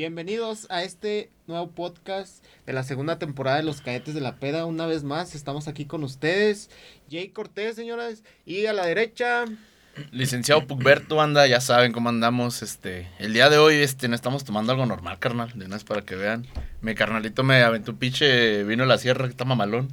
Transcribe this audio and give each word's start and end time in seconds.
Bienvenidos 0.00 0.66
a 0.70 0.82
este 0.82 1.28
nuevo 1.46 1.72
podcast 1.72 2.42
de 2.64 2.72
la 2.72 2.84
segunda 2.84 3.18
temporada 3.18 3.58
de 3.58 3.64
Los 3.64 3.82
Cadetes 3.82 4.14
de 4.14 4.22
la 4.22 4.36
Peda. 4.36 4.64
Una 4.64 4.86
vez 4.86 5.04
más 5.04 5.34
estamos 5.34 5.68
aquí 5.68 5.84
con 5.84 6.04
ustedes. 6.04 6.70
Jay 7.10 7.28
Cortés, 7.28 7.76
señoras. 7.76 8.22
Y 8.46 8.64
a 8.64 8.72
la 8.72 8.86
derecha, 8.86 9.44
Licenciado 10.10 10.66
Pugberto, 10.66 11.20
anda, 11.20 11.46
ya 11.46 11.60
saben 11.60 11.92
cómo 11.92 12.08
andamos. 12.08 12.62
Este, 12.62 13.10
el 13.18 13.34
día 13.34 13.50
de 13.50 13.58
hoy, 13.58 13.74
este, 13.74 14.08
no 14.08 14.14
estamos 14.14 14.42
tomando 14.42 14.72
algo 14.72 14.86
normal, 14.86 15.18
carnal. 15.18 15.52
De 15.54 15.66
una 15.66 15.76
vez 15.76 15.84
para 15.84 16.00
que 16.00 16.16
vean. 16.16 16.46
Mi 16.80 16.94
carnalito 16.94 17.42
me 17.42 17.62
aventó 17.62 17.92
un 17.92 17.98
pinche 17.98 18.64
vino 18.64 18.84
de 18.84 18.88
la 18.88 18.96
sierra 18.96 19.26
que 19.26 19.32
está 19.32 19.44
mamalón. 19.44 19.88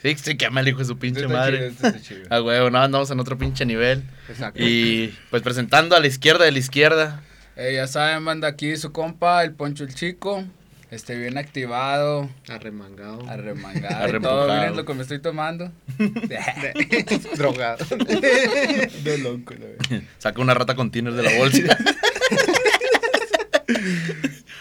Sí, 0.00 0.16
sí, 0.16 0.38
que 0.38 0.48
me 0.48 0.62
el 0.62 0.68
hijo 0.68 0.78
de 0.78 0.86
su 0.86 0.98
pinche 0.98 1.20
Está 1.20 1.34
madre. 1.34 1.72
chido. 2.00 2.22
Ah, 2.30 2.40
huevo, 2.42 2.70
no, 2.70 2.78
andamos 2.78 3.10
en 3.10 3.20
otro 3.20 3.36
pinche 3.36 3.66
nivel. 3.66 4.04
exacto. 4.26 4.58
Y 4.58 5.14
pues 5.28 5.42
presentando 5.42 5.96
a 5.96 6.00
la 6.00 6.06
izquierda 6.06 6.46
de 6.46 6.52
la 6.52 6.58
izquierda. 6.58 7.22
Eh, 7.56 7.74
ya 7.74 7.86
saben, 7.86 8.22
manda 8.22 8.48
aquí 8.48 8.76
su 8.76 8.92
compa, 8.92 9.42
el 9.44 9.52
Poncho 9.52 9.84
el 9.84 9.94
Chico. 9.94 10.44
Este, 10.90 11.16
bien 11.16 11.38
activado, 11.38 12.28
Arremangado. 12.48 13.24
arremangado. 13.28 14.20
todo, 14.20 14.52
miren 14.52 14.74
lo 14.76 14.84
que 14.84 14.94
me 14.94 15.02
estoy 15.02 15.20
tomando. 15.20 15.70
Drogado. 17.36 17.84
De 19.04 19.18
loco, 19.18 19.54
la 19.54 19.66
verdad. 19.66 20.02
Saca 20.18 20.40
una 20.42 20.52
rata 20.54 20.74
con 20.74 20.90
tiner 20.90 21.12
de 21.12 21.22
la 21.22 21.36
bolsa. 21.38 21.78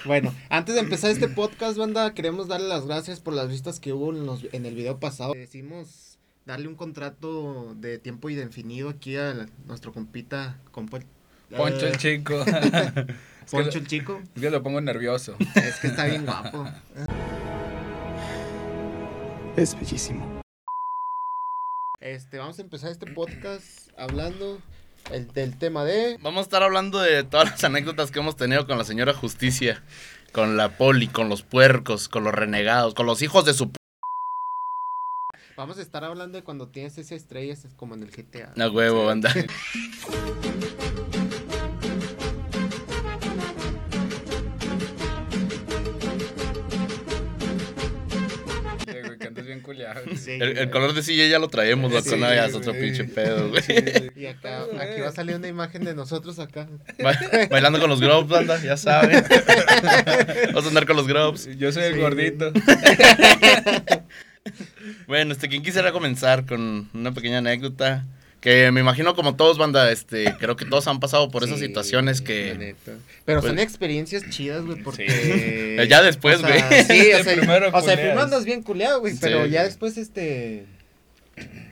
Bueno, 0.06 0.34
antes 0.50 0.76
de 0.76 0.82
empezar 0.82 1.12
este 1.12 1.28
podcast, 1.28 1.78
banda, 1.78 2.14
queremos 2.14 2.48
darle 2.48 2.68
las 2.68 2.86
gracias 2.86 3.20
por 3.20 3.34
las 3.34 3.50
vistas 3.50 3.80
que 3.80 3.92
hubo 3.94 4.12
en, 4.12 4.26
los- 4.26 4.46
en 4.54 4.66
el 4.66 4.74
video 4.74 5.00
pasado. 5.00 5.34
Decimos 5.34 6.18
darle 6.46 6.68
un 6.68 6.76
contrato 6.76 7.76
de 7.76 7.98
tiempo 8.00 8.30
indefinido 8.30 8.90
aquí 8.90 9.18
a 9.18 9.34
la- 9.34 9.50
nuestro 9.68 9.92
compita, 9.92 10.58
compa, 10.72 11.00
Poncho 11.56 11.88
el 11.88 11.94
eh, 11.94 11.98
Chico. 11.98 12.46
Poncho 13.52 13.80
el 13.80 13.88
chico. 13.88 14.22
es 14.36 14.42
que 14.42 14.50
lo 14.52 14.62
pongo 14.62 14.80
nervioso. 14.80 15.36
Es 15.56 15.80
que 15.80 15.88
está 15.88 16.06
bien 16.06 16.24
guapo. 16.26 16.68
Es 19.56 19.74
bellísimo. 19.80 20.42
Este, 22.00 22.38
vamos 22.38 22.60
a 22.60 22.62
empezar 22.62 22.92
este 22.92 23.08
podcast 23.12 23.90
hablando 23.98 24.62
el, 25.12 25.28
del 25.34 25.58
tema 25.58 25.84
de... 25.84 26.18
Vamos 26.22 26.40
a 26.42 26.44
estar 26.44 26.62
hablando 26.62 27.00
de 27.00 27.24
todas 27.24 27.50
las 27.50 27.64
anécdotas 27.64 28.12
que 28.12 28.20
hemos 28.20 28.36
tenido 28.38 28.68
con 28.68 28.78
la 28.78 28.84
señora 28.84 29.14
Justicia. 29.16 29.82
Con 30.32 30.56
la 30.56 30.78
poli, 30.78 31.08
con 31.08 31.28
los 31.28 31.42
puercos, 31.42 32.08
con 32.08 32.24
los 32.24 32.34
renegados, 32.36 32.94
con 32.94 33.08
los 33.08 33.24
hijos 33.24 33.46
de 33.46 33.54
su... 33.56 33.72
p- 33.72 33.78
Vamos 35.58 35.80
a 35.80 35.82
estar 35.82 36.04
hablando 36.06 36.38
de 36.38 36.44
cuando 36.44 36.68
tienes 36.68 37.00
esas 37.00 37.14
estrellas 37.14 37.66
es 37.66 37.74
como 37.74 37.96
en 37.96 38.04
el 38.04 38.12
GTA. 38.12 38.54
A 38.64 38.70
huevo, 38.70 39.08
banda. 39.08 39.34
Sí, 50.38 50.38
El, 50.40 50.70
color 50.70 50.94
de 50.94 51.02
silla 51.02 51.28
ya 51.28 51.40
lo 51.40 51.48
traemos, 51.48 51.92
loco, 51.92 52.04
Sí, 52.10 52.16
no, 52.18 52.28
ya 52.34 52.46
es 52.46 52.54
otro 52.54 52.74
pinche 52.74 53.06
pedo, 53.06 53.50
güey. 53.50 53.62
Sí, 53.64 53.74
Y 54.16 54.26
acá, 54.28 54.64
aquí 54.80 55.02
va 55.02 55.08
a 55.10 55.12
salir 55.12 55.36
una 55.36 55.48
imagen 55.48 55.84
de 55.84 55.96
nosotros 55.96 56.38
acá. 56.40 56.68
Ba- 57.02 57.18
Bailando 57.50 57.80
con 57.80 57.90
los 57.90 58.00
grubs, 58.00 58.28
banda, 58.30 58.62
ya 58.62 58.78
saben. 58.78 59.24
Vamos 60.48 60.66
a 60.66 60.68
andar 60.68 60.86
con 60.86 60.96
los 60.96 61.08
grubs. 61.08 61.50
Yo 61.58 61.72
soy 61.72 61.84
el 61.84 62.00
gordito. 62.00 62.52
Bueno, 65.08 65.34
este, 65.34 65.50
¿quién 65.50 65.62
quisiera 65.64 65.92
comenzar 65.92 66.46
con 66.46 66.90
una 66.94 67.12
pequeña 67.14 67.40
anécdota? 67.40 68.06
Que 68.42 68.72
me 68.72 68.80
imagino 68.80 69.16
como 69.16 69.36
todos, 69.36 69.58
banda, 69.58 69.92
este, 69.92 70.34
creo 70.40 70.56
que 70.56 70.64
todos 70.66 70.88
han 70.88 71.00
pasado 71.02 71.30
por 71.30 71.44
esas 71.44 71.60
Sí, 71.60 71.66
situaciones 71.66 72.22
que... 72.22 72.76
Pero 73.26 73.42
son 73.42 73.56
pues- 73.56 73.64
experiencias 73.64 74.30
chidas, 74.30 74.64
güey, 74.64 74.82
porque... 74.82 75.06
Eh, 75.10 75.88
ya 75.90 76.02
después, 76.02 76.38
o 76.42 76.48
sea, 76.48 76.68
güey. 76.68 76.84
Sí, 76.86 77.12
o 77.20 77.24
sea, 77.24 77.36
primero 77.36 77.70
o 77.74 77.82
sea, 77.82 77.96
primero 77.96 78.22
andas 78.22 78.46
bien 78.46 78.64
culeado, 78.64 79.02
güey, 79.02 79.14
Sí, 79.14 79.20
pero 79.22 79.46
ya 79.46 79.64
después, 79.64 79.98
este... 79.98 80.66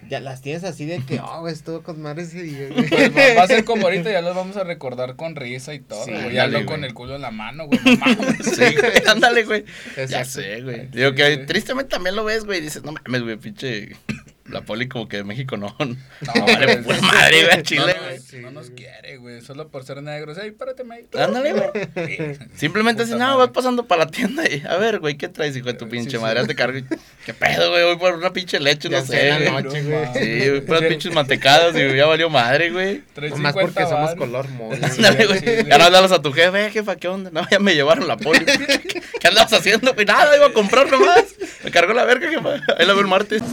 Ya 0.10 0.22
las 0.22 0.42
tienes 0.42 0.64
así 0.64 0.86
de 0.86 1.04
que, 1.06 1.20
oh, 1.20 1.42
güey, 1.42 1.54
estuvo 1.54 1.82
con 1.84 2.02
madre 2.02 2.24
ese 2.24 2.42
día, 2.42 2.70
güey. 2.70 2.88
Pues 2.88 3.12
va, 3.14 3.34
va 3.36 3.44
a 3.44 3.48
ser 3.48 3.66
como 3.66 3.84
ahorita, 3.88 4.10
ya 4.10 4.22
los 4.22 4.34
vamos 4.36 4.56
a 4.56 4.64
recordar 4.64 5.18
con 5.18 5.36
risa 5.36 5.74
y 5.74 5.80
todo. 5.82 6.06
Sí, 6.06 6.12
güey. 6.12 6.34
ya 6.34 6.46
ando 6.46 6.66
con 6.66 6.86
el 6.86 6.94
culo 6.94 7.16
en 7.16 7.22
la 7.22 7.32
mano, 7.32 7.66
güey. 7.68 7.80
No 7.84 7.98
mames. 7.98 8.38
Sí, 8.46 8.76
güey, 8.76 8.92
ándale, 9.06 9.44
güey. 9.44 9.66
Ya 10.08 10.24
sé, 10.24 10.62
güey. 10.62 10.84
Sí, 10.84 10.88
Digo 10.94 11.14
que 11.14 11.36
sí. 11.36 11.46
tristemente 11.46 11.90
también 11.90 12.16
lo 12.16 12.24
ves, 12.24 12.46
güey, 12.46 12.60
y 12.60 12.62
dices, 12.62 12.84
no 12.84 12.94
mames, 12.94 13.22
güey, 13.24 13.36
pinche... 13.36 13.98
La 14.50 14.62
poli 14.62 14.88
como 14.88 15.08
que 15.08 15.18
de 15.18 15.24
México 15.24 15.58
no. 15.58 15.76
No, 15.80 16.46
vale, 16.46 16.84
sí, 16.84 16.90
madre, 17.02 17.44
güey, 17.46 17.64
Chile, 17.64 17.96
no, 17.96 18.04
güey. 18.32 18.42
no 18.44 18.52
nos 18.52 18.70
quiere, 18.72 19.18
güey. 19.18 19.42
Solo 19.42 19.68
por 19.70 19.84
ser 19.84 20.02
negros. 20.02 20.38
Ey, 20.38 20.52
párate, 20.52 20.84
mate. 20.84 21.22
Ándale, 21.22 21.54
güey. 21.54 22.08
Sí. 22.08 22.18
Simplemente 22.56 23.04
así, 23.04 23.14
no, 23.14 23.38
vas 23.38 23.50
pasando 23.50 23.86
para 23.88 24.06
la 24.06 24.12
tienda 24.12 24.44
y, 24.50 24.64
a 24.68 24.78
ver, 24.78 25.00
güey, 25.00 25.16
¿qué 25.18 25.28
traes, 25.28 25.56
hijo 25.56 25.68
de 25.68 25.74
tu 25.74 25.88
pinche 25.88 26.12
sí. 26.12 26.18
madre? 26.18 26.46
Te 26.46 26.56
cargo. 26.56 26.78
y, 26.78 26.86
¿Qué 27.26 27.34
pedo, 27.34 27.70
güey? 27.72 27.84
Voy 27.86 27.98
por 27.98 28.16
una 28.16 28.32
pinche 28.34 28.60
leche, 28.60 28.90
Ya 28.90 29.02
no 29.02 29.06
sé, 29.06 29.30
la 29.30 29.52
güey. 29.52 29.64
noche, 29.64 29.82
No 29.84 29.90
güey. 29.90 30.14
Sí, 30.14 30.50
güey, 30.50 30.62
puras 30.62 30.82
pinches 30.90 31.14
mantecadas 31.14 31.76
y 31.76 31.96
ya 31.96 32.06
valió 32.06 32.30
madre, 32.30 32.72
güey. 32.72 33.04
50 33.16 33.54
porque 33.54 33.84
somos 33.84 34.16
color 34.16 34.48
mole. 34.50 34.80
Ándale, 34.84 35.26
güey. 35.28 35.68
Ya 35.68 35.78
no 35.78 35.84
hablas 35.84 36.12
a 36.12 36.22
tu 36.22 36.32
jefe, 36.32 36.66
eh, 36.68 36.72
jefa, 36.72 36.96
¿qué 36.96 37.08
onda? 37.08 37.30
No, 37.32 37.48
ya 37.50 37.60
me 37.60 37.76
llevaron 37.76 38.08
la 38.08 38.18
poli. 38.18 38.44
¿Qué, 38.46 39.02
qué 39.20 39.28
andabas 39.28 39.54
haciendo, 39.54 39.94
güey? 39.94 40.06
Nada, 40.06 40.36
iba 40.36 40.48
a 40.48 40.54
comprar 40.54 40.90
nomás. 40.90 41.26
Me 41.64 41.72
cargó 41.72 41.94
la 41.94 42.06
verga, 42.06 42.30
jefa. 42.30 42.56
Ahí 42.78 42.86
la 42.86 42.94
veo 42.94 43.02
el 43.02 43.08
martes. 43.08 43.44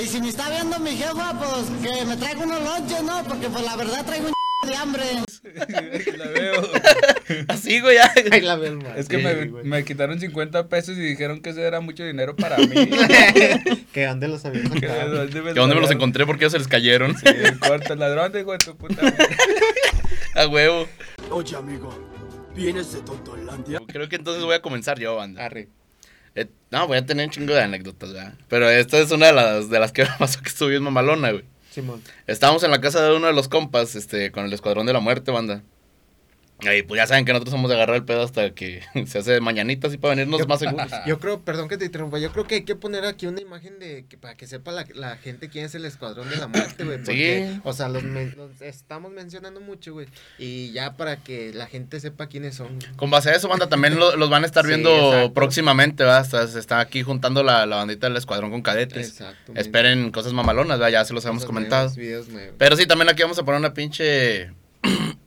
Y 0.00 0.06
si 0.06 0.20
me 0.20 0.28
está 0.28 0.48
viendo 0.50 0.78
mi 0.78 0.90
jefa, 0.96 1.38
pues 1.38 1.66
que 1.82 2.04
me 2.04 2.16
traiga 2.16 2.40
unos 2.44 2.62
lonches, 2.62 3.02
¿no? 3.02 3.22
Porque 3.24 3.48
pues 3.48 3.64
la 3.64 3.76
verdad 3.76 4.04
traigo 4.04 4.26
un 4.28 4.32
de 4.68 4.76
hambre. 4.76 5.02
La 6.16 6.26
veo. 6.28 6.62
Así, 7.48 7.80
güey, 7.80 7.96
ya. 7.96 8.12
Ahí 8.30 8.40
la 8.40 8.56
veo. 8.56 8.78
Es 8.96 9.08
que 9.08 9.16
Sí, 9.18 9.22
me, 9.22 9.44
güey. 9.46 9.64
me 9.64 9.84
quitaron 9.84 10.20
50 10.20 10.68
pesos 10.68 10.96
y 10.96 11.00
dijeron 11.00 11.40
que 11.40 11.50
ese 11.50 11.62
era 11.62 11.80
mucho 11.80 12.04
dinero 12.04 12.36
para 12.36 12.56
mí. 12.58 12.68
Que 13.92 14.06
dónde 14.06 14.28
los 14.28 14.44
habían 14.44 14.70
Que. 14.70 14.86
¿Dónde 14.86 15.42
me 15.42 15.52
¿De 15.52 15.60
dónde 15.60 15.74
me 15.74 15.80
los 15.80 15.90
encontré? 15.90 16.24
Porque 16.26 16.44
ya 16.46 16.50
se 16.50 16.58
les 16.58 16.68
cayeron. 16.68 17.14
Sí, 17.16 17.26
corta 17.60 17.92
el 17.92 17.98
ladrón, 17.98 18.32
hijo 18.38 18.52
de 18.52 18.58
tu 18.58 18.76
puta 18.76 19.02
madre. 19.02 19.16
A 20.34 20.46
huevo. 20.46 20.88
Oye, 21.30 21.56
amigo, 21.56 21.92
¿vienes 22.54 22.92
de 22.92 23.02
Tontolandia? 23.02 23.80
Creo 23.88 24.08
que 24.08 24.16
entonces 24.16 24.42
voy 24.44 24.54
a 24.54 24.62
comenzar 24.62 24.98
yo, 24.98 25.16
banda. 25.16 25.44
Arre. 25.44 25.68
Eh, 26.34 26.46
no, 26.70 26.86
voy 26.86 26.98
a 26.98 27.06
tener 27.06 27.26
un 27.26 27.30
chingo 27.30 27.54
de 27.54 27.62
anécdotas, 27.62 28.12
¿verdad? 28.12 28.34
Pero 28.48 28.70
esta 28.70 28.98
es 28.98 29.10
una 29.10 29.26
de 29.26 29.32
las, 29.32 29.70
de 29.70 29.78
las 29.78 29.92
que 29.92 30.04
me 30.04 30.10
pasó 30.18 30.40
que 30.40 30.48
estuvo 30.48 30.68
bien 30.68 30.82
mamalona, 30.82 31.32
güey. 31.32 31.44
Simón. 31.70 32.02
Estábamos 32.26 32.62
en 32.64 32.70
la 32.70 32.80
casa 32.80 33.02
de 33.02 33.16
uno 33.16 33.26
de 33.26 33.32
los 33.32 33.48
compas, 33.48 33.94
este, 33.94 34.30
con 34.30 34.44
el 34.44 34.52
Escuadrón 34.52 34.86
de 34.86 34.92
la 34.92 35.00
Muerte, 35.00 35.30
banda. 35.30 35.62
Y 36.62 36.82
pues 36.82 36.98
ya 36.98 37.06
saben 37.06 37.24
que 37.24 37.32
nosotros 37.32 37.50
somos 37.52 37.68
de 37.70 37.76
agarrar 37.76 37.96
el 37.96 38.04
pedo 38.04 38.22
hasta 38.22 38.50
que 38.54 38.82
se 39.06 39.18
hace 39.18 39.40
mañanita 39.40 39.88
así 39.88 39.98
para 39.98 40.14
venirnos 40.14 40.46
más 40.46 40.60
seguros. 40.60 40.90
Yo 41.06 41.18
creo, 41.20 41.40
perdón 41.40 41.68
que 41.68 41.76
te 41.78 41.84
interrumpa, 41.86 42.18
yo 42.18 42.30
creo 42.32 42.44
que 42.46 42.56
hay 42.56 42.62
que 42.64 42.76
poner 42.76 43.04
aquí 43.04 43.26
una 43.26 43.40
imagen 43.40 43.78
de 43.78 44.04
que 44.08 44.16
para 44.16 44.36
que 44.36 44.46
sepa 44.46 44.70
la, 44.72 44.84
la 44.94 45.16
gente 45.16 45.48
quién 45.48 45.64
es 45.64 45.74
el 45.74 45.84
escuadrón 45.84 46.28
de 46.30 46.36
la 46.36 46.46
muerte, 46.48 46.84
güey. 46.84 46.98
Porque, 46.98 47.50
Sí. 47.54 47.60
o 47.64 47.72
sea, 47.72 47.88
los, 47.88 48.02
men- 48.04 48.34
los 48.36 48.60
estamos 48.60 49.10
mencionando 49.12 49.60
mucho, 49.60 49.92
güey. 49.92 50.06
Y 50.38 50.70
ya 50.72 50.96
para 50.96 51.16
que 51.16 51.52
la 51.54 51.66
gente 51.66 51.98
sepa 52.00 52.26
quiénes 52.28 52.54
son. 52.54 52.78
Con 52.96 53.10
base 53.10 53.30
a 53.30 53.34
eso, 53.34 53.48
banda, 53.48 53.68
también 53.68 53.98
lo- 53.98 54.16
los 54.16 54.30
van 54.30 54.42
a 54.44 54.46
estar 54.46 54.64
Sí, 54.64 54.68
viendo 54.68 54.90
exacto. 54.90 55.34
próximamente, 55.34 56.04
¿verdad? 56.04 56.20
Hasta 56.20 56.46
se 56.46 56.58
está 56.58 56.80
aquí 56.80 57.02
juntando 57.02 57.42
la, 57.42 57.66
la 57.66 57.76
bandita 57.76 58.08
del 58.08 58.16
Escuadrón 58.16 58.50
con 58.50 58.62
cadetes. 58.62 59.08
Exacto. 59.08 59.52
Esperen 59.56 60.10
cosas 60.10 60.32
mamalonas, 60.32 60.78
¿verdad? 60.78 60.92
Ya 60.92 61.04
se 61.04 61.14
los 61.14 61.24
hemos 61.24 61.38
Cosas 61.38 61.46
comentado. 61.46 61.82
nuevas, 61.82 61.96
videos 61.96 62.28
nuevos. 62.28 62.54
Pero 62.58 62.76
sí, 62.76 62.86
también 62.86 63.08
aquí 63.08 63.22
vamos 63.22 63.38
a 63.38 63.44
poner 63.44 63.58
una 63.58 63.74
pinche 63.74 64.50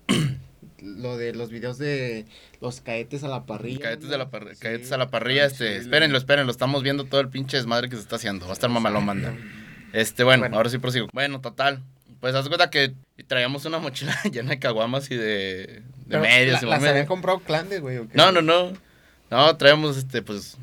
Lo 1.05 1.17
de 1.17 1.33
los 1.35 1.51
videos 1.51 1.77
de 1.77 2.25
los 2.61 2.81
cadetes 2.81 3.23
a 3.23 3.27
la 3.27 3.45
parrilla. 3.45 3.79
Cadetes, 3.81 4.05
¿no? 4.05 4.11
de 4.11 4.17
la 4.17 4.31
parri- 4.31 4.53
Sí. 4.55 4.59
cadetes 4.59 4.91
a 4.91 4.97
la 4.97 5.09
parrilla, 5.11 5.45
este, 5.45 5.65
Chile. 5.67 5.77
espérenlo, 5.77 6.17
espérenlo, 6.17 6.51
estamos 6.51 6.81
viendo 6.81 7.03
todo 7.05 7.21
el 7.21 7.29
pinche 7.29 7.57
desmadre 7.57 7.89
que 7.89 7.95
se 7.95 8.01
está 8.01 8.15
haciendo, 8.15 8.45
va 8.47 8.51
a 8.51 8.53
estar 8.53 8.69
mamalón, 8.71 9.05
banda. 9.05 9.35
Este, 9.93 10.23
bueno, 10.23 10.41
Bueno. 10.41 10.57
ahora 10.57 10.69
sí 10.71 10.79
prosigo. 10.79 11.07
Bueno, 11.13 11.41
total, 11.41 11.83
pues 12.19 12.33
haz 12.33 12.47
cuenta 12.47 12.69
que 12.71 12.93
traíamos 13.27 13.65
una 13.65 13.77
mochila 13.77 14.17
llena 14.31 14.49
de 14.49 14.59
caguamas 14.59 15.11
y 15.11 15.15
de, 15.15 15.83
de 16.07 16.17
medios. 16.19 16.61
la- 16.63 16.67
y 16.67 16.71
¿Las 16.71 16.83
habían 16.83 17.05
comprado 17.05 17.39
clandes, 17.39 17.81
güey? 17.81 17.97
o 17.99 18.07
qué? 18.09 18.17
No, 18.17 18.31
no, 18.31 18.41
no, 18.41 18.73
no, 19.29 19.57
traíamos, 19.57 19.97
este, 19.97 20.23
pues, 20.23 20.57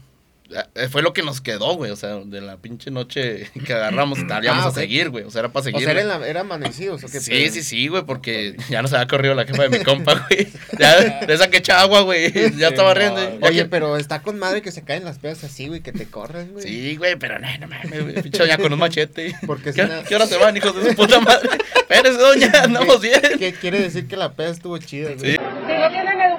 fue 0.90 1.02
lo 1.02 1.12
que 1.12 1.22
nos 1.22 1.40
quedó, 1.40 1.74
güey, 1.76 1.90
o 1.90 1.96
sea, 1.96 2.16
de 2.24 2.40
la 2.40 2.56
pinche 2.56 2.90
noche 2.90 3.50
que 3.66 3.72
agarramos, 3.72 4.18
íbamos 4.42 4.64
Ah, 4.64 4.68
a 4.68 4.72
seguir, 4.72 5.10
güey, 5.10 5.24
o 5.24 5.30
sea, 5.30 5.40
era 5.40 5.48
para 5.52 5.60
O 5.60 5.64
seguir. 5.64 5.82
sea, 5.84 5.92
güey. 5.92 6.04
eran, 6.04 6.20
la- 6.20 6.26
eran 6.28 6.46
amanecidos, 6.46 7.02
¿o 7.04 7.08
qué? 7.08 7.20
Sí, 7.20 7.30
pedo? 7.30 7.52
sí, 7.52 7.62
sí, 7.62 7.88
güey, 7.88 8.02
porque 8.04 8.56
ya 8.68 8.82
nos 8.82 8.92
había 8.92 9.06
corrido 9.06 9.34
la 9.34 9.44
jefa 9.46 9.62
de 9.64 9.78
mi 9.78 9.84
compa, 9.84 10.26
güey. 10.28 10.48
Ya, 10.78 11.20
de 11.26 11.34
esa 11.34 11.48
que 11.50 11.58
echa 11.58 11.80
agua, 11.80 12.00
güey. 12.02 12.32
Ya 12.32 12.48
Sí, 12.50 12.64
estaba 12.64 12.94
no, 12.94 13.00
riendo. 13.00 13.38
Ya 13.40 13.46
Oye, 13.48 13.62
que- 13.62 13.68
pero 13.68 13.96
está 13.96 14.22
con 14.22 14.38
madre 14.38 14.62
que 14.62 14.72
se 14.72 14.82
caen 14.82 15.04
las 15.04 15.18
pedas 15.18 15.44
así, 15.44 15.68
güey, 15.68 15.80
que 15.80 15.92
te 15.92 16.06
corren, 16.06 16.52
güey. 16.52 16.64
Sí, 16.66 16.96
güey, 16.96 17.16
pero 17.16 17.38
no, 17.38 17.46
no 17.60 17.68
mames, 17.68 18.02
güey. 18.02 18.22
Pinche 18.22 18.38
doña 18.38 18.58
con 18.58 18.72
un 18.72 18.78
machete. 18.78 19.34
Porque 19.46 19.72
¿Qué, 19.72 19.82
una- 19.82 20.02
qué 20.04 20.14
hora 20.16 20.26
se 20.26 20.36
van, 20.38 20.56
hijos 20.56 20.74
de 20.76 20.90
su 20.90 20.96
puta 20.96 21.20
madre? 21.20 21.48
Espérese, 21.76 22.18
doña, 22.18 22.50
andamos 22.64 23.00
bien. 23.00 23.20
¿Qué 23.38 23.52
quiere 23.52 23.80
decir 23.80 24.06
que 24.08 24.16
la 24.16 24.32
peda 24.32 24.48
estuvo 24.50 24.78
chida, 24.78 25.10
güey? 25.14 25.32
Sí. 25.32 25.36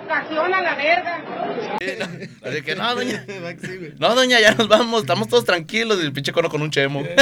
No 0.07 0.13
educación 0.13 0.53
a 0.53 0.61
la 0.61 0.75
verga. 0.75 1.23
Sí, 1.79 1.87
no. 1.97 2.05
Así 2.49 2.61
que 2.61 2.75
no, 2.75 2.95
doña. 2.95 3.25
No, 3.99 4.15
doña, 4.15 4.39
ya 4.39 4.53
nos 4.53 4.67
vamos, 4.67 5.01
estamos 5.01 5.27
todos 5.27 5.45
tranquilos. 5.45 5.99
Y 6.01 6.05
el 6.05 6.13
pinche 6.13 6.31
cono 6.31 6.49
con 6.49 6.61
un 6.61 6.71
chemo. 6.71 7.03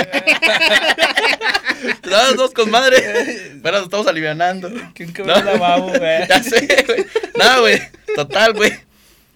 Todos 2.04 2.36
dos 2.36 2.52
con 2.52 2.70
madre. 2.70 2.98
Pero 3.64 3.78
nos 3.78 3.86
estamos 3.86 4.06
alivianando. 4.08 4.70
¿Quién 4.94 5.14
lavabo, 5.26 5.88
güey? 5.88 6.28
Ya 6.28 6.44
sé, 6.44 6.86
güey. 6.86 7.06
No, 7.38 7.62
güey. 7.62 7.82
Total, 8.16 8.54
güey. 8.54 8.72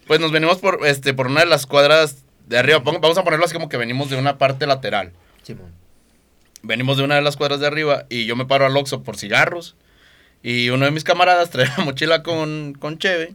Pues 0.06 0.20
nos 0.20 0.32
venimos 0.32 0.60
por, 0.60 0.86
este, 0.86 1.14
por 1.14 1.28
una 1.28 1.40
de 1.40 1.48
las 1.48 1.66
cuadras 1.66 2.24
de 2.46 2.58
arriba. 2.58 2.80
Vamos 2.80 3.18
a 3.18 3.24
ponerlo 3.24 3.46
así 3.46 3.54
como 3.54 3.70
que 3.70 3.78
venimos 3.78 4.10
de 4.10 4.18
una 4.18 4.38
parte 4.38 4.68
lateral. 4.68 5.12
Simón. 5.42 5.74
Venimos 6.62 6.98
de 6.98 7.04
una 7.04 7.16
de 7.16 7.22
las 7.22 7.38
cuadras 7.38 7.60
de 7.60 7.68
arriba 7.68 8.06
y 8.10 8.26
yo 8.26 8.36
me 8.36 8.46
paro 8.46 8.66
al 8.66 8.78
Oxxo 8.78 9.04
por 9.04 9.18
cigarros. 9.18 9.76
Y 10.48 10.70
uno 10.70 10.86
de 10.86 10.92
mis 10.92 11.04
camaradas 11.04 11.50
trae 11.50 11.68
la 11.76 11.84
mochila 11.84 12.22
con, 12.22 12.76
con 12.76 13.00
cheve. 13.00 13.34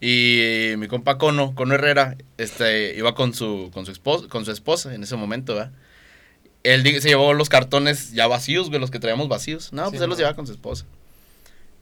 Y 0.00 0.72
mi 0.78 0.88
compa 0.88 1.18
Cono, 1.18 1.54
Cono 1.54 1.74
Herrera, 1.74 2.16
este, 2.38 2.94
iba 2.96 3.14
con 3.14 3.34
su, 3.34 3.70
con 3.74 3.84
su, 3.84 3.92
esposa, 3.92 4.26
con 4.26 4.46
su 4.46 4.50
esposa 4.50 4.94
en 4.94 5.02
ese 5.02 5.16
momento, 5.16 5.54
¿verdad? 5.54 5.70
Él 6.62 6.82
se 7.02 7.08
llevó 7.10 7.34
los 7.34 7.50
cartones 7.50 8.12
ya 8.12 8.26
vacíos, 8.26 8.70
güey, 8.70 8.80
los 8.80 8.90
que 8.90 8.98
traíamos 8.98 9.28
vacíos. 9.28 9.70
No, 9.74 9.90
pues 9.90 10.00
él 10.00 10.08
los 10.08 10.16
llevaba 10.16 10.34
con 10.34 10.46
su 10.46 10.54
esposa. 10.54 10.86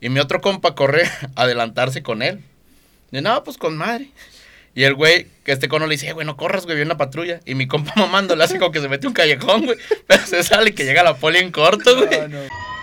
Y 0.01 0.09
mi 0.09 0.19
otro 0.19 0.41
compa 0.41 0.75
corre 0.75 1.05
a 1.37 1.43
adelantarse 1.43 2.03
con 2.03 2.21
él. 2.21 2.41
Y 3.13 3.21
no, 3.21 3.45
pues 3.45 3.59
con 3.59 3.77
madre. 3.77 4.11
Y 4.75 4.83
el 4.83 4.95
güey, 4.95 5.29
que 5.45 5.53
este 5.53 5.69
cono 5.69 5.87
le 5.87 5.95
dice, 5.95 6.09
"Eh, 6.09 6.13
güey, 6.15 6.27
no 6.27 6.37
corras, 6.37 6.65
güey, 6.65 6.75
viene 6.75 6.91
una 6.91 6.99
patrulla. 6.99 7.39
Y 7.47 7.55
mi 7.55 7.69
compa 7.69 7.93
mamando 7.97 8.35
le 8.35 8.43
hace 8.43 8.59
como 8.59 8.73
que 8.73 8.81
se 8.81 8.89
mete 8.89 9.07
un 9.07 9.13
callejón, 9.13 9.67
güey. 9.67 9.79
Pero 10.09 10.27
se 10.27 10.43
sale 10.43 10.71
y 10.71 10.73
que 10.73 10.85
llega 10.85 11.05
la 11.05 11.15
poli 11.17 11.39
en 11.39 11.53
corto, 11.53 11.95
güey. 11.97 12.23
No, 12.23 12.27
no. 12.27 12.78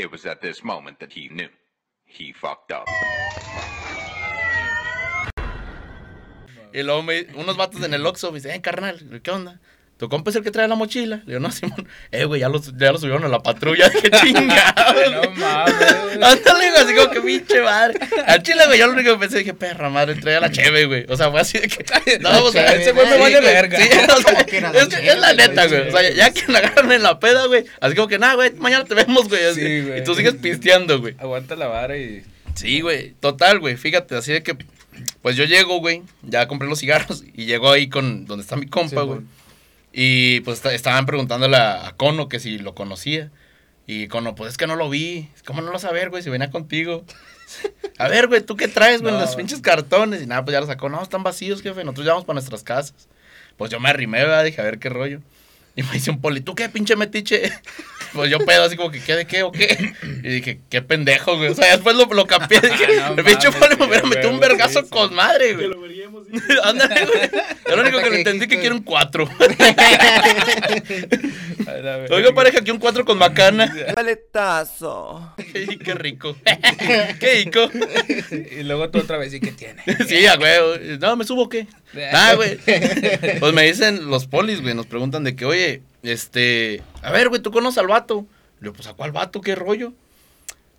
It 0.00 0.10
was 0.10 0.24
at 0.24 0.40
this 0.40 0.64
moment 0.64 0.98
that 1.00 1.12
he 1.12 1.28
knew. 1.28 1.50
He 2.06 2.32
fucked 2.32 2.72
up. 2.72 2.86
Y 6.72 6.82
luego 6.82 7.02
me, 7.02 7.26
unos 7.34 7.58
vatos 7.58 7.82
en 7.82 7.92
el 7.92 8.06
Oxxo 8.06 8.32
me 8.32 8.38
dicen, 8.38 8.52
eh, 8.52 8.62
carnal, 8.62 9.20
¿qué 9.22 9.30
onda? 9.30 9.60
¿Tu 10.00 10.08
compa 10.08 10.30
es 10.30 10.36
el 10.36 10.42
que 10.42 10.50
trae 10.50 10.66
la 10.66 10.76
mochila? 10.76 11.16
Le 11.26 11.34
digo, 11.34 11.40
no, 11.40 11.50
Simón. 11.52 11.86
Eh, 12.10 12.24
güey, 12.24 12.40
ya 12.40 12.48
lo, 12.48 12.58
ya 12.78 12.90
lo 12.90 12.96
subieron 12.96 13.22
a 13.22 13.28
la 13.28 13.42
patrulla. 13.42 13.90
Qué 14.02 14.10
chingado. 14.10 15.10
No 15.10 15.30
mames. 15.32 15.74
Ándale, 16.14 16.70
güey, 16.70 16.82
así 16.82 16.94
como 16.94 17.10
que 17.10 17.20
pinche 17.20 17.60
madre. 17.60 18.00
Al 18.26 18.42
chile, 18.42 18.62
güey, 18.66 18.78
yo 18.78 18.86
lo 18.86 18.94
único 18.94 19.12
que 19.12 19.18
pensé, 19.18 19.38
dije, 19.38 19.52
perra 19.52 19.90
madre, 19.90 20.14
traía 20.14 20.40
la 20.40 20.50
cheve, 20.50 20.86
güey. 20.86 21.04
O 21.06 21.18
sea, 21.18 21.30
fue 21.30 21.40
así 21.40 21.58
de 21.58 21.68
que. 21.68 22.18
No, 22.20 22.44
o 22.44 22.50
sea, 22.50 22.70
cheve, 22.70 22.82
ese 22.82 22.92
güey 22.92 23.06
me 23.10 23.18
vale 23.18 23.40
verga. 23.42 23.78
Sí, 23.78 23.88
o 23.92 24.22
sea, 24.22 24.32
la 24.32 24.40
es, 24.40 24.44
que 24.88 24.96
cheve, 24.96 25.08
es 25.12 25.18
la 25.18 25.34
neta, 25.34 25.66
güey. 25.66 25.88
O 25.88 25.90
sea, 25.90 26.10
ya 26.14 26.32
que 26.32 26.50
la 26.50 26.58
agarran 26.60 26.92
en 26.92 27.02
la 27.02 27.20
peda, 27.20 27.44
güey. 27.46 27.66
Así 27.82 27.94
como 27.94 28.08
que, 28.08 28.18
nada, 28.18 28.36
güey, 28.36 28.52
mañana 28.54 28.84
te 28.86 28.94
vemos, 28.94 29.28
güey. 29.28 29.44
así. 29.44 29.60
Sí, 29.60 29.80
güey. 29.82 30.00
y 30.00 30.04
tú 30.04 30.14
sigues 30.14 30.32
pisteando, 30.36 30.98
güey. 30.98 31.14
Aguanta 31.18 31.56
la 31.56 31.66
vara 31.66 31.98
y. 31.98 32.22
Sí, 32.54 32.80
güey. 32.80 33.10
Total, 33.20 33.58
güey. 33.58 33.76
Fíjate, 33.76 34.16
así 34.16 34.32
de 34.32 34.42
que. 34.42 34.56
Pues 35.20 35.36
yo 35.36 35.44
llego, 35.44 35.78
güey. 35.78 36.00
Ya 36.22 36.48
compré 36.48 36.68
los 36.68 36.78
cigarros. 36.80 37.22
Y 37.34 37.44
llego 37.44 37.70
ahí 37.70 37.90
con. 37.90 38.24
Donde 38.24 38.42
está 38.44 38.56
mi 38.56 38.66
compa, 38.66 38.88
Sí, 38.88 38.96
güey. 38.96 39.06
güey. 39.06 39.20
Y 39.92 40.40
pues 40.40 40.58
esta- 40.58 40.74
estaban 40.74 41.06
preguntándole 41.06 41.56
a, 41.56 41.86
a 41.88 41.96
Cono 41.96 42.28
que 42.28 42.40
si 42.40 42.58
lo 42.58 42.74
conocía. 42.74 43.30
Y 43.86 44.06
Cono, 44.08 44.34
pues 44.36 44.52
es 44.52 44.56
que 44.56 44.66
no 44.68 44.76
lo 44.76 44.88
vi. 44.88 45.28
¿Cómo 45.44 45.62
no 45.62 45.72
lo 45.72 45.78
ver, 45.92 46.10
güey? 46.10 46.22
Si 46.22 46.30
venía 46.30 46.50
contigo. 46.50 47.04
A 47.98 48.06
ver, 48.08 48.28
güey, 48.28 48.40
¿tú 48.40 48.56
qué 48.56 48.68
traes, 48.68 49.02
güey? 49.02 49.12
No. 49.12 49.20
los 49.20 49.34
pinches 49.34 49.60
cartones. 49.60 50.22
Y 50.22 50.26
nada, 50.26 50.44
pues 50.44 50.52
ya 50.52 50.60
lo 50.60 50.66
sacó. 50.66 50.88
No, 50.88 51.02
están 51.02 51.24
vacíos, 51.24 51.60
jefe. 51.60 51.82
Nosotros 51.82 52.06
ya 52.06 52.12
vamos 52.12 52.24
para 52.24 52.34
nuestras 52.34 52.62
casas. 52.62 53.08
Pues 53.56 53.70
yo 53.70 53.80
me 53.80 53.88
arrimé, 53.90 54.18
¿verdad? 54.18 54.44
Dije, 54.44 54.60
a 54.60 54.64
ver 54.64 54.78
qué 54.78 54.88
rollo. 54.90 55.20
Y 55.76 55.82
me 55.82 55.92
dice 55.92 56.10
un 56.10 56.20
poli, 56.20 56.40
¿tú 56.40 56.54
qué 56.54 56.68
pinche 56.68 56.94
metiche? 56.96 57.52
Pues 58.12 58.28
yo 58.28 58.40
pedo 58.40 58.64
así 58.64 58.74
como 58.76 58.90
que, 58.90 58.98
¿qué 59.00 59.14
de 59.14 59.24
qué 59.24 59.44
o 59.44 59.52
qué? 59.52 59.94
Y 60.24 60.28
dije, 60.28 60.60
qué 60.68 60.82
pendejo, 60.82 61.36
güey. 61.36 61.50
O 61.50 61.54
sea, 61.54 61.70
después 61.76 61.94
lo, 61.94 62.06
lo 62.06 62.26
cambié. 62.26 62.60
Dije, 62.60 63.00
Ah, 63.00 63.10
no 63.10 63.14
el 63.18 63.24
pinche 63.24 63.52
poli 63.52 63.76
me 63.76 63.86
hubiera 63.86 64.04
metido 64.04 64.30
un 64.30 64.40
sí, 64.72 64.80
sí. 64.82 64.90
con 64.90 65.14
madre, 65.14 65.54
güey. 65.54 65.70
Ándale, 66.64 67.06
güey. 67.06 67.30
Yo 67.68 67.76
lo 67.76 67.82
único 67.82 67.98
que 67.98 68.04
que 68.04 68.10
le 68.10 68.16
entendí 68.18 68.46
que 68.48 68.58
quiero 68.60 68.76
un 68.76 68.82
4. 68.82 69.28
A 71.66 71.72
la 71.72 71.96
verga. 71.98 72.16
Oiga, 72.16 72.32
pareja, 72.32 72.58
aquí 72.60 72.70
un 72.70 72.78
4 72.78 73.04
con 73.04 73.18
macana. 73.18 73.74
Paletazo. 73.94 75.34
Qué 75.36 75.94
rico. 75.94 76.36
qué 77.20 77.44
rico. 77.44 77.70
Y 78.58 78.62
luego 78.64 78.90
tú 78.90 78.98
otra 78.98 79.18
vez, 79.18 79.32
¿y 79.34 79.40
qué 79.40 79.52
tiene? 79.52 79.82
Sí, 80.08 80.26
a 80.26 80.36
güey. 80.36 80.98
No, 80.98 81.16
¿me 81.16 81.24
subo 81.24 81.48
qué? 81.48 81.66
Ah, 82.12 82.34
güey. 82.34 82.58
Pues 83.38 83.52
me 83.52 83.62
dicen 83.64 84.10
los 84.10 84.26
polis, 84.26 84.60
güey, 84.62 84.74
nos 84.74 84.86
preguntan 84.86 85.24
de 85.24 85.36
que, 85.36 85.44
oye, 85.44 85.82
este, 86.02 86.82
a 87.02 87.10
ver, 87.12 87.28
güey, 87.28 87.42
¿tú 87.42 87.50
conoces 87.50 87.78
al 87.78 87.88
vato? 87.88 88.26
Le 88.60 88.66
digo, 88.66 88.74
pues, 88.74 88.88
¿a 88.88 88.94
cuál 88.94 89.12
vato? 89.12 89.40
¿Qué 89.40 89.54
rollo? 89.54 89.92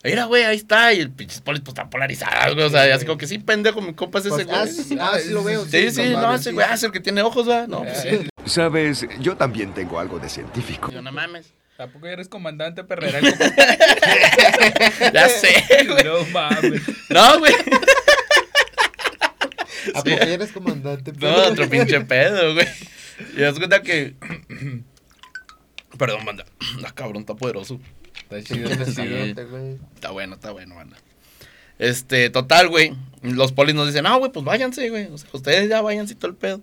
Mira, 0.03 0.25
güey, 0.25 0.43
ahí 0.43 0.57
está. 0.57 0.93
Y 0.93 0.99
el 1.01 1.11
pinche 1.11 1.41
polis, 1.41 1.61
pues, 1.61 1.73
están 1.73 1.89
polarizados, 1.89 2.55
güey. 2.55 2.65
O 2.65 2.69
sea, 2.69 2.93
así 2.95 3.05
como 3.05 3.17
que 3.17 3.27
sí, 3.27 3.37
pendejo, 3.37 3.81
mi 3.81 3.93
compa 3.93 4.19
es 4.19 4.25
ese, 4.25 4.45
Pues, 4.45 4.47
ah, 4.49 4.61
güey. 4.63 4.73
sí, 4.73 4.97
ah, 4.99 5.17
sí 5.23 5.29
lo 5.29 5.43
veo. 5.43 5.65
Sí, 5.65 5.91
sí, 5.91 6.09
no, 6.09 6.33
ese 6.33 6.51
güey, 6.51 6.65
ah, 6.69 6.73
es 6.73 6.83
el 6.83 6.91
que 6.91 6.99
tiene 6.99 7.21
ojos, 7.21 7.45
¿verdad? 7.45 7.67
No, 7.67 7.83
pues 7.83 8.01
sí. 8.01 8.27
Sabes, 8.45 9.05
yo 9.19 9.37
también 9.37 9.73
tengo 9.73 9.99
algo 9.99 10.17
de 10.19 10.29
científico. 10.29 10.91
Yo, 10.91 11.01
no 11.01 11.11
mames. 11.11 11.53
Tampoco 11.77 12.05
eres 12.07 12.27
comandante 12.27 12.83
Perrera. 12.83 13.19
Ya 15.13 15.29
sé, 15.29 15.63
güey. 15.87 16.03
No 16.03 16.25
mames. 16.25 16.81
No, 17.09 17.39
güey. 17.39 17.53
¿A 19.95 20.03
poco 20.03 20.09
ya 20.09 20.23
eres 20.23 20.51
comandante? 20.51 21.11
No, 21.17 21.35
otro 21.47 21.67
pinche 21.69 21.99
pedo, 22.01 22.53
güey. 22.53 22.67
Y 23.35 23.41
das 23.41 23.57
cuenta 23.57 23.81
que. 23.81 24.15
Perdón, 25.97 26.25
banda. 26.25 26.45
La 26.81 26.91
cabrón 26.91 27.21
está 27.21 27.35
poderoso. 27.35 27.79
Está 28.31 28.53
chido, 28.55 28.69
está 28.71 28.85
chido. 28.85 29.49
Güey. 29.49 29.77
Está 29.95 30.11
bueno, 30.11 30.35
está 30.35 30.51
bueno, 30.51 30.75
banda. 30.75 30.97
Este, 31.79 32.29
total, 32.29 32.69
güey. 32.69 32.93
Los 33.21 33.51
polis 33.51 33.75
nos 33.75 33.87
dicen, 33.87 34.03
no, 34.03 34.17
güey, 34.19 34.31
pues 34.31 34.45
váyanse, 34.45 34.89
güey. 34.89 35.07
O 35.07 35.17
sea, 35.17 35.29
ustedes 35.33 35.69
ya 35.69 35.81
váyanse 35.81 36.13
y 36.13 36.15
todo 36.17 36.31
el 36.31 36.37
pedo. 36.37 36.61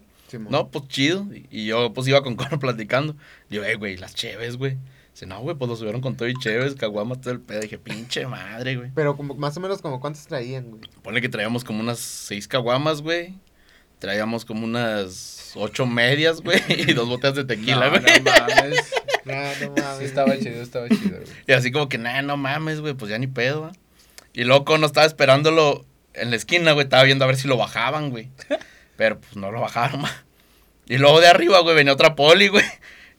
No, 0.50 0.69
pues 0.69 0.87
chido. 0.88 1.26
Y, 1.35 1.47
y 1.50 1.67
yo, 1.67 1.93
pues 1.93 2.06
iba 2.09 2.23
con 2.23 2.37
Coro 2.37 2.59
platicando. 2.59 3.17
Y 3.50 3.56
yo, 3.56 3.65
eh, 3.65 3.75
güey, 3.76 3.97
las 3.97 4.15
cheves, 4.15 4.56
güey. 4.56 4.76
Dice, 5.12 5.26
no, 5.26 5.41
güey, 5.41 5.56
pues 5.56 5.69
lo 5.69 5.75
subieron 5.76 6.00
con 6.00 6.17
todo 6.17 6.29
y 6.29 6.35
cheves, 6.35 6.75
caguamas, 6.76 7.20
todo 7.20 7.32
el 7.32 7.41
pedo. 7.41 7.61
dije, 7.61 7.79
pinche 7.79 8.26
madre, 8.26 8.76
güey. 8.76 8.91
Pero 8.94 9.17
como, 9.17 9.35
más 9.35 9.56
o 9.56 9.61
menos 9.61 9.82
como 9.82 10.00
cuántos 10.00 10.26
traían, 10.26 10.70
güey. 10.70 10.82
Ponle 11.03 11.20
que 11.20 11.29
traíamos 11.29 11.65
como 11.65 11.81
unas 11.81 11.99
seis 11.99 12.47
caguamas, 12.47 13.03
güey. 13.03 13.35
Traíamos 13.99 14.44
como 14.44 14.65
unas 14.65 15.53
ocho 15.56 15.87
medias, 15.87 16.41
güey. 16.41 16.61
Y 16.88 16.93
dos 16.93 17.09
botellas 17.09 17.35
de 17.35 17.44
tequila, 17.44 17.91
No, 17.91 18.00
güey. 18.00 18.20
no 18.23 18.31
mames. 18.31 18.93
No, 19.29 19.67
no 19.67 19.75
mames. 19.83 19.99
Sí, 19.99 20.05
estaba 20.05 20.37
chido, 20.39 20.63
estaba 20.63 20.89
chido, 20.89 21.19
güey. 21.19 21.29
Y 21.47 21.53
así 21.53 21.71
como 21.71 21.89
que, 21.89 21.99
nah, 21.99 22.23
no 22.23 22.37
mames, 22.37 22.81
güey, 22.81 22.95
pues 22.95 23.11
ya 23.11 23.19
ni 23.19 23.27
pedo, 23.27 23.63
¿va? 23.63 23.73
Y 24.33 24.45
loco, 24.45 24.79
no 24.79 24.87
estaba 24.87 25.07
esperándolo 25.07 25.85
en 26.15 26.31
la 26.31 26.37
esquina, 26.37 26.73
güey, 26.73 26.85
estaba 26.85 27.03
viendo 27.05 27.25
a 27.25 27.29
ver 27.29 27.37
si 27.37 27.47
lo 27.49 27.57
bajaban, 27.57 28.11
güey. 28.11 28.29
Pero 28.97 29.21
pues 29.21 29.37
no 29.37 29.51
lo 29.53 29.61
bajaron, 29.61 30.01
ma. 30.03 30.25
Y 30.87 30.99
luego 30.99 31.20
de 31.20 31.29
arriba, 31.29 31.61
güey, 31.61 31.77
venía 31.77 31.93
otra 31.93 32.15
poli, 32.17 32.49
güey. 32.49 32.65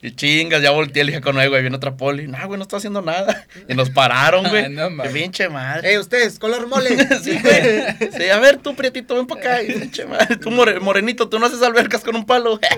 Y 0.01 0.11
chingas, 0.15 0.61
ya 0.61 0.71
volteé, 0.71 1.03
le 1.03 1.11
dije 1.11 1.21
con 1.21 1.37
él, 1.41 1.49
güey, 1.49 1.61
viene 1.61 1.75
otra 1.75 1.97
poli. 1.97 2.25
Nah, 2.27 2.45
güey, 2.45 2.57
no 2.57 2.63
está 2.63 2.77
haciendo 2.77 3.01
nada. 3.01 3.45
Y 3.67 3.73
nos 3.73 3.89
pararon, 3.89 4.47
güey. 4.47 4.69
No 4.69 4.87
Qué 4.87 4.93
mames. 4.95 5.11
pinche 5.13 5.49
madre. 5.49 5.91
¡Eh, 5.93 5.99
ustedes, 5.99 6.39
color 6.39 6.67
mole! 6.67 6.89
Sí, 7.21 7.37
güey. 7.41 8.11
Sí, 8.17 8.29
a 8.29 8.39
ver, 8.39 8.57
tú, 8.59 8.75
prietito, 8.75 9.15
ven 9.15 9.27
para 9.27 9.41
acá. 9.57 9.59
Pinche 9.67 10.05
madre, 10.05 10.37
tú, 10.37 10.51
more- 10.51 10.79
morenito, 10.79 11.27
tú 11.27 11.37
no 11.37 11.47
haces 11.47 11.61
albercas 11.61 12.01
con 12.01 12.15
un 12.15 12.25
palo. 12.25 12.59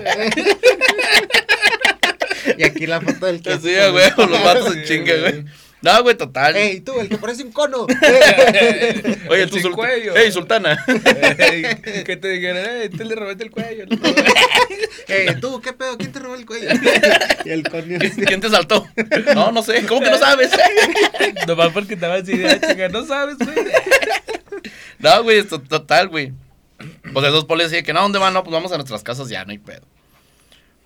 y 2.58 2.64
aquí 2.64 2.86
la 2.86 3.00
foto 3.00 3.26
del 3.26 3.42
que... 3.42 3.52
Así, 3.52 3.70
güey, 3.90 4.10
los 4.16 4.44
vatos 4.44 4.76
en 4.76 4.86
Sí, 4.86 4.94
chinga, 4.94 5.14
güey. 5.16 5.44
No, 5.82 6.00
güey, 6.04 6.16
total. 6.16 6.54
¡Ey, 6.54 6.80
tú, 6.80 7.00
el 7.00 7.08
que 7.08 7.18
parece 7.18 7.42
un 7.42 7.50
cono! 7.50 7.82
Oye, 9.28 9.42
El 9.42 9.50
tú, 9.50 9.58
sultana. 9.58 9.74
cuello. 9.74 10.14
Ey, 10.16 10.30
sultana. 10.30 10.84
Ey, 11.38 11.64
que 12.04 12.16
te 12.16 12.28
dijeran, 12.28 12.64
eh, 12.82 12.88
tú 12.88 13.02
le 13.02 13.16
robaste 13.16 13.42
el 13.42 13.50
cuello. 13.50 13.86
¿no? 13.86 13.98
¡Ey, 15.08 15.40
tú, 15.40 15.60
qué 15.60 15.72
pedo! 15.72 15.98
¿Quién 15.98 16.12
te 16.12 16.20
robó 16.20 16.36
el 16.36 16.46
cuello? 16.46 16.68
y 17.44 17.50
el 17.50 17.64
cono. 17.64 17.98
¿Quién 18.26 18.40
te 18.40 18.48
saltó? 18.48 18.86
No, 19.34 19.50
no 19.50 19.60
sé. 19.64 19.84
¿Cómo 19.86 20.00
que 20.00 20.10
no 20.10 20.18
sabes? 20.18 20.52
Nomás 21.48 21.70
porque 21.72 21.94
estaba 21.94 22.14
así 22.14 22.38
de 22.38 22.48
ah, 22.48 22.60
chinga, 22.60 22.88
no 22.88 23.04
sabes, 23.04 23.38
güey. 23.38 23.56
No, 25.00 25.22
güey, 25.24 25.38
esto 25.38 25.60
total, 25.60 26.08
güey. 26.08 26.32
Pues 27.12 27.26
esos 27.26 27.44
polis 27.44 27.66
decían 27.66 27.84
que 27.84 27.92
no, 27.92 28.02
¿dónde 28.02 28.20
van? 28.20 28.32
No, 28.32 28.44
pues 28.44 28.52
vamos 28.54 28.70
a 28.70 28.76
nuestras 28.76 29.02
casas 29.02 29.28
ya, 29.28 29.44
no 29.44 29.50
hay 29.50 29.58
pedo. 29.58 29.82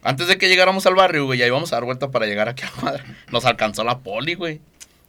Antes 0.07 0.29
de 0.29 0.39
que 0.39 0.49
llegáramos 0.49 0.87
al 0.87 0.95
barrio, 0.95 1.25
güey, 1.25 1.37
ya 1.41 1.49
íbamos 1.49 1.73
a 1.73 1.77
dar 1.77 1.85
vuelta 1.85 2.13
para 2.13 2.27
llegar 2.27 2.49
aquí 2.49 2.63
a 2.63 2.67
la 2.67 2.73
cuadra. 2.81 3.05
Nos 3.33 3.45
alcanzó 3.45 3.83
la 3.83 3.99
poli, 3.99 4.35
güey. 4.35 4.61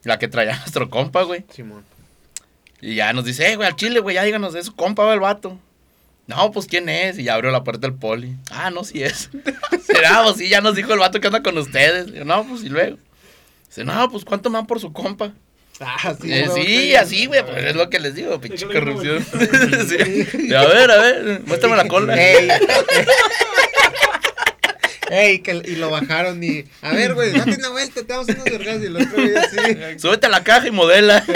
La 0.04 0.18
que 0.18 0.28
traía 0.28 0.56
nuestro 0.60 0.90
compa, 0.90 1.22
güey. 1.22 1.46
Simón. 1.54 1.86
Y 2.82 2.96
ya 2.96 3.14
nos 3.14 3.24
dice, 3.24 3.52
eh, 3.52 3.56
güey, 3.58 3.68
al 3.68 3.76
chile, 3.76 4.00
güey, 4.00 4.16
ya 4.16 4.24
díganos 4.24 4.54
de 4.54 4.64
su 4.64 4.76
compa, 4.76 5.04
va 5.04 5.14
el 5.14 5.20
vato. 5.20 5.60
No, 6.26 6.52
pues 6.52 6.66
quién 6.66 6.90
es. 6.90 7.20
Y 7.20 7.26
ya 7.26 7.36
abrió 7.36 7.52
la 7.52 7.64
puerta 7.64 7.86
el 7.86 7.94
poli. 7.94 8.36
Ah, 8.50 8.72
no, 8.72 8.84
sí 8.84 9.04
es. 9.04 9.30
Será, 9.86 10.24
pues 10.24 10.38
sí, 10.38 10.50
ya 10.50 10.62
nos 10.62 10.76
dijo 10.76 10.92
el 10.94 11.00
vato 11.00 11.22
que 11.22 11.28
anda 11.28 11.44
con 11.44 11.56
ustedes. 11.60 12.08
Y 12.08 12.14
yo, 12.14 12.26
no, 12.26 12.44
pues 12.48 12.64
y 12.64 12.70
luego. 12.70 12.98
Dice, 13.68 13.84
no, 13.84 14.10
pues 14.10 14.26
cuánto 14.26 14.50
me 14.50 14.58
dan 14.58 14.66
por 14.66 14.80
su 14.80 14.92
compa. 14.94 15.32
Ah, 15.80 16.16
sí. 16.20 16.34
Eh, 16.34 16.48
güey, 16.48 16.66
sí, 16.66 16.74
sí. 16.74 16.96
así, 16.96 17.26
güey, 17.28 17.46
pues 17.46 17.64
es 17.64 17.76
lo 17.76 17.88
que 17.92 18.00
les 18.00 18.16
digo, 18.16 18.42
pinche 18.42 18.66
corrupción. 18.66 19.24
Sí. 19.88 20.54
A 20.56 20.66
ver, 20.66 20.90
a 20.90 20.98
ver, 20.98 21.42
muéstrame 21.46 21.76
la 21.76 21.88
cola. 21.88 22.16
¡Ey! 22.20 22.50
¡Ey! 25.10 25.40
Que, 25.40 25.62
y 25.66 25.76
lo 25.76 25.90
bajaron 25.90 26.44
y... 26.44 26.66
A 26.82 26.94
ver, 26.94 27.14
güey, 27.14 27.32
date 27.32 27.56
una 27.58 27.70
vuelta, 27.70 28.02
te 28.02 28.08
damos 28.08 28.28
unos 28.28 28.44
vergas. 28.44 28.82
Y 28.82 28.86
el 28.86 28.96
otro 28.96 29.14
güey 29.14 29.36
así... 29.36 30.00
Súbete 30.00 30.28
a 30.28 30.30
la 30.30 30.44
caja 30.44 30.68
y 30.68 30.72
modela. 30.72 31.24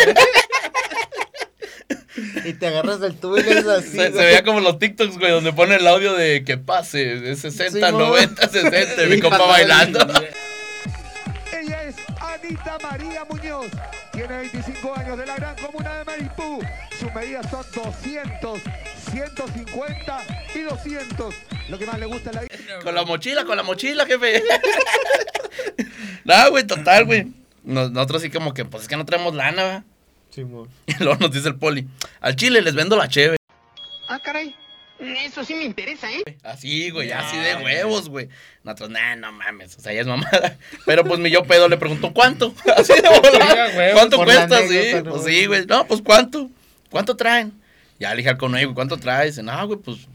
Y 2.44 2.54
te 2.54 2.68
agarras 2.68 3.00
del 3.00 3.16
tubo 3.16 3.38
y 3.38 3.44
le 3.44 3.52
haces 3.52 3.68
así, 3.68 3.98
se, 3.98 4.10
veía 4.10 4.44
como 4.44 4.60
los 4.60 4.80
TikToks, 4.80 5.18
güey, 5.18 5.32
donde 5.32 5.54
pone 5.54 5.76
el 5.76 5.88
audio 5.88 6.14
de 6.14 6.44
que 6.44 6.58
pase, 6.58 7.20
de 7.20 7.36
60, 7.36 7.88
Sí, 7.88 7.94
mo. 7.94 8.00
90, 8.00 8.50
60, 8.50 9.04
y 9.04 9.08
mi 9.08 9.20
compa 9.22 9.46
bailando. 9.46 10.00
Ella 11.52 11.84
es 11.84 11.96
Anita 12.20 12.78
María 12.82 13.26
Muñoz 13.30 13.68
Tiene 14.12 14.38
25 14.38 14.96
años 14.96 15.18
de 15.18 15.26
la 15.26 15.36
gran 15.36 15.56
comuna 15.56 15.98
de 15.98 16.06
Maripú. 16.06 16.62
Sus 17.00 17.14
medidas 17.14 17.50
son 17.50 17.66
200, 17.74 18.60
150 19.12 20.48
y 20.56 20.60
200. 20.62 21.36
Lo 21.70 21.78
que 21.80 21.86
más 21.86 22.00
le 22.00 22.06
gusta 22.06 22.30
a 22.30 22.34
la 22.34 22.44
Con 22.84 22.96
la 22.96 23.04
mochila, 23.04 23.46
con 23.46 23.58
la 23.58 23.64
mochila, 23.64 24.06
jefe. 24.06 24.44
no, 26.26 26.50
güey, 26.52 26.66
total, 26.66 27.06
güey. 27.06 27.28
Nos- 27.64 27.92
nosotros 27.92 28.22
sí 28.22 28.30
como 28.30 28.54
que, 28.54 28.66
pues 28.66 28.84
es 28.84 28.90
que 28.90 28.98
no 28.98 29.06
traemos 29.06 29.36
lana, 29.36 29.64
¿va? 29.64 29.84
Simón. 30.30 30.70
Y 30.86 30.96
luego 31.04 31.20
nos 31.20 31.32
dice 31.32 31.48
el 31.50 31.56
poli, 31.56 31.88
al 32.20 32.36
chile 32.36 32.62
les 32.62 32.74
vendo 32.76 32.96
la 32.96 33.08
cheve. 33.08 33.38
Ah, 34.08 34.20
caray. 34.20 34.56
Eso 35.00 35.44
sí 35.44 35.56
me 35.56 35.64
interesa, 35.64 36.12
¿eh? 36.12 36.38
Así, 36.44 36.92
güey, 36.92 37.12
así 37.12 37.36
de 37.36 37.56
huevos, 37.56 38.08
güey. 38.08 38.30
Nosotros, 38.64 38.92
nah, 38.92 39.16
no 39.16 39.32
mames, 39.32 39.76
o 39.76 39.82
sea, 39.82 39.94
ya 39.94 40.02
es 40.02 40.08
mamada. 40.08 40.58
Pero 40.86 41.04
pues 41.04 41.20
mi 41.20 41.32
yo 41.32 41.44
pedo 41.44 41.68
le 41.68 41.78
preguntó, 41.78 42.14
¿cuánto? 42.14 42.54
Así 42.78 42.94
de 42.94 43.10
volada. 43.10 43.72
Sí, 43.72 43.78
¿Cuánto 43.94 44.18
cuesta? 44.24 44.60
Sí, 44.68 44.92
¿no? 45.04 45.04
pues 45.12 45.24
sí, 45.24 45.48
güey. 45.48 45.66
No, 45.66 45.88
pues 45.88 46.02
¿cuánto? 46.04 46.52
¿Cuánto 46.92 47.16
traen? 47.16 47.52
Ya 48.02 48.10
le 48.10 48.18
dije 48.18 48.30
al 48.30 48.38
conejo, 48.38 48.66
güey, 48.70 48.74
¿cuánto 48.74 48.98
traes? 48.98 49.36
Dice, 49.36 49.44
no, 49.44 49.68
güey, 49.68 49.78
pues. 49.78 50.08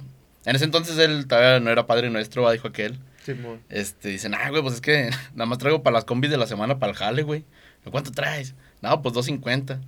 En 0.45 0.57
ese 0.57 0.64
entonces 0.64 0.99
él 0.99 1.28
todavía 1.28 1.61
no 1.61 1.71
era 1.71 1.87
padre 1.87 2.11
nuestro, 2.11 2.50
dijo 2.50 2.66
aquel. 2.66 2.99
Simón. 3.25 3.61
Este, 3.69 4.09
dice, 4.09 4.28
nah, 4.28 4.50
güey, 4.50 4.61
pues 4.61 4.75
es 4.75 4.81
que 4.81 5.11
nada 5.35 5.47
más 5.47 5.59
traigo 5.59 5.85
para 5.85 5.95
las 5.95 6.05
combis 6.05 6.33
de 6.33 6.37
la 6.37 6.49
semana 6.49 6.81
para 6.81 6.90
el 6.90 6.99
jale, 6.99 7.23
güey. 7.23 7.45
¿Cuánto 7.88 8.11
traes? 8.11 8.57
No, 8.83 9.00
pues 9.02 9.14
250. 9.14 9.78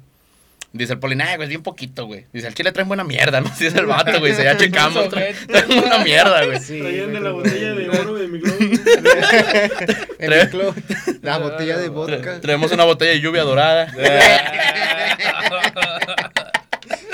Dice 0.72 0.92
el 0.92 1.00
poli, 1.00 1.16
nah, 1.16 1.34
güey, 1.34 1.42
es 1.42 1.48
bien 1.48 1.64
poquito, 1.64 2.06
güey. 2.06 2.26
Dice, 2.32 2.46
el 2.46 2.54
chile 2.54 2.70
traen 2.70 2.86
buena 2.86 3.02
mierda, 3.02 3.40
¿no? 3.40 3.48
Dice 3.58 3.76
el 3.76 3.86
vato, 3.86 4.20
güey. 4.20 4.30
Dice, 4.30 4.44
ya 4.44 4.56
checamos. 4.56 5.08
Traen 5.08 5.34
traen 5.48 5.66
buena 5.66 5.98
mierda, 5.98 6.44
güey. 6.44 6.60
Sí, 6.60 6.78
Traían 6.78 7.12
de 7.12 7.18
la 7.18 7.30
botella 7.32 7.74
de 7.74 7.88
oro 7.88 8.14
de 8.14 8.28
mi 8.28 8.38
globo. 8.38 8.58
En 10.20 10.32
el 10.32 10.50
club, 10.50 10.72
la 11.22 11.38
botella 11.38 11.78
de 11.78 11.88
vodka. 11.88 12.40
Traemos 12.40 12.70
una 12.70 12.84
botella 12.84 13.10
de 13.10 13.20
lluvia 13.20 13.42
dorada. 13.42 13.92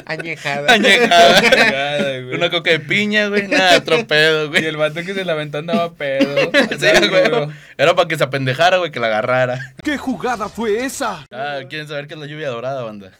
Añejada. 0.07 0.73
Añejada. 0.73 2.21
Güey. 2.21 2.35
Una 2.35 2.51
coca 2.51 2.71
de 2.71 2.81
piña, 2.81 3.29
güey. 3.29 3.49
Nada, 3.49 3.79
otro 3.79 4.07
pedo, 4.07 4.45
Y 4.47 4.49
güey. 4.49 4.65
el 4.67 4.77
vato 4.77 5.03
que 5.05 5.15
se 5.15 5.25
la 5.25 5.33
aventó 5.33 5.59
andaba 5.59 5.93
pedo. 5.95 6.51
Sí, 6.79 7.09
güey. 7.09 7.49
Era 7.79 7.95
para 7.95 8.09
que 8.09 8.17
se 8.17 8.25
apendejara, 8.25 8.79
güey, 8.79 8.91
que 8.91 9.01
la 9.01 9.07
agarrara. 9.09 9.75
¿Qué 9.83 9.97
jugada 9.99 10.49
fue 10.49 10.85
esa? 10.85 11.27
Ah, 11.31 11.61
quieren 11.69 11.89
saber 11.89 12.07
qué 12.07 12.15
es 12.15 12.21
la 12.21 12.27
lluvia 12.27 12.49
dorada, 12.49 12.83
banda. 12.83 13.13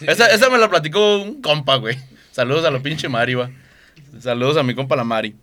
esa, 0.00 0.26
esa 0.26 0.50
me 0.50 0.58
la 0.58 0.68
platicó 0.70 1.18
un 1.18 1.40
compa, 1.42 1.76
güey. 1.76 1.98
Saludos 2.32 2.64
a 2.64 2.70
lo 2.70 2.82
pinche 2.82 3.08
Mari, 3.08 3.34
va. 3.34 3.50
Saludos 4.20 4.56
a 4.56 4.62
mi 4.62 4.74
compa 4.74 4.96
la 4.96 5.04
Mari. 5.04 5.34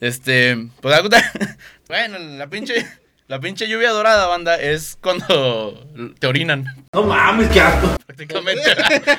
Este, 0.00 0.56
pues 0.80 1.00
Bueno, 1.88 2.18
la 2.18 2.46
pinche. 2.48 2.86
La 3.28 3.40
pinche 3.40 3.66
lluvia 3.68 3.90
dorada, 3.90 4.26
banda, 4.26 4.56
es 4.60 4.98
cuando 5.00 5.88
te 6.18 6.26
orinan. 6.26 6.64
No 6.92 7.04
mames, 7.04 7.48
qué 7.50 7.60
asco. 7.60 7.96
Prácticamente. 8.06 8.62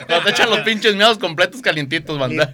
cuando 0.08 0.26
te 0.26 0.30
echan 0.32 0.50
los 0.50 0.60
pinches 0.60 0.96
miados 0.96 1.18
completos 1.18 1.62
calientitos, 1.62 2.20
banda. 2.20 2.54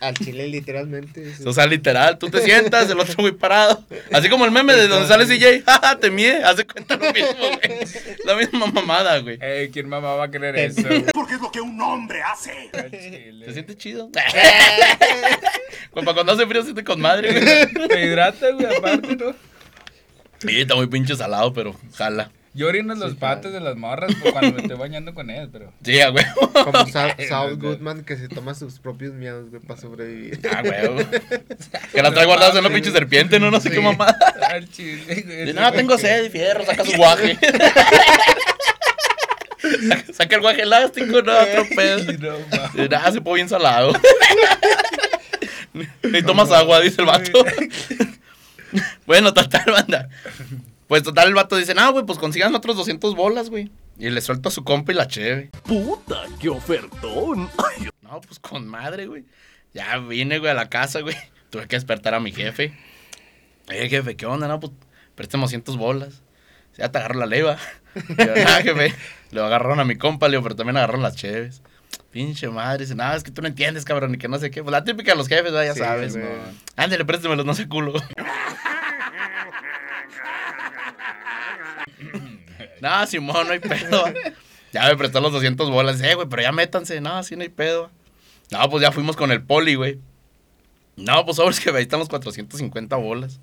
Al 0.00 0.12
chile, 0.12 0.46
literalmente. 0.48 1.34
sí. 1.34 1.44
O 1.46 1.54
sea, 1.54 1.66
literal, 1.66 2.18
tú 2.18 2.28
te 2.28 2.42
sientas, 2.42 2.90
el 2.90 3.00
otro 3.00 3.14
muy 3.18 3.32
parado. 3.32 3.82
Así 4.12 4.28
como 4.28 4.44
el 4.44 4.50
meme 4.50 4.74
de 4.74 4.88
donde 4.88 5.08
sale 5.08 5.24
CJ, 5.24 5.62
jaja, 5.64 5.98
te 5.98 6.10
mie, 6.10 6.42
hace 6.44 6.66
cuenta 6.66 6.96
lo 6.96 7.10
mismo, 7.10 7.32
güey. 7.38 7.78
La 8.26 8.34
misma 8.36 8.66
mamada, 8.66 9.18
güey. 9.20 9.38
Ey, 9.40 9.70
¿quién 9.70 9.88
mamá 9.88 10.14
va 10.16 10.24
a 10.24 10.30
creer 10.30 10.56
eso? 10.56 10.82
güey? 10.82 11.04
Porque 11.14 11.34
es 11.36 11.40
lo 11.40 11.50
que 11.50 11.62
un 11.62 11.80
hombre 11.80 12.20
hace. 12.22 12.70
Al 12.74 12.90
chile. 12.90 13.46
¿Se 13.46 13.52
siente 13.54 13.74
chido? 13.76 14.10
Cuando 15.90 16.12
cuando 16.12 16.32
hace 16.32 16.46
frío 16.46 16.62
siente 16.62 16.84
con 16.84 17.00
madre, 17.00 17.32
güey. 17.72 17.88
Te 17.88 18.04
hidrata, 18.04 18.50
güey, 18.50 18.66
aparte, 18.76 19.16
¿no? 19.16 19.34
Sí, 20.38 20.60
está 20.60 20.74
muy 20.74 20.86
pinche 20.86 21.16
salado, 21.16 21.52
pero 21.52 21.74
jala. 21.94 22.30
Yo 22.56 22.68
orino 22.68 22.94
los 22.94 23.14
patos 23.16 23.52
de 23.52 23.60
las 23.60 23.76
morras 23.76 24.10
pues, 24.18 24.32
cuando 24.32 24.54
me 24.56 24.62
estoy 24.62 24.78
bañando 24.78 25.12
con 25.12 25.28
ellas, 25.28 25.50
pero... 25.52 25.70
Sí, 25.84 26.00
a 26.00 26.08
güey. 26.08 26.24
Como 26.64 26.86
Sa- 26.86 27.14
Saul 27.28 27.58
Goodman 27.58 28.02
que 28.02 28.16
se 28.16 28.28
toma 28.28 28.54
sus 28.54 28.78
propios 28.78 29.12
miados, 29.12 29.50
güey, 29.50 29.60
para 29.60 29.78
sobrevivir. 29.78 30.40
Ah, 30.50 30.62
güey. 30.62 31.06
Que 31.92 32.02
la 32.02 32.12
trae 32.12 32.24
guardada 32.24 32.52
en 32.58 32.64
una 32.64 32.74
pinche 32.74 32.90
serpiente, 32.92 33.38
¿no? 33.38 33.50
No 33.50 33.60
sé 33.60 33.70
qué 33.70 33.80
mamada. 33.80 34.16
Al 34.48 34.70
chile, 34.70 35.22
güey. 35.26 35.50
Y, 35.50 35.52
No, 35.52 35.70
tengo 35.72 35.98
sed, 35.98 36.30
fierro, 36.30 36.64
saca 36.64 36.82
su 36.84 36.96
guaje. 36.96 37.38
Saca 40.12 40.36
el 40.36 40.42
guaje 40.42 40.62
elástico, 40.62 41.22
no, 41.22 41.32
otro 41.38 41.66
pedo. 41.74 42.12
No, 42.18 42.86
Nada, 42.88 43.12
se 43.12 43.20
pone 43.20 43.34
bien 43.36 43.48
salado. 43.48 43.92
Ni 46.02 46.22
tomas 46.22 46.50
agua, 46.52 46.80
dice 46.80 47.00
el 47.02 47.06
vato. 47.06 47.44
bueno, 49.06 49.32
total, 49.34 49.64
banda. 49.72 50.08
Pues 50.88 51.02
total, 51.02 51.28
el 51.28 51.34
vato 51.34 51.56
dice, 51.56 51.74
no, 51.74 51.92
güey, 51.92 52.04
pues 52.04 52.18
consigan 52.18 52.54
otros 52.54 52.76
200 52.76 53.14
bolas, 53.16 53.50
güey. 53.50 53.70
Y 53.98 54.10
le 54.10 54.20
suelto 54.20 54.48
a 54.50 54.52
su 54.52 54.62
compa 54.62 54.92
y 54.92 54.94
la 54.94 55.08
cheve. 55.08 55.50
Puta, 55.64 56.22
qué 56.40 56.48
ofertón. 56.48 57.48
Ay, 57.58 57.88
No, 58.02 58.20
pues 58.20 58.38
con 58.38 58.66
madre, 58.68 59.06
güey. 59.06 59.24
Ya 59.74 59.98
vine, 59.98 60.38
güey, 60.38 60.50
a 60.50 60.54
la 60.54 60.68
casa, 60.68 61.00
güey. 61.00 61.16
Tuve 61.50 61.66
que 61.66 61.76
despertar 61.76 62.14
a 62.14 62.20
mi 62.20 62.32
jefe. 62.32 62.72
Eh, 63.68 63.88
jefe, 63.88 64.16
¿qué 64.16 64.26
onda? 64.26 64.46
No, 64.48 64.60
pues 64.60 64.72
préstame 65.14 65.42
200 65.44 65.76
bolas. 65.76 66.22
Ya 66.76 66.90
te 66.92 66.98
agarro 66.98 67.18
la 67.18 67.26
leva. 67.26 67.56
Yo, 67.94 68.26
"Nah, 68.26 68.62
jefe. 68.62 68.94
Le 69.30 69.40
agarraron 69.40 69.80
a 69.80 69.84
mi 69.84 69.96
compa, 69.96 70.28
le 70.28 70.32
digo, 70.32 70.42
pero 70.42 70.54
también 70.56 70.76
agarraron 70.76 71.02
las 71.02 71.16
cheves. 71.16 71.62
Pinche 72.10 72.48
madre. 72.48 72.84
Dice, 72.84 72.94
no, 72.94 73.12
es 73.14 73.22
que 73.24 73.30
tú 73.30 73.40
no 73.42 73.48
entiendes, 73.48 73.84
cabrón, 73.84 74.14
y 74.14 74.18
que 74.18 74.28
no 74.28 74.38
sé 74.38 74.50
qué. 74.50 74.62
Pues 74.62 74.72
la 74.72 74.84
típica 74.84 75.12
de 75.12 75.16
los 75.18 75.26
jefes, 75.28 75.52
ya 75.52 75.72
Sí, 75.74 75.80
sabes. 75.80 76.16
güey. 76.16 76.28
Ándale, 76.76 77.04
préstemelos, 77.06 77.44
no 77.46 77.54
sé 77.54 77.66
culo. 77.68 77.94
No, 82.80 83.06
Simón, 83.06 83.46
no 83.46 83.52
hay 83.52 83.60
pedo. 83.60 84.04
Ya 84.72 84.88
me 84.88 84.96
prestó 84.96 85.20
los 85.20 85.32
200 85.32 85.70
bolas. 85.70 86.00
Eh, 86.02 86.14
güey, 86.14 86.28
pero 86.28 86.42
ya 86.42 86.52
métanse. 86.52 87.00
No, 87.00 87.16
así 87.16 87.36
no 87.36 87.42
hay 87.42 87.48
pedo. 87.48 87.90
No, 88.50 88.68
pues 88.68 88.82
ya 88.82 88.92
fuimos 88.92 89.16
con 89.16 89.32
el 89.32 89.42
poli, 89.42 89.74
güey. 89.74 89.98
No, 90.96 91.24
pues 91.24 91.36
sobres 91.36 91.60
que 91.60 91.70
ahí 91.70 91.82
estamos 91.82 92.08
450 92.08 92.96
bolas. 92.96 93.40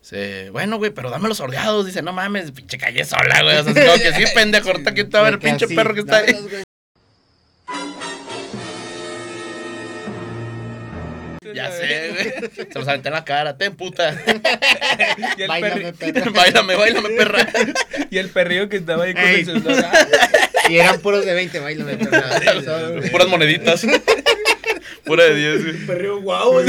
Dice, 0.00 0.50
bueno, 0.50 0.76
güey, 0.76 0.90
pero 0.90 1.10
dame 1.10 1.28
los 1.28 1.38
sordeados. 1.38 1.86
Dice, 1.86 2.02
no 2.02 2.12
mames, 2.12 2.52
pinche 2.52 2.78
calle 2.78 3.04
sola, 3.04 3.42
güey. 3.42 3.56
O 3.56 3.64
sea, 3.64 3.72
es 3.72 3.90
como 3.90 4.02
que 4.02 4.12
sí, 4.12 4.32
pendejo, 4.34 4.70
ahorita 4.70 4.94
quién 4.94 5.08
te 5.08 5.16
va 5.16 5.26
a 5.26 5.30
ver 5.30 5.38
pinche 5.38 5.64
así, 5.64 5.74
perro 5.74 5.94
que 5.94 6.00
está 6.00 6.18
ahí. 6.18 6.63
Güey. 11.44 11.54
Ya 11.56 11.70
sé, 11.70 12.10
güey. 12.10 12.66
Se 12.72 12.78
los 12.78 12.88
aventé 12.88 13.08
en 13.08 13.14
la 13.14 13.24
cara, 13.24 13.56
ten 13.56 13.74
puta. 13.76 14.14
Y 15.38 15.42
el, 15.42 15.48
Báilame, 15.48 15.92
perri- 15.94 16.12
perra. 16.12 16.30
Báilame, 16.30 16.74
báilame, 16.76 17.08
perra. 17.10 17.46
y 18.10 18.18
el 18.18 18.28
perrillo 18.30 18.68
que 18.68 18.76
estaba 18.76 19.04
ahí 19.04 19.14
con 19.14 19.22
Ey. 19.22 19.40
el 19.40 19.46
celular. 19.46 20.08
Y 20.68 20.78
eran 20.78 20.98
puros 21.00 21.26
de 21.26 21.34
20, 21.34 21.60
bailame. 21.60 21.96
perra. 21.98 22.40
Puras 23.10 23.28
moneditas. 23.28 23.84
Pura 25.04 25.24
de 25.24 25.34
10, 25.34 25.62
güey. 25.64 25.86
Perreo, 25.86 26.20
guau, 26.22 26.56
un 26.60 26.64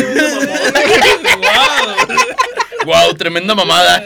mamón. 1.23 2.07
Wow, 2.85 3.13
tremenda 3.15 3.55
mamada. 3.55 4.05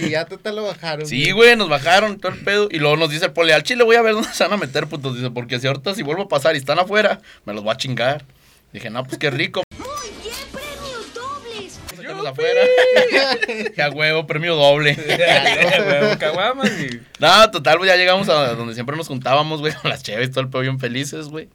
Y 0.00 0.10
ya 0.10 0.24
total 0.24 0.56
lo 0.56 0.64
bajaron. 0.64 1.06
Sí, 1.06 1.30
güey, 1.30 1.54
nos 1.56 1.68
bajaron 1.68 2.18
todo 2.18 2.32
el 2.32 2.40
pedo. 2.40 2.68
Y 2.70 2.78
luego 2.78 2.96
nos 2.96 3.10
dice 3.10 3.26
el 3.26 3.32
poli, 3.32 3.52
al 3.52 3.62
chile 3.62 3.84
voy 3.84 3.96
a 3.96 4.02
ver 4.02 4.14
dónde 4.14 4.32
se 4.32 4.42
van 4.42 4.52
a 4.52 4.56
meter, 4.56 4.88
putos. 4.88 5.14
Dice, 5.14 5.30
porque 5.30 5.60
si 5.60 5.68
ahorita 5.68 5.94
si 5.94 6.02
vuelvo 6.02 6.22
a 6.22 6.28
pasar 6.28 6.54
y 6.56 6.58
están 6.58 6.78
afuera, 6.78 7.20
me 7.44 7.54
los 7.54 7.62
voy 7.62 7.72
a 7.72 7.76
chingar. 7.76 8.24
Dije, 8.72 8.90
no, 8.90 9.04
pues 9.04 9.18
qué 9.18 9.30
rico. 9.30 9.62
Muy 9.78 9.86
bien, 10.22 10.34
premios 10.52 11.14
dobles. 11.14 11.78
Afuera. 12.26 12.60
Qué 13.74 13.82
a 13.82 13.90
huevo, 13.90 14.26
premio 14.26 14.56
doble. 14.56 14.96
Huevo, 15.86 16.18
caguamas 16.18 16.70
y... 16.70 17.00
No, 17.18 17.50
total, 17.50 17.78
güey, 17.78 17.88
ya 17.88 17.96
llegamos 17.96 18.28
a 18.28 18.54
donde 18.54 18.74
siempre 18.74 18.96
nos 18.96 19.08
juntábamos, 19.08 19.60
güey, 19.60 19.72
con 19.72 19.90
las 19.90 20.02
cheves, 20.02 20.30
todo 20.30 20.40
el 20.40 20.50
pedo 20.50 20.62
bien 20.62 20.80
felices, 20.80 21.28
güey. 21.28 21.48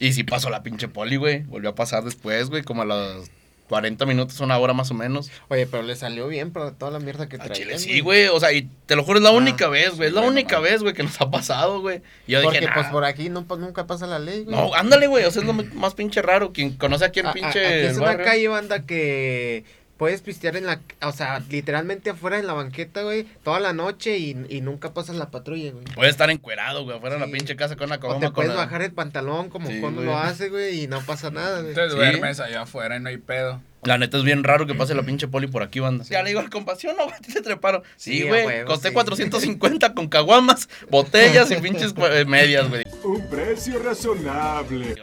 Y 0.00 0.12
sí 0.12 0.24
pasó 0.24 0.50
la 0.50 0.62
pinche 0.62 0.88
poli, 0.88 1.16
güey. 1.16 1.42
Volvió 1.44 1.70
a 1.70 1.74
pasar 1.74 2.04
después, 2.04 2.50
güey, 2.50 2.62
como 2.62 2.82
a 2.82 2.84
los 2.84 3.30
40 3.68 4.06
minutos, 4.06 4.40
una 4.40 4.58
hora 4.58 4.72
más 4.72 4.90
o 4.90 4.94
menos. 4.94 5.30
Oye, 5.48 5.66
pero 5.66 5.82
le 5.82 5.94
salió 5.94 6.26
bien, 6.28 6.52
pero 6.52 6.72
toda 6.72 6.90
la 6.90 6.98
mierda 6.98 7.28
que 7.28 7.36
A 7.36 7.40
traía. 7.40 7.54
Chile, 7.54 7.78
sí, 7.78 8.00
güey. 8.00 8.28
O 8.28 8.40
sea, 8.40 8.52
y 8.52 8.68
te 8.86 8.96
lo 8.96 9.04
juro, 9.04 9.18
es 9.18 9.22
la 9.24 9.30
única 9.30 9.68
vez, 9.68 9.94
güey. 9.96 10.08
Es 10.08 10.14
la 10.14 10.22
única 10.22 10.58
vez, 10.58 10.82
güey, 10.82 10.94
que 10.94 11.02
nos 11.02 11.20
ha 11.20 11.30
pasado, 11.30 11.80
güey. 11.80 12.00
Y 12.26 12.32
yo 12.32 12.42
Porque 12.42 12.60
dije, 12.60 12.72
pues 12.72 12.86
nah. 12.86 12.92
por 12.92 13.04
aquí 13.04 13.28
no, 13.28 13.44
pues, 13.44 13.60
nunca 13.60 13.86
pasa 13.86 14.06
la 14.06 14.18
ley, 14.18 14.44
güey. 14.44 14.56
No, 14.56 14.74
ándale, 14.74 15.06
güey. 15.06 15.24
O 15.24 15.30
sea, 15.30 15.42
es 15.42 15.46
lo 15.46 15.52
más 15.52 15.94
pinche 15.94 16.22
raro. 16.22 16.52
Quien 16.52 16.76
conoce 16.76 17.04
aquí 17.04 17.20
el 17.20 17.26
A- 17.26 17.30
a- 17.30 17.32
pinche. 17.34 17.66
aquí 17.66 17.86
es 17.86 17.96
una 17.98 18.06
barrio. 18.06 18.24
calle, 18.24 18.48
banda, 18.48 18.86
que 18.86 19.64
puedes 19.98 20.22
pistear 20.22 20.56
en 20.56 20.64
la, 20.66 20.80
o 21.02 21.12
sea, 21.12 21.40
literalmente 21.50 22.10
afuera 22.10 22.38
en 22.38 22.46
la 22.46 22.54
banqueta, 22.54 23.02
güey, 23.02 23.24
toda 23.44 23.60
la 23.60 23.72
noche 23.74 24.16
y, 24.16 24.36
y 24.48 24.60
nunca 24.62 24.94
pasas 24.94 25.16
la 25.16 25.30
patrulla, 25.30 25.72
güey. 25.72 25.84
Puedes 25.94 26.12
estar 26.12 26.30
encuerado, 26.30 26.84
güey, 26.84 26.96
afuera 26.96 27.16
de 27.16 27.20
la 27.20 27.26
pinche 27.30 27.56
casa 27.56 27.76
con 27.76 27.86
una 27.88 27.96
O 27.96 28.00
cobama 28.00 28.20
te 28.20 28.26
con 28.26 28.34
puedes 28.34 28.50
la- 28.52 28.56
bajar 28.56 28.82
el 28.82 28.92
pantalón 28.92 29.50
como 29.50 29.68
Sí, 29.68 29.80
cuando 29.80 30.02
güey. 30.02 30.12
lo 30.12 30.18
hace, 30.18 30.48
güey, 30.48 30.84
y 30.84 30.86
no 30.86 31.00
pasa 31.02 31.30
nada, 31.30 31.60
güey. 31.62 31.74
Te 31.74 31.90
Sí. 31.90 31.96
duermes 31.96 32.40
allá 32.40 32.62
afuera 32.62 32.96
y 32.96 33.00
no 33.00 33.08
hay 33.08 33.18
pedo. 33.18 33.60
La 33.84 33.96
neta 33.96 34.18
es 34.18 34.24
bien 34.24 34.42
raro 34.42 34.66
que 34.66 34.74
pase 34.74 34.92
la 34.94 35.04
pinche 35.04 35.28
poli 35.28 35.46
por 35.46 35.62
aquí, 35.62 35.78
banda. 35.78 36.04
Ya 36.04 36.22
le 36.22 36.30
digo 36.30 36.40
al 36.40 36.50
compasión, 36.50 36.96
no, 36.96 37.04
güey, 37.04 37.14
a 37.16 37.20
ti 37.20 37.32
te 37.32 37.40
treparon. 37.40 37.82
Sí, 37.96 38.18
Sí, 38.18 38.22
güey, 38.28 38.44
huevo, 38.44 38.66
costé 38.66 38.88
sí. 38.88 38.94
450 38.94 39.94
con 39.94 40.08
caguamas, 40.08 40.68
botellas 40.90 41.50
y 41.52 41.56
pinches 41.56 41.94
eh, 41.96 42.24
medias, 42.24 42.68
güey. 42.68 42.82
Un 43.04 43.24
precio 43.30 43.78
razonable. 43.80 44.96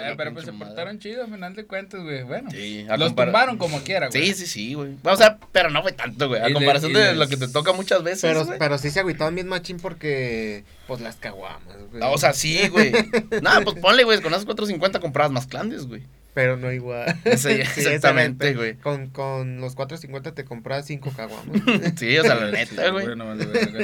Eh, 0.00 0.14
pero 0.16 0.32
pues 0.32 0.44
se 0.44 0.52
portaron 0.52 0.98
chido, 0.98 1.24
al 1.24 1.30
final 1.32 1.54
de 1.54 1.64
cuentas, 1.66 2.02
güey. 2.02 2.22
Bueno, 2.22 2.50
Sí, 2.50 2.84
los 2.88 3.08
compara- 3.10 3.26
tumbaron 3.30 3.58
como 3.58 3.80
quiera, 3.82 4.08
güey. 4.08 4.26
Sí, 4.26 4.34
sí, 4.34 4.46
sí, 4.46 4.74
güey. 4.74 4.96
O 5.02 5.16
sea, 5.16 5.38
pero 5.52 5.70
no 5.70 5.82
fue 5.82 5.92
tanto, 5.92 6.28
güey. 6.28 6.40
A 6.42 6.52
comparación 6.52 6.92
de 6.92 7.14
lo 7.14 7.28
que 7.28 7.36
te 7.36 7.48
toca 7.48 7.72
muchas 7.72 8.02
veces, 8.02 8.22
Pero, 8.22 8.44
güey. 8.46 8.58
pero 8.58 8.78
sí 8.78 8.90
se 8.90 9.00
agüitaban 9.00 9.34
bien 9.34 9.48
machín 9.48 9.78
porque, 9.78 10.64
pues, 10.86 11.00
las 11.00 11.16
caguamas, 11.16 11.76
güey. 11.90 12.02
O 12.04 12.18
sea, 12.18 12.32
sí, 12.32 12.68
güey. 12.68 12.92
Nada, 13.42 13.60
pues 13.62 13.76
ponle, 13.80 14.04
güey, 14.04 14.20
con 14.20 14.32
esos 14.32 14.44
450 14.44 15.00
comprabas 15.00 15.32
más 15.32 15.46
clandes, 15.46 15.86
güey. 15.86 16.02
Pero 16.32 16.56
no 16.56 16.70
igual. 16.72 17.16
Sí, 17.36 17.48
exactamente, 17.48 18.54
güey. 18.54 18.76
Con, 18.76 19.08
con 19.10 19.60
los 19.60 19.76
4.50 19.76 20.32
te 20.32 20.44
compras 20.44 20.86
5 20.86 21.12
caguamas. 21.16 21.60
Sí, 21.98 22.16
o 22.18 22.22
sea, 22.22 22.36
la 22.36 22.50
neta, 22.52 22.90
güey. 22.90 23.04
Bueno, 23.06 23.24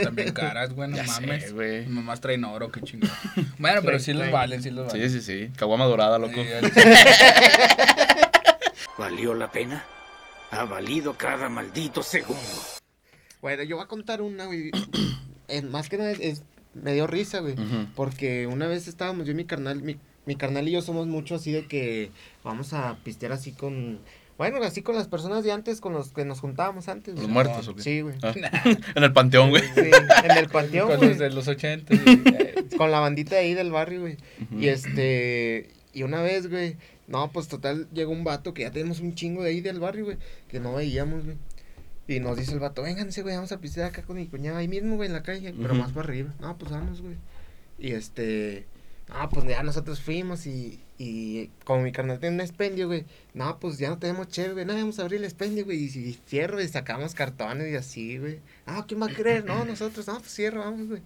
también 0.03 0.33
caras, 0.33 0.73
güey, 0.73 0.89
no 0.91 1.03
mames. 1.03 1.53
güey. 1.53 1.87
Mamás 1.87 2.21
traen 2.21 2.45
oro, 2.45 2.71
qué 2.71 2.81
chingón. 2.83 3.11
Bueno, 3.59 3.81
pero 3.85 3.99
sí 3.99 4.13
los 4.13 4.31
valen, 4.31 4.63
sí 4.63 4.71
los 4.71 4.93
Sí, 4.93 4.99
valen. 4.99 5.11
sí, 5.13 5.21
sí. 5.23 5.51
Caguama 5.57 5.87
dorada, 5.87 6.19
loco. 6.19 6.35
Sí, 6.35 6.49
al- 6.53 6.73
¿Valió 8.99 9.35
la 9.35 9.51
pena? 9.51 9.85
Ha 10.51 10.65
valido 10.65 11.15
cada 11.19 11.49
maldito 11.49 12.03
segundo. 12.03 12.41
Bueno, 13.43 13.63
yo 13.65 13.77
voy 13.77 13.85
a 13.85 13.89
contar 13.89 14.23
una, 14.23 14.47
güey. 14.47 14.71
Más 15.71 15.89
que 15.89 15.99
nada 15.99 16.11
es, 16.13 16.21
es- 16.21 16.43
me 16.75 16.93
dio 16.93 17.07
risa, 17.07 17.41
güey. 17.41 17.55
Porque 17.95 18.47
una 18.47 18.67
vez 18.67 18.87
estábamos 18.89 19.27
yo 19.27 19.33
y 19.33 19.35
mi 19.37 19.45
carnal, 19.47 19.83
mi, 19.83 19.97
mi 20.27 20.37
carnal 20.37 20.69
y 20.69 20.73
yo 20.73 20.83
somos 20.83 21.07
mucho 21.07 21.37
así 21.37 21.53
de 21.53 21.67
que 21.67 22.11
vamos 22.45 22.73
a 22.73 22.99
pistear 23.05 23.33
así 23.33 23.53
con, 23.53 24.01
bueno, 24.37 24.63
así 24.63 24.83
con 24.83 24.97
las 24.97 25.09
personas 25.09 25.45
de 25.45 25.53
antes, 25.53 25.81
con 25.81 25.93
los 25.95 26.13
que 26.13 26.25
nos 26.25 26.41
juntábamos 26.41 26.89
antes. 26.89 27.15
Los 27.15 27.23
güey. 27.23 27.33
muertos, 27.33 27.69
¿o 27.69 27.75
qué? 27.75 27.83
Sí, 27.83 28.01
güey. 28.03 28.17
Ah. 28.23 28.35
en 28.95 29.03
el 29.03 29.13
panteón, 29.13 29.51
güey. 29.51 29.63
Sí, 29.75 29.91
en 30.25 30.31
el 30.37 30.49
panteón, 30.49 30.89
Con 30.89 30.97
güey. 30.99 31.09
los 31.11 31.19
de 31.19 31.31
los 31.31 31.49
80. 31.49 31.95
sí. 31.97 32.23
Con 32.77 32.91
la 32.91 33.01
bandita 33.01 33.37
de 33.37 33.43
ahí 33.43 33.55
del 33.55 33.71
barrio, 33.71 34.01
güey. 34.03 34.17
Y 34.59 34.69
este, 34.69 35.71
y 35.95 36.03
una 36.03 36.21
vez, 36.21 36.51
güey, 36.51 36.77
no, 37.07 37.31
pues 37.33 37.49
total, 37.49 37.89
llegó 37.93 38.13
un 38.13 38.25
vato 38.25 38.53
que 38.53 38.63
ya 38.63 38.71
tenemos 38.71 39.01
un 39.01 39.15
chingo 39.15 39.43
de 39.43 39.51
ahí 39.51 39.61
del 39.61 39.81
barrio, 39.81 40.05
güey, 40.05 40.19
que 40.49 40.61
no 40.61 40.75
veíamos, 40.75 41.25
güey. 41.25 41.37
Y 42.09 42.21
nos 42.21 42.37
dice 42.37 42.53
el 42.53 42.61
vato, 42.61 42.83
vénganse, 42.83 43.23
güey, 43.23 43.35
vamos 43.35 43.53
a 43.53 43.61
pistear 43.61 43.87
acá 43.89 44.03
con 44.03 44.17
mi 44.17 44.27
cuñada, 44.27 44.59
ahí 44.59 44.69
mismo, 44.69 44.97
güey, 44.97 45.07
en 45.09 45.15
la 45.15 45.23
calle, 45.23 45.55
pero 45.61 45.75
más 45.75 45.93
para 45.93 46.09
arriba. 46.09 46.35
No, 46.41 46.57
pues 46.59 46.71
vamos, 46.71 47.01
güey. 47.01 47.15
Y 47.79 47.93
este, 47.93 48.67
no, 49.09 49.29
pues 49.29 49.47
ya 49.47 49.63
nosotros 49.63 50.01
fuimos 50.01 50.47
y, 50.47 50.81
y 50.99 51.49
como 51.65 51.83
mi 51.83 51.93
carnal 51.93 52.19
tiene 52.19 52.35
un 52.37 52.41
expendio, 52.41 52.87
güey, 52.89 53.05
no, 53.35 53.59
pues 53.61 53.79
ya 53.79 53.89
no 53.89 53.99
tenemos 53.99 54.29
chévere, 54.29 54.55
güey, 54.55 54.65
no, 54.67 54.75
vamos 54.75 54.99
a 54.99 55.03
abrir 55.03 55.19
el 55.19 55.25
expendio, 55.25 55.65
güey, 55.65 55.79
y, 55.79 55.85
y 55.87 56.19
fierro, 56.27 56.61
y 56.61 56.67
sacamos 56.69 57.15
cartones 57.15 57.73
y 57.73 57.77
así, 57.77 58.19
güey. 58.19 58.41
Ah, 58.67 58.85
¿quién 58.87 59.01
va 59.01 59.07
a 59.07 59.15
querer? 59.15 59.45
No, 59.45 59.65
nosotros, 59.65 60.07
no, 60.09 60.19
pues 60.19 60.35
cierro, 60.35 60.61
vamos, 60.61 60.89
güey. 60.89 61.03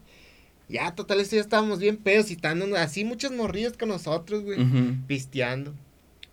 Ya, 0.69 0.95
total, 0.95 1.21
esto 1.21 1.35
ya 1.37 1.43
estábamos 1.43 1.81
bien 1.81 1.97
pedos 1.97 2.31
y 2.31 2.35
estando 2.35 2.75
así 2.77 3.05
muchos 3.05 3.33
morrillos 3.33 3.77
con 3.77 3.89
nosotros, 3.89 4.45
güey, 4.45 4.63
Ujú. 4.63 4.95
pisteando. 5.07 5.75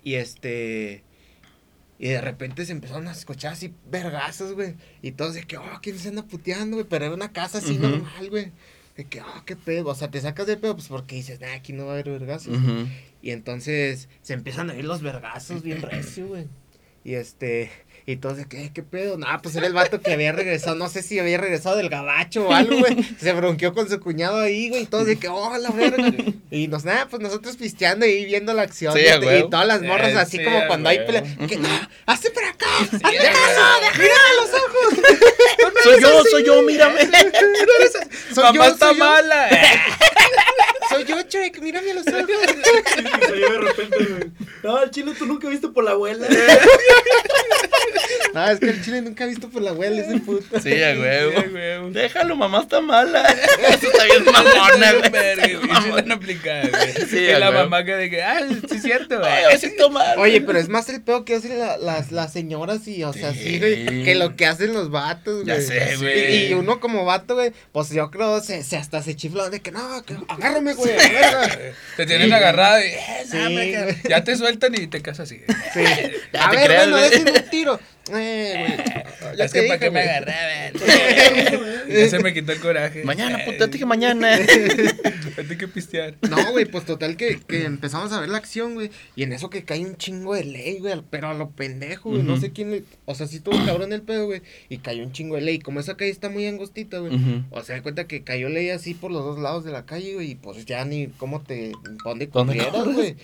Y 0.03 0.13
este. 0.15 1.03
Y 2.00 2.09
de 2.09 2.21
repente 2.21 2.63
se 2.63 2.71
empezaron 2.71 3.07
a 3.07 3.12
escuchar 3.12 3.53
así 3.53 3.74
vergazos, 3.89 4.53
güey. 4.53 4.75
Y 5.01 5.13
todos 5.13 5.33
de 5.33 5.41
que, 5.43 5.57
oh, 5.57 5.79
¿quién 5.81 5.97
se 5.97 6.09
anda 6.09 6.21
puteando, 6.21 6.77
güey? 6.77 6.88
Pero 6.88 7.05
era 7.05 7.15
una 7.15 7.31
casa 7.33 7.57
así 7.57 7.77
normal, 7.77 8.29
güey. 8.29 8.51
De 8.98 9.06
que, 9.06 9.22
oh, 9.22 9.44
qué 9.46 9.56
pedo. 9.56 9.89
O 9.89 9.96
sea, 9.96 10.10
te 10.10 10.20
sacas 10.20 10.48
de 10.48 10.58
pedo, 10.58 10.75
pues 10.75 10.88
porque 10.88 11.16
dices, 11.16 11.39
nah, 11.39 11.54
aquí 11.54 11.72
no 11.72 11.86
va 11.86 11.92
a 11.92 11.94
haber 11.94 12.10
vergazos. 12.10 12.58
Y 13.22 13.32
entonces 13.32 14.10
se 14.22 14.34
empiezan 14.34 14.70
a 14.70 14.74
oír 14.74 14.86
los 14.86 15.01
vergazos 15.01 15.62
bien 15.63 15.82
recio, 15.84 16.27
güey. 16.27 16.48
Y 17.04 17.13
este. 17.13 17.72
Y 18.09 18.15
todos 18.15 18.37
de 18.37 18.45
que, 18.45 18.71
¿qué 18.71 18.83
pedo? 18.83 19.17
Nah, 19.17 19.39
pues 19.39 19.53
era 19.57 19.67
el 19.67 19.73
vato 19.73 19.99
que 19.99 20.13
había 20.13 20.31
regresado, 20.31 20.77
no 20.77 20.87
sé 20.87 21.01
si 21.03 21.19
había 21.19 21.37
regresado 21.37 21.75
del 21.75 21.89
gabacho 21.89 22.47
o 22.47 22.53
algo, 22.53 22.79
güey. 22.79 23.03
Se 23.19 23.33
bronqueó 23.33 23.73
con 23.73 23.89
su 23.89 23.99
cuñado 23.99 24.39
ahí, 24.39 24.69
güey. 24.69 24.83
Y 24.83 24.85
todos 24.85 25.07
de 25.07 25.19
que, 25.19 25.27
oh, 25.27 25.57
la 25.57 25.71
verga. 25.71 26.13
Y 26.49 26.69
nos, 26.69 26.85
nada, 26.85 27.07
pues 27.09 27.21
nosotros 27.21 27.57
pisteando 27.57 28.05
y 28.05 28.23
viendo 28.23 28.53
la 28.53 28.61
acción. 28.61 28.93
Sí, 28.93 29.01
y, 29.01 29.09
a 29.09 29.19
huevo. 29.19 29.47
y 29.47 29.49
todas 29.49 29.67
las 29.67 29.81
morras 29.81 30.13
Eh, 30.13 30.19
así 30.19 30.37
sí, 30.37 30.43
como 30.45 30.65
cuando 30.67 30.87
hay 30.87 31.00
pelea. 31.00 31.24
Que, 31.50 31.57
no, 31.57 31.67
hazte 32.05 32.31
para 32.31 32.48
acá. 32.51 32.65
a 32.79 33.11
déjalo, 33.11 33.81
déjalo 33.81 34.41
los 34.41 34.53
ojos. 34.53 35.00
Soy 35.83 36.01
yo, 36.01 36.24
soy 36.31 36.46
yo, 36.46 36.61
mírame. 36.61 37.01
Soy 38.33 38.43
Mamá 38.46 38.55
yo, 38.67 38.72
está 38.72 38.87
soy 38.87 38.98
yo. 39.00 39.03
mala. 39.03 39.50
Soy 40.89 41.03
yo, 41.03 41.22
Chuek, 41.24 41.59
mírame 41.59 41.91
a 41.91 41.93
los 41.96 42.07
ojos. 42.07 42.25
De 42.25 43.57
repente, 43.59 43.98
güey. 43.98 44.47
No, 44.68 44.84
el 44.84 44.92
chile 44.92 45.14
tú 45.18 45.25
nunca 45.25 45.48
viste 45.48 45.70
por 45.70 45.86
la 45.86 45.92
abuela. 45.92 46.27
No, 48.34 48.48
es 48.50 48.60
que 48.60 48.70
el 48.70 48.84
chile 48.84 49.01
nunca 49.01 49.24
ha 49.24 49.27
visto 49.27 49.50
por 49.50 49.62
la 49.64 49.72
abuela 49.72 50.00
ese 50.01 50.20
puto. 50.20 50.60
Sí, 50.60 50.84
a 50.84 50.94
Sí, 50.94 51.00
huevo. 51.00 51.32
güey. 51.50 51.92
Déjalo, 51.92 52.36
mamá 52.36 52.60
está 52.62 52.82
mala. 52.82 53.24
Eso 53.70 53.88
está 53.90 54.03
bien 54.06 54.24
mamona, 54.25 54.94
güey. 55.10 55.98
Han 55.98 56.12
aplicado, 56.12 56.70
güey. 56.70 57.08
Sí, 57.10 57.18
y 57.18 57.32
la 57.32 57.50
huevo. 57.50 57.64
mamá 57.64 57.84
que 57.84 57.94
de 57.96 58.10
que, 58.12 58.22
ah, 58.22 58.42
sí 58.70 58.75
es 58.75 58.82
cierto, 58.84 59.20
güey. 59.20 59.32
Ay. 59.32 60.16
Oye, 60.18 60.42
pero 60.42 60.60
es 60.60 60.70
más 60.70 60.88
el 60.90 61.01
pedo 61.01 61.25
que 61.25 61.36
hacen 61.36 61.58
la- 61.58 61.77
las, 61.77 62.12
las 62.12 62.32
señoras 62.32 62.88
y, 62.88 63.03
o 63.03 63.14
sea, 63.14 63.32
sí, 63.34 63.40
Sí. 63.40 63.60
güey, 63.60 64.03
que 64.03 64.14
lo 64.16 64.36
que 64.36 64.46
hacen 64.46 64.74
los 64.74 64.92
vatos, 64.92 65.44
güey. 65.44 65.48
Ya 65.48 65.62
sé, 65.62 65.96
güey. 65.98 66.36
Y, 66.36 66.46
y 66.48 66.53
uno 66.53 66.80
como 66.80 67.06
vato, 67.06 67.34
güey, 67.36 67.53
pues 67.72 67.90
yo 67.90 68.12
creo 68.12 68.40
se, 68.42 68.62
se 68.64 68.77
hasta 68.77 69.01
se 69.01 69.16
chifla 69.16 69.50
de 69.50 69.62
que 69.62 69.72
no, 69.72 70.03
que 70.06 70.16
agárrame, 70.27 70.74
güey. 70.75 70.92
Te 71.96 72.06
tienen 72.06 72.32
agarrado 72.34 72.80
y, 72.82 72.88
eh, 72.88 73.96
no, 74.03 74.10
ya 74.10 74.24
te 74.24 74.36
sueltan 74.57 74.81
y 74.81 74.87
te 74.87 75.01
casas 75.01 75.31
así. 75.31 75.41
Sí. 75.74 75.83
Ya 76.33 76.48
a 76.48 76.50
te 76.51 76.57
ver, 76.57 76.65
creas, 76.65 76.89
bueno, 76.89 76.98
déjenme 77.09 77.31
un 77.31 77.50
tiro. 77.50 77.79
Eh, 78.13 78.77
güey. 79.22 79.37
Ya 79.37 79.46
es 79.46 79.53
que 79.53 79.63
para 79.63 79.79
qué 79.79 79.91
me 79.91 80.00
agarraban. 80.01 80.74
ya 81.89 82.09
se 82.09 82.20
me 82.20 82.33
quitó 82.33 82.51
el 82.51 82.59
coraje. 82.59 83.03
Mañana, 83.03 83.43
puta, 83.46 83.70
te 83.70 83.77
que 83.77 83.85
mañana. 83.85 84.37
Tengo 85.35 85.57
que 85.57 85.67
pistear. 85.67 86.15
No, 86.29 86.51
güey, 86.51 86.65
pues 86.65 86.85
total 86.85 87.15
que, 87.15 87.39
que 87.39 87.65
empezamos 87.65 88.11
a 88.11 88.20
ver 88.20 88.29
la 88.29 88.37
acción, 88.37 88.74
güey. 88.74 88.89
Y 89.15 89.24
en 89.24 89.33
eso 89.33 89.50
que 89.50 89.63
cae 89.63 89.85
un 89.85 89.96
chingo 89.98 90.33
de 90.33 90.43
ley, 90.43 90.79
güey. 90.79 91.01
Pero 91.09 91.29
a 91.29 91.33
lo 91.33 91.51
pendejo, 91.51 92.09
güey. 92.09 92.24
No 92.24 92.37
sé 92.37 92.51
quién 92.51 92.72
le. 92.72 92.83
O 93.05 93.13
sea, 93.15 93.27
sí 93.27 93.37
estuvo 93.37 93.63
cabrón 93.65 93.93
el 93.93 94.01
pedo, 94.01 94.25
güey. 94.25 94.41
Y 94.70 94.79
cayó 94.79 95.03
un 95.03 95.11
chingo 95.11 95.35
de 95.35 95.41
ley. 95.41 95.59
Como 95.59 95.79
esa 95.79 95.96
calle 95.96 96.11
está 96.11 96.29
muy 96.29 96.48
angostita, 96.48 97.00
güey. 97.00 97.43
O 97.51 97.61
sea, 97.63 97.75
de 97.75 97.81
cuenta 97.83 98.07
que 98.07 98.24
cayó 98.24 98.50
ley 98.50 98.70
así 98.70 98.93
por 98.93 99.11
los 99.11 99.24
dos 99.24 99.39
lados 99.39 99.63
de 99.63 99.72
la 99.72 99.85
calle, 99.85 100.15
güey. 100.15 100.31
Y 100.31 100.35
pues 100.35 100.65
ya 100.65 100.83
ni 100.85 101.07
cómo 101.07 101.41
te. 101.41 101.72
¿Dónde 102.03 102.27
¿Dónde 102.27 102.29
corrieras, 102.29 102.72
corres? 102.72 102.96
güey? 102.96 103.15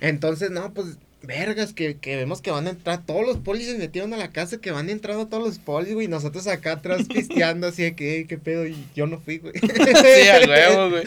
Entonces, 0.00 0.50
no, 0.50 0.72
pues. 0.72 0.98
Vergas, 1.26 1.72
que, 1.72 1.96
que 1.96 2.16
vemos 2.16 2.40
que 2.42 2.50
van 2.50 2.66
a 2.66 2.70
entrar. 2.70 3.04
Todos 3.04 3.26
los 3.26 3.38
polis 3.38 3.66
se 3.66 3.78
metieron 3.78 4.12
a 4.14 4.16
la 4.16 4.30
casa, 4.32 4.58
que 4.60 4.70
van 4.70 4.90
entrando 4.90 5.26
todos 5.26 5.42
los 5.42 5.58
polis, 5.58 5.94
güey. 5.94 6.06
Y 6.06 6.08
nosotros 6.10 6.46
acá 6.46 6.72
atrás 6.72 7.06
pisteando, 7.12 7.66
así 7.68 7.82
de 7.82 7.94
que, 7.94 8.16
"Ey, 8.16 8.24
¿qué 8.26 8.38
pedo? 8.38 8.66
Y 8.66 8.76
yo 8.94 9.06
no 9.06 9.18
fui, 9.20 9.38
güey. 9.38 9.54
Sí, 9.60 10.28
a 10.28 10.48
huevo, 10.48 10.90
güey. 10.90 11.04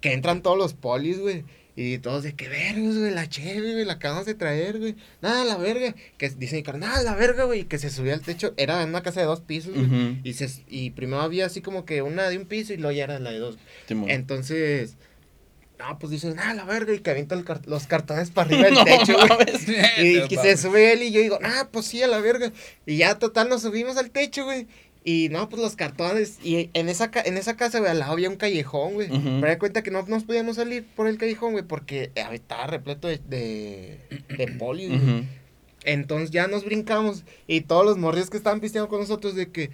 que 0.00 0.12
entran 0.12 0.42
todos 0.42 0.58
los 0.58 0.74
polis, 0.74 1.18
güey. 1.18 1.44
Y 1.74 1.96
todos 1.98 2.22
de 2.22 2.34
que 2.34 2.50
vergas, 2.50 2.98
güey, 2.98 3.12
la 3.12 3.26
chévere, 3.30 3.72
güey, 3.72 3.84
la 3.86 3.94
acabamos 3.94 4.26
de 4.26 4.34
traer, 4.34 4.78
güey. 4.78 4.94
Nada, 5.22 5.42
la 5.46 5.56
verga. 5.56 5.94
Que 6.18 6.28
dice 6.28 6.56
mi 6.56 6.62
carnal, 6.62 7.02
la 7.02 7.14
verga, 7.14 7.44
güey. 7.44 7.64
Que 7.64 7.78
se 7.78 7.88
subía 7.88 8.12
al 8.12 8.20
techo. 8.20 8.52
Era 8.58 8.82
en 8.82 8.90
una 8.90 9.02
casa 9.02 9.20
de 9.20 9.26
dos 9.26 9.40
pisos, 9.40 9.72
güey. 9.74 10.20
Y, 10.22 10.34
se, 10.34 10.50
y 10.68 10.90
primero 10.90 11.22
había 11.22 11.46
así 11.46 11.62
como 11.62 11.86
que 11.86 12.02
una 12.02 12.28
de 12.28 12.36
un 12.36 12.44
piso 12.44 12.74
y 12.74 12.76
luego 12.76 12.92
ya 12.94 13.04
era 13.04 13.18
la 13.20 13.30
de 13.30 13.38
dos. 13.38 13.56
Simón. 13.88 14.10
Entonces, 14.10 14.96
no, 15.88 15.98
pues 15.98 16.10
dicen, 16.10 16.36
ah, 16.38 16.54
la 16.54 16.64
verga. 16.64 16.92
Y 16.94 17.00
que 17.00 17.10
avienta 17.10 17.34
el 17.34 17.44
car- 17.44 17.60
los 17.66 17.86
cartones 17.86 18.30
para 18.30 18.46
arriba 18.48 18.64
del 18.64 18.74
No 18.74 18.84
techo, 18.84 19.14
güey. 19.14 19.28
mames. 19.28 19.68
Y 19.98 20.14
No 20.20 20.28
que 20.28 20.36
se 20.36 20.56
sube 20.56 20.92
él 20.92 21.02
y 21.02 21.10
yo 21.12 21.20
digo, 21.20 21.38
ah, 21.42 21.68
pues 21.70 21.86
sí, 21.86 22.02
a 22.02 22.06
la 22.06 22.18
verga. 22.20 22.52
Y 22.86 22.96
ya 22.98 23.18
total 23.18 23.48
nos 23.48 23.62
subimos 23.62 23.96
al 23.96 24.10
techo, 24.10 24.44
güey. 24.44 24.66
Y 25.04 25.28
no, 25.30 25.48
pues 25.48 25.60
los 25.60 25.74
cartones. 25.74 26.38
Y 26.44 26.70
en 26.74 26.88
esa, 26.88 27.10
ca- 27.10 27.22
en 27.24 27.36
esa 27.36 27.56
casa, 27.56 27.80
güey, 27.80 27.90
al 27.90 27.98
lado 27.98 28.12
había 28.12 28.28
un 28.30 28.36
callejón, 28.36 28.94
güey. 28.94 29.10
Ujú. 29.10 29.20
Pero 29.40 29.46
da 29.48 29.58
cuenta 29.58 29.82
que 29.82 29.90
no 29.90 30.02
nos 30.06 30.22
podíamos 30.24 30.56
salir 30.56 30.86
por 30.94 31.08
el 31.08 31.18
callejón, 31.18 31.52
güey, 31.52 31.64
porque 31.64 32.12
estaba 32.14 32.68
repleto 32.68 33.08
de, 33.08 33.18
de, 33.28 33.98
de 34.36 34.46
polis, 34.58 34.88
güey. 34.90 35.26
Entonces 35.84 36.30
ya 36.30 36.46
nos 36.46 36.64
brincamos. 36.64 37.24
Y 37.48 37.62
todos 37.62 37.84
los 37.84 37.98
morrillos 37.98 38.30
que 38.30 38.36
estaban 38.36 38.60
pisteando 38.60 38.88
con 38.88 39.00
nosotros 39.00 39.34
de 39.34 39.50
que, 39.50 39.70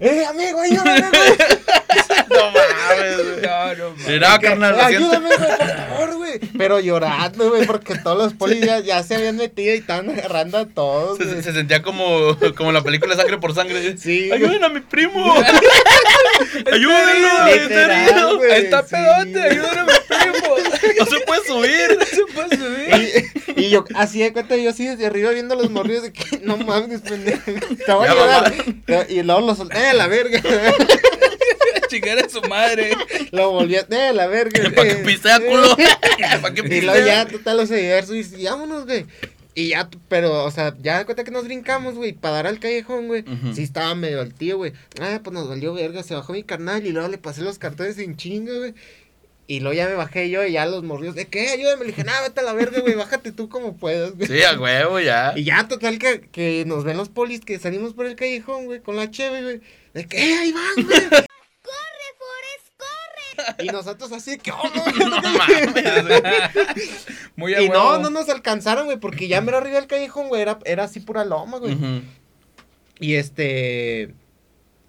¡eh, 0.00 0.24
amigo, 0.28 0.60
ayúdame, 0.60 1.00
güey! 1.08 1.38
No 2.30 2.50
mames, 2.50 3.16
güey. 3.16 3.40
No, 3.42 3.74
no, 3.74 3.90
mames. 3.90 4.06
Mira, 4.08 4.38
carnal, 4.38 4.76
lo 4.76 4.88
siento. 4.88 5.06
Ayúdame, 5.10 5.28
güey, 5.36 5.48
por 5.58 5.76
favor, 5.76 6.16
güey. 6.16 6.38
Pero 6.58 6.80
llorando, 6.80 7.48
güey, 7.50 7.66
porque 7.66 7.96
todos 7.98 8.18
los 8.18 8.32
polis 8.34 8.60
ya, 8.60 8.80
ya 8.80 9.02
se 9.02 9.14
habían 9.14 9.36
metido 9.36 9.74
y 9.74 9.78
estaban 9.78 10.10
agarrando 10.10 10.58
a 10.58 10.66
todos, 10.66 11.18
Se, 11.18 11.24
güey. 11.24 11.42
se 11.42 11.52
sentía 11.52 11.82
como, 11.82 12.36
como 12.56 12.72
la 12.72 12.82
película 12.82 13.14
Sangre 13.16 13.38
por 13.38 13.54
Sangre. 13.54 13.96
Sí, 13.98 14.30
Ayuden 14.32 14.62
a 14.64 14.68
mi 14.68 14.80
primo. 14.80 15.34
Ayúdenlo. 16.72 17.46
está 17.46 17.62
Literal, 17.62 18.08
herido. 18.08 18.36
güey. 18.38 18.52
Está 18.52 18.82
sí. 18.82 18.88
pedote, 18.90 19.42
ayúdame 19.42 19.80
a 19.80 19.84
mi 19.84 19.92
primo. 20.08 20.56
No 21.00 21.06
se 21.06 21.20
puede 21.20 21.44
subir. 21.46 21.98
No 21.98 22.04
se 22.06 22.32
puede 22.32 22.56
subir. 22.56 23.26
Y, 23.56 23.60
y 23.66 23.70
yo, 23.70 23.84
así 23.94 24.20
de 24.20 24.32
cuenta, 24.32 24.56
yo 24.56 24.70
así 24.70 24.86
desde 24.86 25.06
arriba 25.06 25.30
viendo 25.30 25.54
los 25.54 25.70
morrillos 25.70 26.02
de 26.04 26.12
que 26.12 26.38
no 26.42 26.56
mames, 26.56 27.00
pendejo. 27.00 27.42
Te 27.86 27.92
voy 27.92 28.06
a 28.06 28.14
Ya, 28.14 28.14
llorar. 28.14 29.06
Y 29.10 29.22
luego 29.22 29.40
lo 29.40 29.54
solté 29.54 29.78
a 29.78 29.94
la 29.94 30.06
verga. 30.08 30.40
Chingar 31.88 32.18
a 32.18 32.28
su 32.28 32.40
madre. 32.42 32.92
Lo 33.32 33.50
volví 33.50 33.76
a. 33.76 33.86
¡Eh, 33.88 34.12
la 34.12 34.26
verga! 34.26 34.70
¿Para 34.74 34.88
qué 34.88 34.94
pistea, 34.96 35.40
culo? 35.40 35.76
¿Para 36.42 36.54
qué 36.54 36.76
Y 36.76 36.80
luego 36.80 37.06
ya, 37.06 37.26
total, 37.26 37.56
los 37.58 37.68
seguidores 37.68 38.32
y 38.32 38.44
vámonos, 38.44 38.86
güey. 38.86 39.06
Y 39.54 39.68
ya, 39.68 39.88
pero, 40.08 40.44
o 40.44 40.50
sea, 40.50 40.76
ya 40.82 40.98
de 40.98 41.06
cuenta 41.06 41.24
que 41.24 41.30
nos 41.30 41.44
brincamos, 41.44 41.94
güey, 41.94 42.12
para 42.12 42.34
dar 42.36 42.46
al 42.46 42.60
callejón, 42.60 43.06
güey. 43.06 43.22
Ujú. 43.22 43.54
Sí 43.54 43.62
estaba 43.62 43.94
medio 43.94 44.20
al 44.20 44.34
tío, 44.34 44.58
güey. 44.58 44.74
Ah, 45.00 45.20
pues 45.24 45.32
nos 45.32 45.48
valió 45.48 45.72
verga, 45.72 46.02
se 46.02 46.14
bajó 46.14 46.34
mi 46.34 46.42
carnal 46.42 46.86
y 46.86 46.92
luego 46.92 47.08
le 47.08 47.16
pasé 47.16 47.40
los 47.40 47.58
cartones 47.58 47.98
en 47.98 48.16
chinga, 48.16 48.52
güey. 48.52 48.74
Y 49.46 49.60
luego 49.60 49.74
ya 49.74 49.88
me 49.88 49.94
bajé 49.94 50.28
yo 50.28 50.44
y 50.44 50.52
ya 50.52 50.66
los 50.66 50.82
morridos, 50.82 51.14
¿de 51.14 51.28
qué? 51.28 51.48
Ayúdame. 51.48 51.84
Le 51.84 51.92
dije, 51.92 52.04
nada, 52.04 52.20
vete 52.22 52.40
a 52.40 52.42
la 52.42 52.52
verga, 52.52 52.80
güey, 52.80 52.96
bájate 52.96 53.32
tú 53.32 53.48
como 53.48 53.76
puedas, 53.76 54.14
güey. 54.14 54.28
Sí, 54.28 54.42
a 54.42 54.60
huevo, 54.60 55.00
ya. 55.00 55.32
Y 55.36 55.44
ya, 55.44 55.66
total, 55.68 55.98
que, 55.98 56.20
que 56.20 56.64
nos 56.66 56.84
ven 56.84 56.98
los 56.98 57.08
polis 57.08 57.40
que 57.40 57.58
salimos 57.58 57.94
por 57.94 58.04
el 58.04 58.16
callejón, 58.16 58.66
güey, 58.66 58.80
con 58.80 58.96
la 58.96 59.10
cheve, 59.10 59.42
güey. 59.42 59.60
¿De 59.94 60.06
qué? 60.06 60.18
Ahí 60.18 60.52
van, 60.52 60.84
güey. 60.84 61.00
¡Corre, 61.66 62.08
Forrest, 62.18 63.54
corre! 63.56 63.64
Y 63.64 63.68
nosotros 63.68 64.12
así, 64.12 64.38
¿qué 64.38 64.52
onda? 64.52 64.84
No 64.98 65.20
mames, 65.20 65.72
güey. 65.72 66.22
Muy 67.36 67.54
Y 67.64 67.68
no, 67.68 67.90
huevo. 67.90 67.98
no 67.98 68.10
nos 68.10 68.28
alcanzaron, 68.28 68.86
güey, 68.86 68.98
porque 68.98 69.28
ya 69.28 69.40
mero 69.40 69.58
arriba 69.58 69.76
del 69.76 69.86
callejón, 69.88 70.28
güey, 70.28 70.42
era, 70.42 70.58
era 70.64 70.84
así 70.84 71.00
pura 71.00 71.24
loma, 71.24 71.58
güey. 71.58 71.76
Y 72.98 73.14
este. 73.16 74.14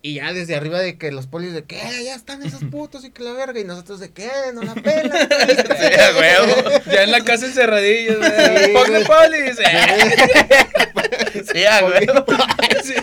Y 0.04 0.14
ya 0.16 0.32
desde 0.32 0.56
arriba 0.56 0.80
de 0.80 0.98
que 0.98 1.12
los 1.12 1.28
polis 1.28 1.54
de 1.54 1.64
que 1.66 1.76
ya 2.06 2.16
están 2.16 2.42
esos 2.44 2.64
putos 2.72 3.04
y 3.04 3.10
que 3.12 3.24
la 3.24 3.34
verga. 3.34 3.60
Y 3.60 3.64
nosotros 3.66 4.00
de 4.00 4.12
que 4.14 4.30
no 4.54 4.62
la 4.62 4.76
pela. 4.76 5.20
Sí. 5.20 6.92
Ya 6.92 7.04
en 7.04 7.12
la 7.12 7.22
casa 7.26 7.48
encerradillos, 7.48 8.16
Sí, 8.26 8.74
the 8.92 9.06
police. 9.06 9.62
eh. 9.62 11.44
Sí, 11.52 11.66
a 11.66 11.84
huevo. 11.86 12.26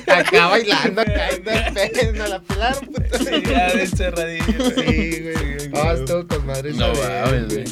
Acá 0.07 0.47
bailando, 0.49 1.01
acá 1.01 1.29
de 1.33 1.41
pena, 1.73 2.13
no 2.19 2.27
la 2.29 2.41
pelaron, 2.41 2.87
puto. 2.87 3.19
Sí, 3.19 3.43
ya 3.49 3.73
de 3.73 3.83
encerradillos. 3.83 4.75
güey. 4.75 5.13
Sí, 5.13 5.21
güey. 5.23 5.71
Ah, 5.75 5.95
estuvo 5.99 6.27
con 6.27 6.47
madre. 6.47 6.73
No 6.73 6.93
mames, 6.95 7.55
güey. 7.55 7.65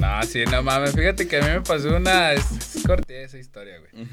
No, 0.00 0.22
sí, 0.22 0.44
no 0.50 0.62
mames. 0.62 0.94
Fíjate 0.94 1.26
que 1.28 1.36
a 1.38 1.42
mí 1.42 1.48
me 1.48 1.60
pasó 1.60 1.96
una. 1.96 2.32
Es, 2.32 2.76
es 2.76 2.82
cortita 2.86 3.20
esa 3.20 3.38
historia, 3.38 3.78
güey. 3.78 4.06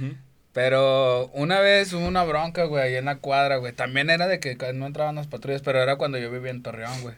Pero 0.54 1.28
una 1.34 1.62
vez 1.62 1.94
hubo 1.94 2.06
una 2.06 2.26
bronca, 2.26 2.66
güey, 2.66 2.84
ahí 2.84 2.96
en 2.96 3.06
la 3.06 3.20
cuadra, 3.20 3.56
güey. 3.58 3.72
También 3.72 4.10
era 4.10 4.28
de 4.28 4.42
que 4.42 4.58
no 4.74 4.86
entraban 4.86 5.16
las 5.16 5.28
patrullas, 5.28 5.62
pero 5.62 5.82
era 5.82 5.96
cuando 5.96 6.18
yo 6.18 6.30
vivía 6.30 6.52
en 6.52 6.62
Torreón, 6.62 7.02
güey. 7.02 7.16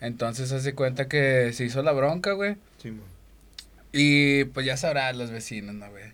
Entonces 0.00 0.52
hace 0.52 0.74
cuenta 0.74 1.08
que 1.08 1.52
se 1.54 1.64
hizo 1.64 1.82
la 1.82 1.92
bronca, 1.92 2.32
güey. 2.32 2.56
Sí, 2.82 2.90
mo. 2.90 3.02
Y 3.90 4.44
pues 4.44 4.66
ya 4.66 4.76
sabrán 4.76 5.16
los 5.16 5.30
vecinos, 5.30 5.74
¿no, 5.74 5.90
güey? 5.90 6.04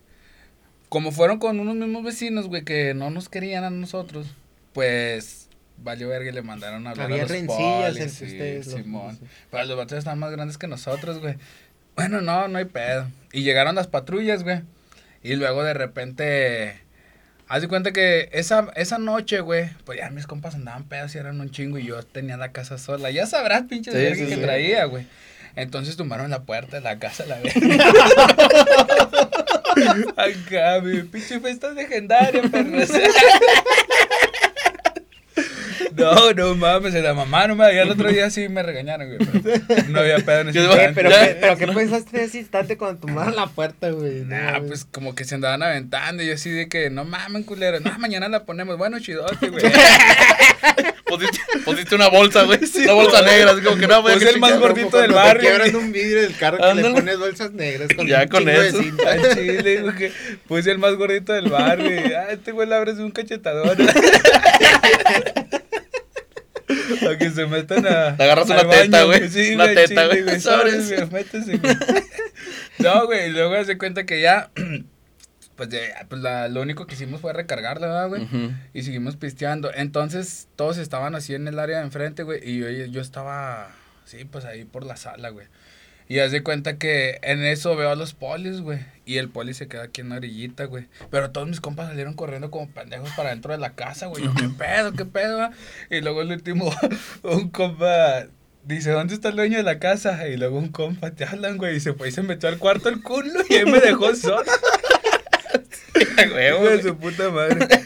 Como 0.95 1.11
fueron 1.11 1.41
con 1.41 1.59
unos 1.59 1.75
mismos 1.75 2.05
vecinos, 2.05 2.47
güey, 2.47 2.63
que 2.63 2.95
no 2.95 3.11
nos 3.11 3.29
querían 3.29 3.65
a 3.65 3.71
nosotros, 3.71 4.29
pues 4.73 5.49
valió 5.77 6.09
verga 6.09 6.31
y 6.31 6.33
le 6.33 6.43
mandaron 6.43 6.87
a 6.87 6.91
hablar 6.91 7.07
Había 7.07 7.17
a 7.17 7.21
los 7.23 7.31
rencillas 7.33 7.89
entre 7.97 8.09
sí, 8.11 8.25
ustedes, 8.27 8.67
los- 8.69 8.77
Simón. 8.77 9.19
Pero 9.51 9.65
los 9.65 9.77
vatos 9.77 9.99
están 9.99 10.21
más 10.21 10.31
grandes 10.31 10.57
que 10.57 10.69
nosotros, 10.69 11.19
güey. 11.19 11.35
Bueno, 11.97 12.21
no, 12.21 12.47
no 12.47 12.59
hay 12.59 12.67
pedo. 12.67 13.09
Y 13.33 13.43
llegaron 13.43 13.75
las 13.75 13.89
patrullas, 13.89 14.45
güey. 14.45 14.61
Y 15.25 15.35
luego 15.35 15.65
de 15.65 15.75
repente... 15.75 16.79
Haz 17.49 17.63
de 17.63 17.67
cuenta 17.67 17.91
que 17.93 18.29
esa, 18.33 18.69
esa 18.77 18.99
noche, 18.99 19.41
güey, 19.41 19.71
pues 19.85 19.99
ya 19.99 20.11
mis 20.11 20.29
compas 20.29 20.55
andaban 20.55 20.85
pedos 20.85 21.13
y 21.17 21.19
eran 21.19 21.41
un 21.41 21.51
chingo 21.51 21.77
y 21.77 21.87
yo 21.87 22.05
tenía 22.05 22.37
la 22.37 22.53
casa 22.53 22.79
sola. 22.79 23.11
Ya 23.11 23.27
sabrás, 23.27 23.65
pinche 23.65 23.91
Sí, 23.91 23.97
verga 23.97 24.15
sí, 24.15 24.27
que 24.27 24.37
traía, 24.37 24.85
güey. 24.85 25.09
Entonces 25.57 25.97
tumbaron 25.97 26.31
la 26.31 26.45
puerta 26.45 26.77
de 26.77 26.83
la 26.83 27.01
casa, 27.01 27.27
la 27.27 27.41
verga. 27.41 27.51
Acá, 30.17 30.81
mi 30.83 31.03
pinche 31.03 31.41
fiesta 31.41 31.71
legendaria, 31.73 32.43
perros. 32.43 32.91
No, 35.97 36.33
no 36.33 36.55
mames, 36.57 36.93
se 36.93 37.03
la 37.03 37.15
mamaron, 37.15 37.57
güey. 37.57 37.77
Ya 37.77 37.83
el 37.83 37.91
otro 37.91 38.09
día 38.09 38.29
sí 38.29 38.49
me 38.49 38.63
regañaron, 38.65 39.17
güey. 39.17 39.19
pero 39.43 39.89
No 39.91 40.01
había 40.01 40.19
pedo 40.19 40.41
en 40.41 40.49
ese 40.49 40.67
Oye, 40.67 40.93
pero, 40.93 41.09
¿qué, 41.11 41.37
pero 41.41 41.57
¿qué 41.57 41.67
pensaste 41.69 42.19
en 42.19 42.25
ese 42.25 42.39
instante 42.39 42.77
cuando 42.77 43.07
tomaron 43.07 43.37
la 43.37 43.47
puerta, 43.47 43.91
güey? 43.91 44.23
No, 44.25 44.35
Nah, 44.37 44.61
pues 44.61 44.85
como 44.85 45.15
que 45.15 45.25
se 45.25 45.37
andaban 45.37 45.63
aventando 45.63 46.23
y 46.23 46.27
yo 46.27 46.35
así 46.35 46.51
de 46.51 46.69
que 46.69 46.91
no 46.91 47.05
mames, 47.05 47.45
culero. 47.45 47.79
No, 47.81 47.97
mañana 47.99 48.29
la 48.29 48.45
ponemos. 48.45 48.77
Bueno, 48.77 48.99
chidote, 48.99 49.49
güey. 49.51 49.63
Una 51.95 52.09
bolsa, 52.09 52.43
güey. 52.43 52.59
una 52.85 52.93
bolsa 52.93 53.23
negra, 53.23 53.51
así 53.53 53.63
como 53.63 53.77
que 53.77 53.87
no, 53.87 54.03
güey. 54.03 54.15
Puse 54.15 54.27
qué 54.27 54.33
el 54.33 54.41
más 54.41 54.59
gordito 54.59 54.99
del 54.99 55.13
barrio, 55.13 55.41
quiebran 55.41 55.77
un 55.77 55.93
vidrio 55.93 56.23
del 56.23 56.37
carro 56.37 56.59
que 56.59 56.75
le 56.75 56.91
pones 56.91 57.19
bolsas 57.19 57.53
negras 57.53 57.89
con 57.95 58.07
Ya 58.07 58.23
un 58.23 58.29
con 58.29 58.49
eso. 58.49 58.83
chile, 59.35 59.83
güey, 59.83 59.97
que 59.97 60.13
puse 60.47 60.71
el 60.71 60.79
más 60.79 60.95
gordito 60.97 61.33
del 61.33 61.49
barrio. 61.51 61.85
Ah, 62.15 62.27
este 62.31 62.53
güey 62.53 62.69
le 62.69 62.75
abres 62.77 62.99
un 62.99 63.11
cachetador. 63.11 63.77
A 66.69 67.19
que 67.19 67.31
se 67.31 67.47
metan 67.47 67.87
a. 67.87 68.17
Te 68.17 68.23
agarras 68.25 68.49
una 68.49 68.69
teta, 68.69 69.03
güey. 69.05 69.29
Sí, 69.29 69.55
Una 69.55 69.65
güey, 69.65 69.75
teta, 69.77 70.09
chile, 70.09 70.23
güey. 70.23 70.41
Sobres, 70.41 70.89
güey, 70.93 71.11
métese, 71.11 71.57
güey. 71.59 71.77
No, 72.79 73.07
güey, 73.07 73.29
y 73.29 73.33
luego 73.33 73.63
se 73.65 73.77
cuenta 73.79 74.05
que 74.07 74.21
ya. 74.21 74.51
Pues, 75.57 75.71
de, 75.71 75.93
pues 76.09 76.21
la, 76.21 76.49
lo 76.49 76.63
único 76.63 76.87
que 76.87 76.95
hicimos 76.95 77.21
fue 77.21 77.33
recargarla, 77.33 77.87
¿verdad, 77.87 78.09
güey. 78.09 78.25
Ujú. 78.25 78.53
Y 78.73 78.83
seguimos 78.83 79.17
pisteando. 79.17 79.73
Entonces, 79.73 80.49
todos 80.57 80.79
estaban 80.79 81.15
así 81.15 81.35
en 81.35 81.47
el 81.47 81.59
área 81.59 81.79
de 81.79 81.85
enfrente, 81.85 82.23
güey. 82.23 82.41
Y 82.43 82.59
yo, 82.59 82.69
yo 82.69 83.01
estaba, 83.01 83.71
sí, 84.05 84.25
pues 84.25 84.45
ahí 84.45 84.65
por 84.65 84.85
la 84.85 84.97
sala, 84.97 85.29
güey. 85.31 85.47
Y 86.07 86.19
haz 86.19 86.33
de 86.33 86.43
cuenta 86.43 86.77
que 86.77 87.19
en 87.23 87.43
eso 87.43 87.77
veo 87.77 87.91
a 87.91 87.97
los 87.97 88.13
polis, 88.13 88.61
güey. 88.61 88.81
Y 89.07 89.17
el 89.17 89.31
poli 89.31 89.55
se 89.55 89.69
queda 89.69 89.85
aquí 89.85 90.03
en 90.03 90.11
la 90.11 90.17
orillita, 90.17 90.65
güey. 90.65 90.87
Pero 91.11 91.31
todos 91.31 91.49
mis 91.49 91.61
compas 91.61 91.89
salieron 91.89 92.13
corriendo 92.15 92.51
como 92.51 92.69
pendejos 92.69 93.11
para 93.17 93.31
dentro 93.31 93.53
de 93.53 93.59
la 93.59 93.75
casa, 93.75 94.07
güey. 94.07 94.23
Yo, 94.23 94.35
¿qué 94.35 94.49
pedo, 94.49 94.93
qué 94.93 95.07
pedo? 95.07 95.39
va?" 95.39 95.51
Y 95.91 96.03
luego 96.03 96.21
el 96.21 96.31
último, 96.33 96.71
un 97.23 97.49
compa 97.49 98.27
dice, 98.65 98.91
¿dónde 98.91 99.15
está 99.15 99.31
el 99.31 99.37
dueño 99.37 99.57
de 99.57 99.63
la 99.63 99.79
casa? 99.79 100.29
Y 100.29 100.37
luego 100.37 100.59
un 100.59 100.69
compa, 100.69 101.11
te 101.13 101.25
hablan, 101.25 101.57
güey. 101.57 101.77
Y 101.77 101.81
se 101.81 101.95
fue 101.95 102.09
y 102.09 102.13
se 102.13 102.23
metió 102.23 102.51
al 102.51 102.59
cuarto 102.59 102.91
el 102.91 103.03
culo 103.03 103.41
y 103.49 103.55
ahí 103.55 103.65
me 103.65 103.81
dejó 103.81 104.15
solo. 104.15 104.45
Huevo, 106.35 106.61
güey. 106.61 106.83
su 106.83 106.97
puta 106.97 107.31
madre. 107.31 107.67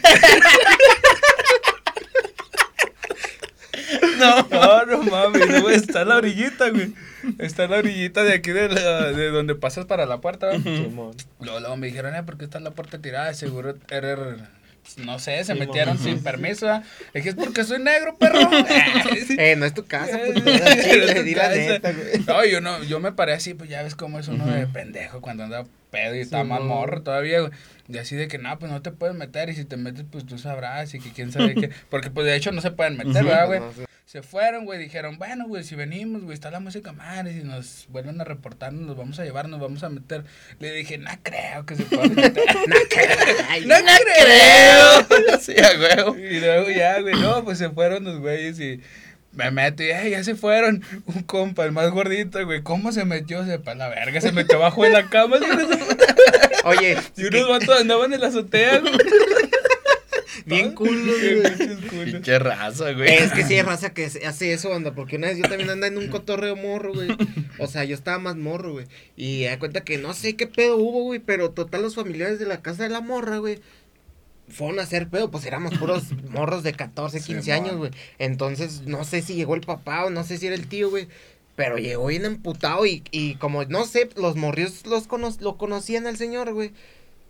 No. 4.19 4.47
No, 4.49 4.85
no 4.85 5.03
mames, 5.03 5.41
está 5.77 6.01
en 6.01 6.09
la 6.09 6.17
orillita, 6.17 6.69
güey. 6.69 6.93
Está 7.39 7.63
en 7.65 7.71
la 7.71 7.77
orillita 7.77 8.23
de 8.23 8.33
aquí 8.33 8.51
de, 8.51 8.67
la- 8.69 9.11
de 9.11 9.29
donde 9.29 9.55
pasas 9.55 9.85
para 9.85 10.05
la 10.05 10.19
puerta, 10.19 10.47
¿va? 10.47 10.53
Simón. 10.53 11.15
Luego, 11.39 11.59
luego 11.59 11.77
me 11.77 11.87
dijeron, 11.87 12.13
eh, 12.15 12.23
¿por 12.23 12.37
qué 12.37 12.45
está 12.45 12.59
la 12.59 12.71
puerta 12.71 12.99
tirada? 12.99 13.33
Seguro 13.33 13.75
era, 13.89 14.17
no 14.97 15.19
sé, 15.19 15.43
se 15.43 15.53
Sí, 15.53 15.59
metieron 15.59 15.97
mamá. 15.97 16.03
sin 16.09 16.21
permiso. 16.23 16.67
Le 16.67 16.81
dije, 17.21 17.29
es 17.29 17.35
porque 17.35 17.63
soy 17.63 17.79
negro, 17.79 18.15
perro. 18.17 18.39
Eh, 19.37 19.55
no 19.55 19.65
es 19.65 19.73
tu 19.73 19.85
casa, 19.85 20.19
puto. 20.33 20.49
es 20.49 20.75
tu 20.83 20.89
Chile, 20.89 21.23
di 21.23 21.35
la 21.35 21.41
casa. 21.43 21.55
neta, 21.55 21.91
güey. 21.93 22.19
No, 22.27 22.45
yo 22.45 22.61
no, 22.61 22.83
yo 22.83 22.99
me 22.99 23.11
paré 23.13 23.33
así, 23.33 23.53
pues 23.53 23.69
ya 23.69 23.81
ves 23.83 23.95
cómo 23.95 24.19
es 24.19 24.27
uno 24.27 24.45
de 24.45 24.67
pendejo 24.67 25.21
cuando 25.21 25.43
anda 25.45 25.65
pedo 25.91 26.15
y 26.15 26.19
está 26.19 26.41
Sí, 26.41 26.47
más 26.47 26.59
no. 26.59 26.65
morro 26.65 27.01
todavía, 27.01 27.41
güey. 27.41 27.51
Y 27.87 27.97
así 27.97 28.15
de 28.15 28.27
que, 28.27 28.37
no, 28.37 28.57
pues 28.59 28.71
no 28.71 28.81
te 28.81 28.91
puedes 28.91 29.15
meter 29.15 29.49
y 29.49 29.55
si 29.55 29.65
te 29.65 29.75
metes, 29.77 30.05
pues 30.09 30.25
tú 30.25 30.37
sabrás 30.37 30.93
y 30.93 30.99
que 30.99 31.11
quién 31.11 31.31
sabe 31.31 31.55
qué. 31.55 31.69
Porque 31.89 32.11
pues 32.11 32.25
de 32.27 32.35
hecho 32.35 32.51
no 32.51 32.61
se 32.61 32.71
pueden 32.71 32.97
meter, 32.97 33.23
¿verdad, 33.23 33.47
güey? 33.47 33.59
No, 33.59 33.71
sí. 33.73 33.83
Se 34.05 34.23
fueron, 34.23 34.65
güey, 34.65 34.79
dijeron, 34.79 35.19
bueno, 35.19 35.47
güey, 35.47 35.63
si 35.63 35.75
venimos, 35.75 36.23
güey, 36.23 36.33
está 36.33 36.49
la 36.49 36.59
música 36.59 36.93
madre, 36.93 37.31
si 37.33 37.43
nos 37.43 37.85
vuelven 37.89 38.19
a 38.19 38.23
reportarnos, 38.23 38.81
nos 38.81 38.97
vamos 38.97 39.19
a 39.19 39.23
llevar, 39.23 39.47
nos 39.49 39.59
vamos 39.59 39.83
a 39.83 39.89
meter. 39.89 40.23
Le 40.57 40.71
dije, 40.73 40.97
no 40.97 41.11
creo 41.21 41.63
que 41.67 41.75
se 41.75 41.83
puedan 41.83 42.15
meter. 42.15 42.43
no 42.67 42.75
creo. 42.89 43.67
no 43.67 43.75
creo. 45.15 45.39
Sí, 45.39 45.53
a 45.59 45.79
huevo. 45.79 46.17
Y 46.17 46.39
luego 46.39 46.71
ya, 46.71 46.99
güey, 47.01 47.19
no, 47.21 47.43
pues 47.43 47.59
se 47.59 47.69
fueron 47.69 48.03
los 48.03 48.19
güeyes 48.19 48.59
y 48.59 48.81
me 49.33 49.51
meto 49.51 49.83
y 49.83 49.87
"Ey, 49.91 50.11
ya 50.11 50.23
se 50.23 50.35
fueron. 50.35 50.83
Un 51.05 51.23
compa, 51.23 51.65
el 51.65 51.71
más 51.71 51.91
gordito, 51.91 52.43
güey, 52.45 52.61
¿cómo 52.63 52.91
se 52.91 53.05
metió? 53.05 53.45
Sepa 53.45 53.75
la 53.75 53.87
verga, 53.89 54.21
se 54.21 54.31
metió 54.31 54.57
abajo 54.57 54.83
de 54.83 54.89
la 54.91 55.09
cama. 55.09 55.37
Oye, 56.65 56.97
y 57.15 57.25
unos 57.25 57.47
vatos 57.49 57.79
andaban 57.81 58.13
en 58.13 58.21
la 58.21 58.27
azotea, 58.27 58.79
güey. 58.79 58.93
bien 60.45 60.73
culo, 60.73 60.91
güey. 61.13 62.05
Pinche 62.05 62.39
raza, 62.39 62.91
güey. 62.93 63.13
Es 63.13 63.31
que 63.31 63.43
sí 63.45 63.53
hay 63.55 63.61
raza 63.61 63.93
que 63.93 64.09
se- 64.09 64.25
hace 64.25 64.51
eso, 64.53 64.73
anda, 64.73 64.91
porque 64.93 65.17
una 65.17 65.27
vez 65.27 65.37
yo 65.37 65.43
también 65.43 65.69
andaba 65.69 65.87
en 65.87 65.97
un 65.97 66.07
cotorreo 66.07 66.55
morro, 66.55 66.93
güey. 66.93 67.09
O 67.59 67.67
sea, 67.67 67.83
yo 67.83 67.95
estaba 67.95 68.17
más 68.19 68.35
morro, 68.35 68.73
güey. 68.73 68.87
Y 69.15 69.45
da 69.45 69.59
cuenta 69.59 69.81
que 69.81 69.97
no 69.97 70.13
sé 70.13 70.35
qué 70.35 70.47
pedo 70.47 70.77
hubo, 70.77 71.03
güey, 71.03 71.19
pero 71.19 71.51
total 71.51 71.81
los 71.83 71.95
familiares 71.95 72.39
de 72.39 72.45
la 72.45 72.61
casa 72.61 72.83
de 72.83 72.89
la 72.89 73.01
morra, 73.01 73.37
güey, 73.37 73.59
fueron 74.49 74.79
a 74.79 74.83
hacer 74.83 75.09
pedo, 75.09 75.31
pues 75.31 75.45
éramos 75.45 75.77
puros 75.77 76.03
morros 76.31 76.63
de 76.63 76.73
14, 76.73 77.21
15 77.21 77.41
Simón. 77.41 77.55
años, 77.59 77.77
güey. 77.77 77.91
Entonces, 78.17 78.83
no 78.85 79.03
sé 79.03 79.21
si 79.21 79.35
llegó 79.35 79.55
el 79.55 79.61
papá 79.61 80.05
o 80.05 80.09
no 80.09 80.23
sé 80.23 80.37
si 80.37 80.47
era 80.47 80.55
el 80.55 80.67
tío, 80.67 80.89
güey. 80.89 81.07
Pero 81.55 81.77
llegó 81.77 82.07
bien 82.07 82.23
emputado 82.25 82.85
y, 82.85 83.03
y 83.11 83.35
como, 83.35 83.65
no 83.65 83.85
sé, 83.85 84.09
los 84.15 84.35
morrios 84.37 84.85
los 84.85 85.07
cono 85.07 85.29
lo 85.41 85.57
conocían 85.57 86.07
al 86.07 86.15
señor, 86.17 86.53
güey. 86.53 86.71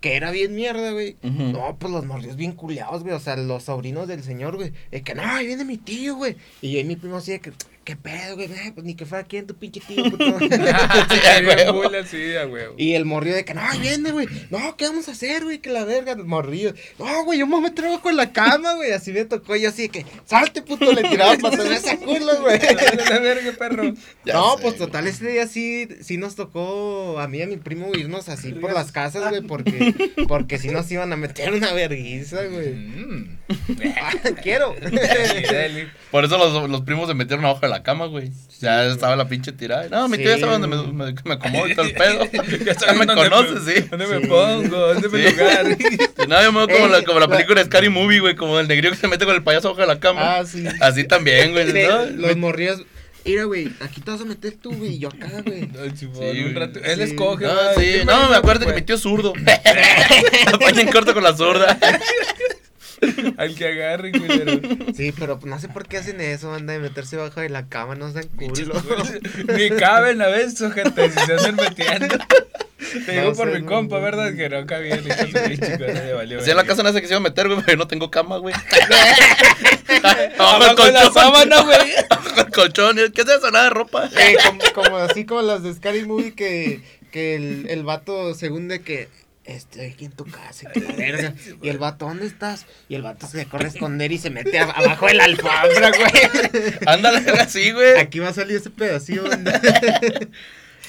Que 0.00 0.14
era 0.16 0.30
bien 0.30 0.54
mierda, 0.54 0.92
güey. 0.92 1.16
No, 1.22 1.76
pues 1.78 1.92
los 1.92 2.06
morrios 2.06 2.36
bien 2.36 2.52
culeados, 2.52 3.02
güey. 3.02 3.14
O 3.14 3.20
sea, 3.20 3.36
los 3.36 3.64
sobrinos 3.64 4.08
del 4.08 4.22
señor, 4.22 4.56
güey. 4.56 4.72
Es 4.92 5.02
que 5.02 5.14
no, 5.14 5.22
ahí 5.22 5.46
viene 5.46 5.64
mi 5.64 5.76
tío, 5.76 6.14
güey. 6.16 6.36
Y 6.62 6.72
yo 6.72 6.78
y 6.78 6.84
mi 6.84 6.96
primo 6.96 7.16
así 7.16 7.32
de 7.32 7.40
que, 7.40 7.52
¿qué 7.84 7.96
pedo, 7.96 8.36
güey? 8.36 8.46
Eh, 8.46 8.72
pues 8.74 8.84
ni 8.84 8.94
que 8.94 9.06
fuera 9.06 9.24
quién, 9.24 9.46
tu 9.46 9.54
pinche 9.54 9.80
tío, 9.86 10.04
puto. 10.04 10.38
Sí, 10.38 10.46
a 12.36 12.46
huevo. 12.46 12.74
a. 12.74 12.80
Y 12.80 12.94
el 12.94 13.04
morrillo 13.04 13.36
de 13.36 13.44
que, 13.44 13.54
no, 13.54 13.62
viene, 13.80 14.12
güey. 14.12 14.28
No, 14.50 14.76
¿qué 14.76 14.86
vamos 14.86 15.08
a 15.08 15.12
hacer, 15.12 15.44
güey? 15.44 15.58
Que 15.58 15.70
la 15.70 15.84
verga, 15.84 16.12
el 16.12 16.24
morrillo. 16.24 16.74
No, 16.98 17.24
güey, 17.24 17.38
yo 17.38 17.46
me 17.46 17.52
voy 17.56 17.64
a 17.66 17.68
meter 17.68 17.86
abajo 17.86 18.10
en 18.10 18.16
la 18.16 18.32
cama, 18.32 18.74
güey. 18.74 18.92
Así 18.92 19.12
me 19.12 19.24
tocó. 19.24 19.56
Y 19.56 19.62
yo 19.62 19.70
así 19.70 19.82
de 19.82 19.88
que, 19.88 20.06
salte, 20.26 20.62
puto. 20.62 20.92
Le 20.92 21.02
tiraba 21.02 21.36
para 21.38 21.74
esa 21.74 21.96
culo, 21.96 22.40
güey. 22.42 22.60
La 23.10 23.18
verga, 23.18 23.52
perro. 23.58 23.94
Ya 24.24 24.34
no, 24.34 24.56
sé, 24.56 24.62
pues 24.62 24.76
güey. 24.76 24.86
total, 24.86 25.06
ese 25.06 25.28
día 25.28 25.46
sí, 25.46 25.88
sí 26.02 26.16
nos 26.16 26.36
tocó 26.36 27.18
a 27.18 27.28
mí 27.28 27.38
y 27.38 27.42
a 27.42 27.46
mi 27.46 27.56
primo 27.56 27.90
irnos 27.94 28.28
así 28.28 28.52
por 28.52 28.72
las 28.72 28.92
casas, 28.92 29.28
güey, 29.30 29.42
porque 29.42 29.94
Porque 30.28 30.58
si 30.58 30.68
no 30.68 30.82
se 30.82 30.94
iban 30.94 31.12
a 31.12 31.16
meter 31.16 31.52
una 31.52 31.72
vergüenza, 31.72 32.44
güey. 32.44 32.74
Mm. 32.74 33.38
Quiero. 34.42 34.74
Por 36.10 36.24
eso 36.24 36.38
los, 36.38 36.70
los 36.70 36.82
primos 36.82 37.08
se 37.08 37.14
metieron 37.14 37.44
abajo 37.44 37.60
de 37.62 37.69
la 37.70 37.82
cama, 37.82 38.06
güey. 38.06 38.30
Ya 38.60 38.84
estaba 38.86 39.16
la 39.16 39.26
pinche 39.28 39.52
tirada. 39.52 39.88
No, 39.88 40.06
mi 40.08 40.18
tío 40.18 40.26
ya 40.28 40.34
Sí, 40.34 40.40
sabe 40.42 40.52
dónde 40.58 40.68
me, 40.68 40.76
me, 40.92 41.14
me 41.24 41.32
acomodo 41.34 41.66
y 41.68 41.74
todo 41.74 41.86
el 41.86 41.94
pedo. 41.94 42.24
Ya 42.86 42.92
me 42.92 43.06
dónde 43.06 43.14
conoces, 43.30 43.62
sí. 43.64 43.80
¿Dónde 43.90 44.06
me 44.06 44.20
Sí. 44.20 44.26
pongo? 44.26 44.76
¿Dónde 44.94 45.08
me 45.08 45.22
Sí. 45.30 45.34
lugar? 45.36 45.64
No, 46.28 46.42
yo 46.42 46.52
me 46.52 46.66
veo 46.66 46.76
como, 46.76 46.88
la, 46.88 47.02
como 47.04 47.20
la 47.20 47.26
la- 47.26 47.32
película 47.32 47.60
de 47.60 47.66
Scary 47.66 47.88
Movie, 47.88 48.20
güey. 48.20 48.36
Como 48.36 48.60
el 48.60 48.68
negrío 48.68 48.90
que 48.90 48.96
se 48.98 49.08
mete 49.08 49.24
con 49.24 49.34
el 49.34 49.42
payaso 49.42 49.68
abajo 49.68 49.80
de 49.80 49.86
la 49.86 49.98
cama. 49.98 50.20
Ah, 50.38 50.44
sí. 50.44 50.64
Así 50.80 51.04
también, 51.04 51.52
güey. 51.52 51.72
¿no? 51.72 52.04
Los 52.06 52.36
morrías. 52.36 52.78
Mira, 53.24 53.44
güey, 53.44 53.70
aquí 53.80 54.00
te 54.00 54.10
vas 54.10 54.20
a 54.22 54.24
meter 54.24 54.54
tú, 54.54 54.72
güey, 54.74 54.94
y 54.94 54.98
yo 54.98 55.08
acá, 55.08 55.28
güey. 55.44 55.68
Simón, 55.96 56.16
Sí, 56.32 56.40
un 56.42 56.54
rato- 56.54 56.80
Él 56.82 56.96
Sí. 56.96 57.02
escoge, 57.02 57.44
No, 57.44 57.54
va, 57.54 57.74
sí, 57.74 57.80
¿qué 57.82 58.04
no, 58.06 58.28
me 58.30 58.36
acuerdo 58.36 58.66
que 58.66 58.72
mi 58.72 58.82
tío 58.82 58.94
es 58.96 59.02
zurdo. 59.02 59.32
Apaña 60.52 60.80
en 60.82 60.88
corto 60.90 61.12
con 61.14 61.22
la 61.22 61.36
zurda. 61.36 61.78
Al 63.36 63.54
que 63.54 63.66
agarre, 63.66 64.12
culero. 64.12 64.60
Sí, 64.94 65.12
pero 65.12 65.38
no 65.44 65.58
sé 65.58 65.68
por 65.68 65.86
qué 65.86 65.98
hacen 65.98 66.20
eso, 66.20 66.52
anda 66.54 66.72
de 66.72 66.78
meterse 66.78 67.16
bajo 67.16 67.40
de 67.40 67.48
la 67.48 67.68
cama, 67.68 67.94
no 67.94 68.12
sean 68.12 68.28
culo. 68.28 68.74
Ni 69.56 69.70
caben 69.70 70.20
a 70.22 70.28
veces, 70.28 70.72
gente, 70.72 71.10
si 71.10 71.18
se 71.20 71.32
andan 71.34 71.56
metiendo. 71.56 72.16
Te 73.06 73.14
No 73.14 73.20
digo 73.20 73.34
por 73.34 73.48
sé, 73.48 73.54
mi 73.54 73.60
no, 73.60 73.66
compa, 73.66 73.96
no. 73.96 74.02
¿verdad? 74.02 74.34
Que 74.34 74.48
no 74.48 74.66
cabía 74.66 74.94
el 74.96 75.06
cosa, 75.06 75.46
le 75.46 76.12
valió. 76.12 76.42
Si 76.42 76.50
en 76.50 76.56
la 76.56 76.64
casa 76.64 76.82
no 76.82 76.92
sé 76.92 77.00
que 77.00 77.06
se 77.06 77.12
iba 77.12 77.18
a 77.18 77.22
meter, 77.22 77.46
güey, 77.46 77.60
pero 77.60 77.72
yo 77.72 77.76
no 77.76 77.86
tengo 77.86 78.10
cama, 78.10 78.38
güey. 78.38 78.54
Abajo 80.38 80.84
de 80.84 80.92
la 80.92 81.10
sábana, 81.12 81.62
güey. 81.62 81.78
Abajo 82.10 82.40
el 82.40 82.50
colchón. 82.50 82.96
¿Qué 83.14 83.22
es 83.22 83.28
eso? 83.28 83.50
Nada 83.50 83.64
de 83.64 83.70
ropa. 83.70 84.08
Eh, 84.16 84.36
como, 84.44 84.60
como 84.74 84.96
así 84.96 85.24
como 85.24 85.42
las 85.42 85.62
de 85.62 85.72
Scary 85.74 86.04
Movie 86.04 86.34
que, 86.34 86.80
que 87.12 87.36
el, 87.36 87.66
el 87.68 87.84
vato 87.84 88.34
según 88.34 88.66
de 88.68 88.80
que 88.80 89.08
estoy 89.54 89.86
aquí 89.86 90.04
en 90.06 90.12
tu 90.12 90.24
casa 90.24 90.68
y 90.68 90.72
que 90.72 90.80
la 90.86 90.92
verga. 90.96 91.34
Y 91.62 91.68
el 91.68 91.78
vato, 91.78 92.06
¿dónde 92.06 92.26
estás? 92.26 92.66
Y 92.88 92.94
el 92.94 93.02
vato 93.02 93.26
se 93.26 93.44
corre 93.48 93.66
a 93.66 93.68
esconder 93.68 94.12
y 94.12 94.18
se 94.18 94.30
mete 94.30 94.58
a- 94.58 94.64
abajo 94.70 95.06
de 95.06 95.14
la 95.14 95.24
alfombra, 95.24 95.90
güey. 95.90 96.72
Ándale, 96.86 97.18
así, 97.40 97.70
güey. 97.72 97.98
Aquí 97.98 98.18
va 98.18 98.28
a 98.28 98.34
salir 98.34 98.56
ese 98.56 98.70
pedacito. 98.70 99.24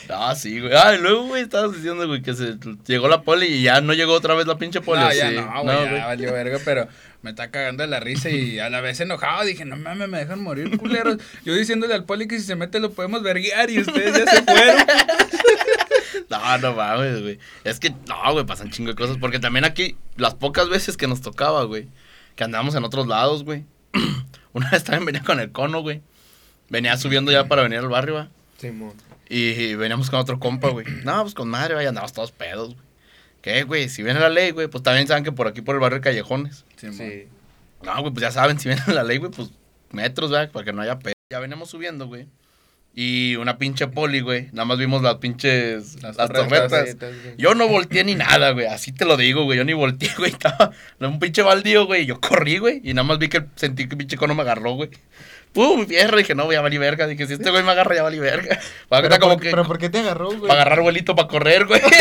Ah, 0.10 0.36
sí, 0.36 0.60
güey. 0.60 0.74
Ah, 0.76 0.94
y 0.96 0.98
luego, 1.02 1.28
güey, 1.28 1.44
estabas 1.44 1.74
diciendo, 1.74 2.06
güey, 2.06 2.22
que 2.22 2.34
se 2.34 2.56
llegó 2.86 3.08
la 3.08 3.22
poli 3.22 3.46
y 3.46 3.62
ya 3.64 3.80
no 3.80 3.94
llegó 3.94 4.14
otra 4.14 4.34
vez 4.34 4.46
la 4.46 4.58
pinche 4.58 4.82
poli. 4.82 5.00
No, 5.00 5.14
ya 5.14 5.30
sí. 5.30 5.36
no, 5.36 5.64
güey, 5.64 5.96
ya 5.96 6.06
valió 6.08 6.34
verga, 6.34 6.60
pero 6.66 6.88
me 7.22 7.30
está 7.30 7.50
cagando 7.50 7.84
de 7.84 7.88
la 7.88 8.00
risa 8.02 8.30
y 8.30 8.60
a 8.60 8.70
la 8.70 8.82
vez 8.82 9.00
enojado. 9.00 9.46
Dije, 9.46 9.64
no 9.64 9.78
mames, 9.78 10.10
me 10.10 10.18
dejan 10.18 10.42
morir, 10.42 10.76
culeros. 10.78 11.18
Yo 11.46 11.54
diciéndole 11.56 11.94
al 11.94 12.04
poli 12.04 12.28
que 12.28 12.40
si 12.40 12.46
se 12.46 12.56
mete 12.56 12.80
lo 12.82 12.92
podemos 12.92 13.24
verguiar 13.24 13.70
y 13.70 13.80
ustedes 13.80 14.26
ya 14.26 14.32
se 14.32 14.42
fueron. 14.44 14.76
No, 16.32 16.58
no 16.60 16.74
mames, 16.74 17.22
güey. 17.22 17.40
Es 17.66 17.80
que, 17.80 17.90
no, 18.08 18.32
güey, 18.32 18.46
pasan 18.46 18.72
chingo 18.72 18.90
de 18.92 18.96
cosas. 18.96 19.18
Porque 19.18 19.40
también 19.40 19.66
aquí, 19.66 19.98
las 20.16 20.34
pocas 20.34 20.70
veces 20.70 20.96
que 20.96 21.06
nos 21.06 21.20
tocaba, 21.20 21.66
güey, 21.66 21.90
que 22.36 22.46
andábamos 22.46 22.74
en 22.76 22.86
otros 22.86 23.06
lados, 23.06 23.44
güey. 23.44 23.66
Una 24.54 24.70
vez 24.70 24.86
también 24.86 25.06
venía 25.06 25.24
con 25.24 25.42
el 25.42 25.52
cono, 25.52 25.82
güey. 25.82 26.02
Venía 26.70 26.96
subiendo 26.96 27.34
ya 27.34 27.50
para 27.50 27.64
venir 27.64 27.80
al 27.80 27.90
barrio, 27.90 28.16
va. 28.16 28.30
Simón. 28.58 28.94
Y 29.28 29.76
veníamos 29.76 30.10
con 30.10 30.20
otro 30.20 30.40
compa, 30.40 30.70
güey. 30.70 30.86
No, 31.04 31.22
pues 31.22 31.34
con 31.34 31.50
madre, 31.50 31.74
güey, 31.74 31.86
andamos 31.86 32.14
todos 32.14 32.32
pedos, 32.32 32.76
güey. 32.76 32.86
¿Qué, 33.42 33.64
güey? 33.64 33.90
Si 33.90 34.02
viene 34.02 34.20
la 34.20 34.30
ley, 34.30 34.52
güey, 34.52 34.68
pues 34.68 34.84
también 34.84 35.08
saben 35.08 35.26
que 35.26 35.34
por 35.34 35.48
aquí 35.48 35.62
por 35.62 35.76
el 35.76 35.82
barrio 35.82 35.98
hay 35.98 36.02
callejones. 36.02 36.64
Sí. 36.78 37.28
No, 37.84 38.00
güey, 38.00 38.14
pues 38.14 38.22
ya 38.22 38.32
saben, 38.32 38.58
si 38.58 38.70
viene 38.70 38.84
la 38.88 39.04
ley, 39.04 39.18
güey, 39.18 39.32
pues 39.32 39.50
metros, 39.92 40.30
güey, 40.30 40.50
para 40.50 40.64
que 40.64 40.72
no 40.72 40.82
haya 40.82 40.98
pedo. 41.00 41.14
Ya 41.30 41.40
veníamos 41.40 41.70
subiendo, 41.70 42.08
güey. 42.08 42.28
Y 42.94 43.38
una 43.38 43.58
pinche 43.58 43.88
poli, 43.88 44.20
güey. 44.20 44.50
Nada 44.52 44.66
más 44.66 44.78
vimos 44.78 45.02
las 45.02 45.16
pinches. 45.16 46.02
Las, 46.02 46.18
Las 46.18 46.30
torretas. 46.30 46.70
torretas. 46.70 47.12
Yo 47.38 47.56
no 47.56 47.68
volteé 47.70 48.04
ni 48.04 48.16
nada, 48.16 48.52
güey. 48.52 48.66
Así 48.66 48.92
te 48.92 49.06
lo 49.06 49.16
digo, 49.16 49.46
güey. 49.46 49.58
Yo 49.58 49.64
ni 49.64 49.72
volteé, 49.74 50.10
güey. 50.18 50.32
Estaba 50.32 50.72
en 51.00 51.08
un 51.08 51.20
pinche 51.20 51.42
baldío, 51.42 51.86
güey. 51.86 52.06
Yo 52.06 52.20
corrí, 52.20 52.58
güey. 52.58 52.82
Y 52.84 52.94
nada 52.94 53.08
más 53.08 53.18
vi 53.18 53.30
que 53.30 53.46
sentí 53.56 53.88
que 53.88 53.94
el 53.94 53.98
pinche 53.98 54.18
cono 54.18 54.36
me 54.36 54.42
agarró, 54.42 54.74
güey. 54.74 54.90
Pum, 55.54 55.88
fierro. 55.88 56.18
Dije, 56.18 56.36
no, 56.36 56.46
voy 56.46 56.56
a 56.56 56.62
valer 56.62 56.80
verga. 56.80 57.08
Dije, 57.08 57.28
si 57.28 57.34
este 57.34 57.50
güey 57.50 57.64
me 57.64 57.72
agarra, 57.72 57.96
ya 57.96 58.04
valí 58.04 58.20
verga. 58.20 58.60
Pero, 58.90 59.20
como 59.20 59.34
por, 59.36 59.42
que. 59.42 59.50
pero 59.52 59.66
¿por 59.66 59.78
qué 59.78 59.90
te 59.90 60.00
agarró, 60.00 60.28
güey? 60.28 60.42
Para 60.42 60.62
agarrar 60.62 60.82
vuelito 60.82 61.16
para 61.16 61.30
correr, 61.30 61.66
güey. 61.66 61.82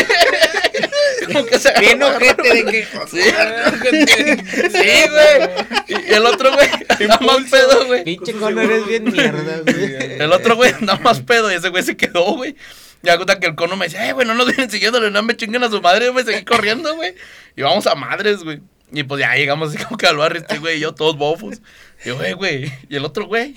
que 1.31 1.59
se 1.59 1.69
agarró 1.69 1.87
Bien 1.87 2.03
ojete 2.03 2.55
de 2.55 2.65
que... 2.65 2.85
Sí, 3.11 3.21
sí, 4.71 4.89
güey. 5.11 5.51
Y 5.89 6.15
el 6.15 6.27
otro, 6.27 6.53
güey, 6.53 6.69
nada 7.09 7.21
más 7.21 7.51
pedo, 7.51 7.87
güey. 7.87 8.05
Pinche 8.05 8.33
cono 8.33 8.61
eres 8.61 8.87
bien 8.87 9.05
mierda, 9.05 9.61
güey. 9.61 10.21
El 10.21 10.33
otro, 10.33 10.57
güey, 10.57 10.73
nada 10.81 10.99
más 10.99 11.21
pedo. 11.21 11.51
Y 11.51 11.55
ese 11.55 11.69
güey 11.69 11.83
se 11.83 11.97
quedó, 11.97 12.35
güey. 12.35 12.57
Ya 13.03 13.17
cuenta 13.17 13.41
que 13.41 13.47
el 13.47 13.55
cono 13.55 13.77
me 13.77 13.87
dice, 13.87 14.09
eh, 14.09 14.13
güey, 14.13 14.27
no 14.27 14.35
nos 14.35 14.47
vienen 14.47 14.71
siguiendo, 14.71 15.01
no 15.01 15.23
me 15.23 15.37
chinguen 15.37 15.65
a 15.65 15.71
su 15.71 15.81
madre, 15.81 16.11
güey. 16.11 16.25
Seguí 16.25 16.45
corriendo, 16.45 16.95
güey. 16.97 17.15
Y 17.57 17.63
vamos 17.63 17.87
a 17.87 17.95
madres, 17.95 18.45
güey. 18.45 18.61
Y 18.93 19.05
pues 19.05 19.21
ya 19.21 19.35
llegamos 19.35 19.71
así 19.71 19.83
como 19.85 19.97
que 19.97 20.07
al 20.07 20.17
barrio, 20.17 20.41
este 20.41 20.59
güey 20.59 20.79
y 20.79 20.81
yo, 20.81 20.95
todos 20.95 21.17
bofos. 21.17 21.61
Y 22.05 22.09
yo, 22.09 22.17
güey, 22.17 22.33
güey. 22.33 22.73
Y 22.89 22.97
el 22.97 23.05
otro, 23.05 23.27
güey, 23.27 23.57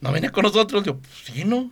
no 0.00 0.12
viene 0.12 0.30
con 0.30 0.42
nosotros. 0.42 0.84
Yo, 0.84 0.98
pues 0.98 1.12
sí, 1.24 1.44
¿no? 1.44 1.70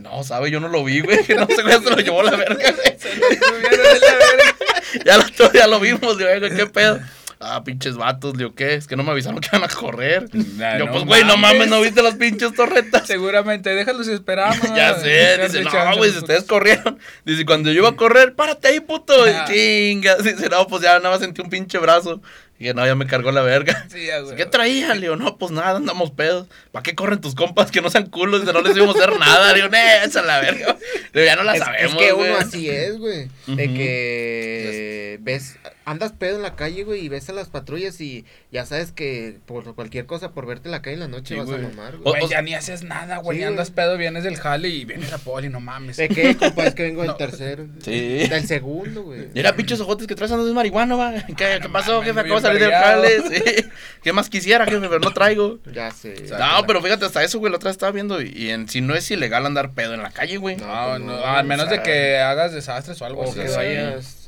No, 0.00 0.24
sabe, 0.24 0.50
yo 0.50 0.60
no 0.60 0.68
lo 0.68 0.84
vi, 0.84 1.00
güey. 1.00 1.22
Que 1.26 1.34
no 1.34 1.46
sé, 1.46 1.56
se 1.56 1.90
lo 1.90 1.96
llevó 1.96 2.22
la 2.22 2.36
verga, 2.36 2.72
güey. 2.72 2.96
ya, 5.04 5.18
lo, 5.18 5.52
ya 5.52 5.66
lo 5.66 5.80
vimos, 5.80 6.18
güey, 6.18 6.40
qué 6.54 6.66
pedo. 6.66 7.00
Ah, 7.44 7.64
pinches 7.64 7.96
vatos, 7.96 8.34
digo, 8.34 8.54
¿qué? 8.54 8.74
Es 8.74 8.86
que 8.86 8.94
no 8.94 9.02
me 9.02 9.10
avisaron 9.10 9.40
que 9.40 9.48
iban 9.52 9.68
a 9.68 9.72
correr. 9.72 10.28
Nah, 10.32 10.78
yo, 10.78 10.86
no 10.86 10.92
pues, 10.92 11.04
güey, 11.04 11.24
no 11.24 11.36
mames. 11.36 11.66
¿no 11.66 11.80
viste 11.80 12.00
las 12.00 12.14
pinches 12.14 12.54
torretas? 12.54 13.04
Seguramente, 13.04 13.74
déjalos 13.74 14.06
y 14.06 14.12
esperamos. 14.12 14.60
Ya 14.76 14.94
sé, 14.94 15.38
dice, 15.42 15.64
no, 15.64 15.96
güey, 15.96 16.12
si 16.12 16.18
ustedes 16.18 16.44
corrieron. 16.44 17.00
Dice, 17.24 17.44
cuando 17.44 17.72
yo 17.72 17.78
iba 17.78 17.88
a 17.88 17.96
correr, 17.96 18.36
párate 18.36 18.68
ahí, 18.68 18.78
puto. 18.78 19.12
Ah. 19.26 19.44
Chinga. 19.48 20.16
Dice, 20.16 20.48
no, 20.48 20.68
pues 20.68 20.82
ya 20.82 20.98
nada 20.98 21.10
más 21.10 21.20
sentí 21.20 21.42
un 21.42 21.50
pinche 21.50 21.78
brazo. 21.78 22.22
Y 22.62 22.72
no, 22.74 22.86
ya 22.86 22.94
me 22.94 23.06
cargó 23.06 23.32
la 23.32 23.42
verga. 23.42 23.86
Sí, 23.90 24.06
ya, 24.06 24.20
güey. 24.20 24.36
¿Qué 24.36 24.46
traían? 24.46 25.00
Le 25.00 25.06
digo, 25.08 25.16
no, 25.16 25.36
pues 25.36 25.50
nada, 25.50 25.76
andamos 25.78 26.10
pedos. 26.12 26.46
¿Para 26.70 26.82
qué 26.84 26.94
corren 26.94 27.20
tus 27.20 27.34
compas 27.34 27.70
que 27.70 27.80
no 27.82 27.90
sean 27.90 28.06
culos? 28.08 28.40
Dice, 28.42 28.52
no 28.52 28.60
les 28.62 28.76
íbamos 28.76 28.94
a 28.96 28.98
hacer 29.04 29.18
nada. 29.18 29.48
Le 29.50 29.56
digo, 29.56 29.68
"Nee, 29.68 30.04
esa 30.04 30.20
es 30.20 30.26
la 30.26 30.40
verga. 30.40 30.76
Le 31.12 31.20
digo, 31.22 31.32
ya 31.32 31.36
no 31.36 31.42
la 31.42 31.54
Es, 31.54 31.58
sabemos. 31.64 31.92
es 31.92 31.98
que 31.98 32.12
güey". 32.12 32.30
uno 32.30 32.38
así 32.38 32.70
es, 32.70 32.98
güey. 32.98 33.28
De 33.46 33.64
Ujú. 33.66 33.74
que 33.74 35.18
ves, 35.22 35.56
andas 35.84 36.12
pedo 36.12 36.36
en 36.36 36.42
la 36.42 36.54
calle, 36.56 36.84
güey, 36.84 37.04
y 37.04 37.08
ves 37.08 37.28
a 37.28 37.32
las 37.32 37.48
patrullas 37.48 38.00
y 38.00 38.24
ya 38.50 38.64
sabes 38.66 38.92
que 38.92 39.38
por 39.46 39.74
cualquier 39.74 40.06
cosa, 40.06 40.30
por 40.32 40.46
verte 40.46 40.68
en 40.68 40.72
la 40.72 40.82
calle 40.82 40.94
en 40.94 41.00
la 41.00 41.08
noche 41.08 41.34
Sí, 41.34 41.40
vas 41.40 41.46
güey. 41.46 41.64
a 41.64 41.68
mamar, 41.68 41.94
O- 41.96 41.98
güey. 42.00 42.20
Güey, 42.20 42.28
ya 42.32 42.42
ni 42.42 42.54
haces 42.54 42.82
nada, 42.84 43.18
güey. 43.18 43.38
Sí, 43.38 43.44
andas 43.44 43.68
güey. 43.72 43.74
pedo, 43.86 43.96
vienes 43.98 44.24
del 44.24 44.36
jale 44.36 44.68
y 44.68 44.84
viene 44.84 45.08
la 45.08 45.18
poli, 45.18 45.48
no 45.48 45.60
mames. 45.60 45.96
¿De 45.96 46.08
qué, 46.08 46.36
compa? 46.36 46.64
Es 46.66 46.74
que 46.74 46.82
vengo 46.84 47.02
del 47.02 47.10
No. 47.12 47.16
tercero. 47.16 47.66
Sí. 47.82 48.26
Del 48.28 48.46
segundo, 48.46 49.02
güey. 49.02 49.28
Mira, 49.34 49.54
pinches 49.56 49.80
ojotes 49.80 50.06
que 50.06 50.14
traes 50.14 50.30
andando 50.32 50.48
de 50.48 50.54
marihuana, 50.54 50.94
va. 50.96 51.12
¿Qué, 51.36 51.44
Ah, 51.44 51.58
¿qué 51.60 51.66
no 51.68 51.72
pasó, 51.72 51.92
mames, 52.00 52.06
jefe? 52.08 52.20
Acabo 52.20 52.34
de 52.36 52.40
salir 52.42 52.60
del 52.60 52.72
jale. 52.72 53.08
Sí. 53.22 53.64
¿Qué 54.02 54.12
más 54.12 54.28
quisiera, 54.30 54.64
jefe? 54.64 54.80
Pero 54.80 54.98
no 55.00 55.12
traigo. 55.12 55.58
Ya 55.72 55.90
sé. 55.90 56.14
No, 56.38 56.66
pero 56.66 56.80
fíjate, 56.82 57.04
hasta 57.06 57.22
eso, 57.22 57.38
güey, 57.38 57.50
la 57.50 57.56
otra 57.56 57.68
vez 57.68 57.74
estaba 57.74 57.92
viendo. 57.92 58.20
Y, 58.22 58.28
y 58.34 58.50
en 58.50 58.68
sí 58.68 58.80
no 58.80 58.94
es 58.94 59.10
ilegal 59.10 59.46
andar 59.46 59.72
pedo 59.72 59.94
en 59.94 60.02
la 60.02 60.10
calle, 60.10 60.36
güey. 60.36 60.56
No, 60.56 60.64
pues 60.66 61.00
no, 61.00 61.16
no, 61.16 61.24
al 61.26 61.44
menos 61.46 61.66
o 61.66 61.68
de 61.70 61.76
sea, 61.76 61.82
que 61.82 62.18
hagas 62.18 62.52
desastres 62.52 63.00
o 63.02 63.04
algo 63.04 63.22
O 63.22 63.30
así. 63.30 63.40
que 63.40 63.48
sí. 63.48 63.54
vayas, 63.56 64.21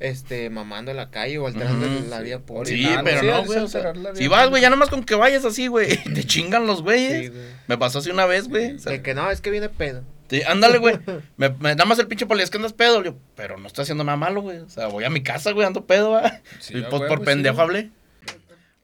este, 0.00 0.50
mamando 0.50 0.90
en 0.90 0.96
la 0.96 1.10
calle 1.10 1.38
o 1.38 1.46
alterando 1.46 1.86
la 2.08 2.20
vía 2.20 2.40
pública. 2.40 2.74
Sí, 2.76 2.84
Orinando, 2.86 3.04
pero 3.04 3.20
sí, 3.20 3.26
no, 3.26 3.44
güey. 3.44 3.58
o 3.60 3.68
sea, 3.68 3.92
si 4.14 4.26
vas, 4.28 4.48
güey, 4.50 4.62
ya 4.62 4.70
nomás 4.70 4.88
con 4.88 5.04
que 5.04 5.14
vayas 5.14 5.44
así, 5.44 5.66
güey, 5.68 5.96
te 6.14 6.24
chingan 6.24 6.66
los 6.66 6.82
güeyes. 6.82 7.26
Sí, 7.26 7.28
güey. 7.28 7.42
Me 7.68 7.78
pasó 7.78 7.98
así 8.00 8.10
una 8.10 8.26
vez, 8.26 8.48
güey. 8.48 8.72
o 8.74 8.78
sea, 8.78 8.92
De 8.92 9.02
que 9.02 9.14
no, 9.14 9.30
es 9.30 9.40
que 9.40 9.50
viene 9.50 9.68
pedo. 9.68 10.02
sí, 10.28 10.42
ándale, 10.42 10.78
güey. 10.78 10.98
Me, 11.36 11.50
me- 11.50 11.74
nada 11.74 11.84
más 11.84 11.98
el 11.98 12.06
pinche 12.08 12.26
poli, 12.26 12.42
es 12.42 12.50
que 12.50 12.56
andas 12.56 12.72
pedo. 12.72 13.02
Digo, 13.02 13.16
pero 13.36 13.56
no 13.58 13.66
estoy 13.66 13.82
haciendo 13.82 14.02
nada 14.04 14.16
malo, 14.16 14.40
güey. 14.42 14.58
O 14.58 14.68
sea, 14.68 14.86
voy 14.88 15.04
a 15.04 15.10
mi 15.10 15.22
casa, 15.22 15.52
güey, 15.52 15.66
ando 15.66 15.84
pedo, 15.86 16.10
va. 16.12 16.40
Sí, 16.58 16.78
y 16.78 16.82
pues 16.82 17.02
por 17.02 17.18
sí. 17.20 17.24
pendejo 17.24 17.60
hablé. 17.60 17.90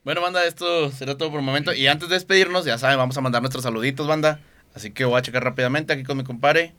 Bueno, 0.04 0.20
banda, 0.20 0.44
esto 0.46 0.90
será 0.92 1.16
todo 1.18 1.30
por 1.30 1.40
el 1.40 1.44
momento. 1.46 1.72
Y 1.74 1.88
antes 1.88 2.08
de 2.08 2.14
despedirnos, 2.14 2.64
ya 2.64 2.78
saben, 2.78 2.96
vamos 2.98 3.16
a 3.16 3.20
mandar 3.22 3.42
nuestros 3.42 3.64
saluditos, 3.64 4.06
banda. 4.06 4.38
Así 4.74 4.90
que 4.92 5.04
voy 5.04 5.18
a 5.18 5.22
checar 5.22 5.42
rápidamente 5.42 5.92
aquí 5.94 6.04
con 6.04 6.16
mi 6.18 6.22
compadre. 6.22 6.74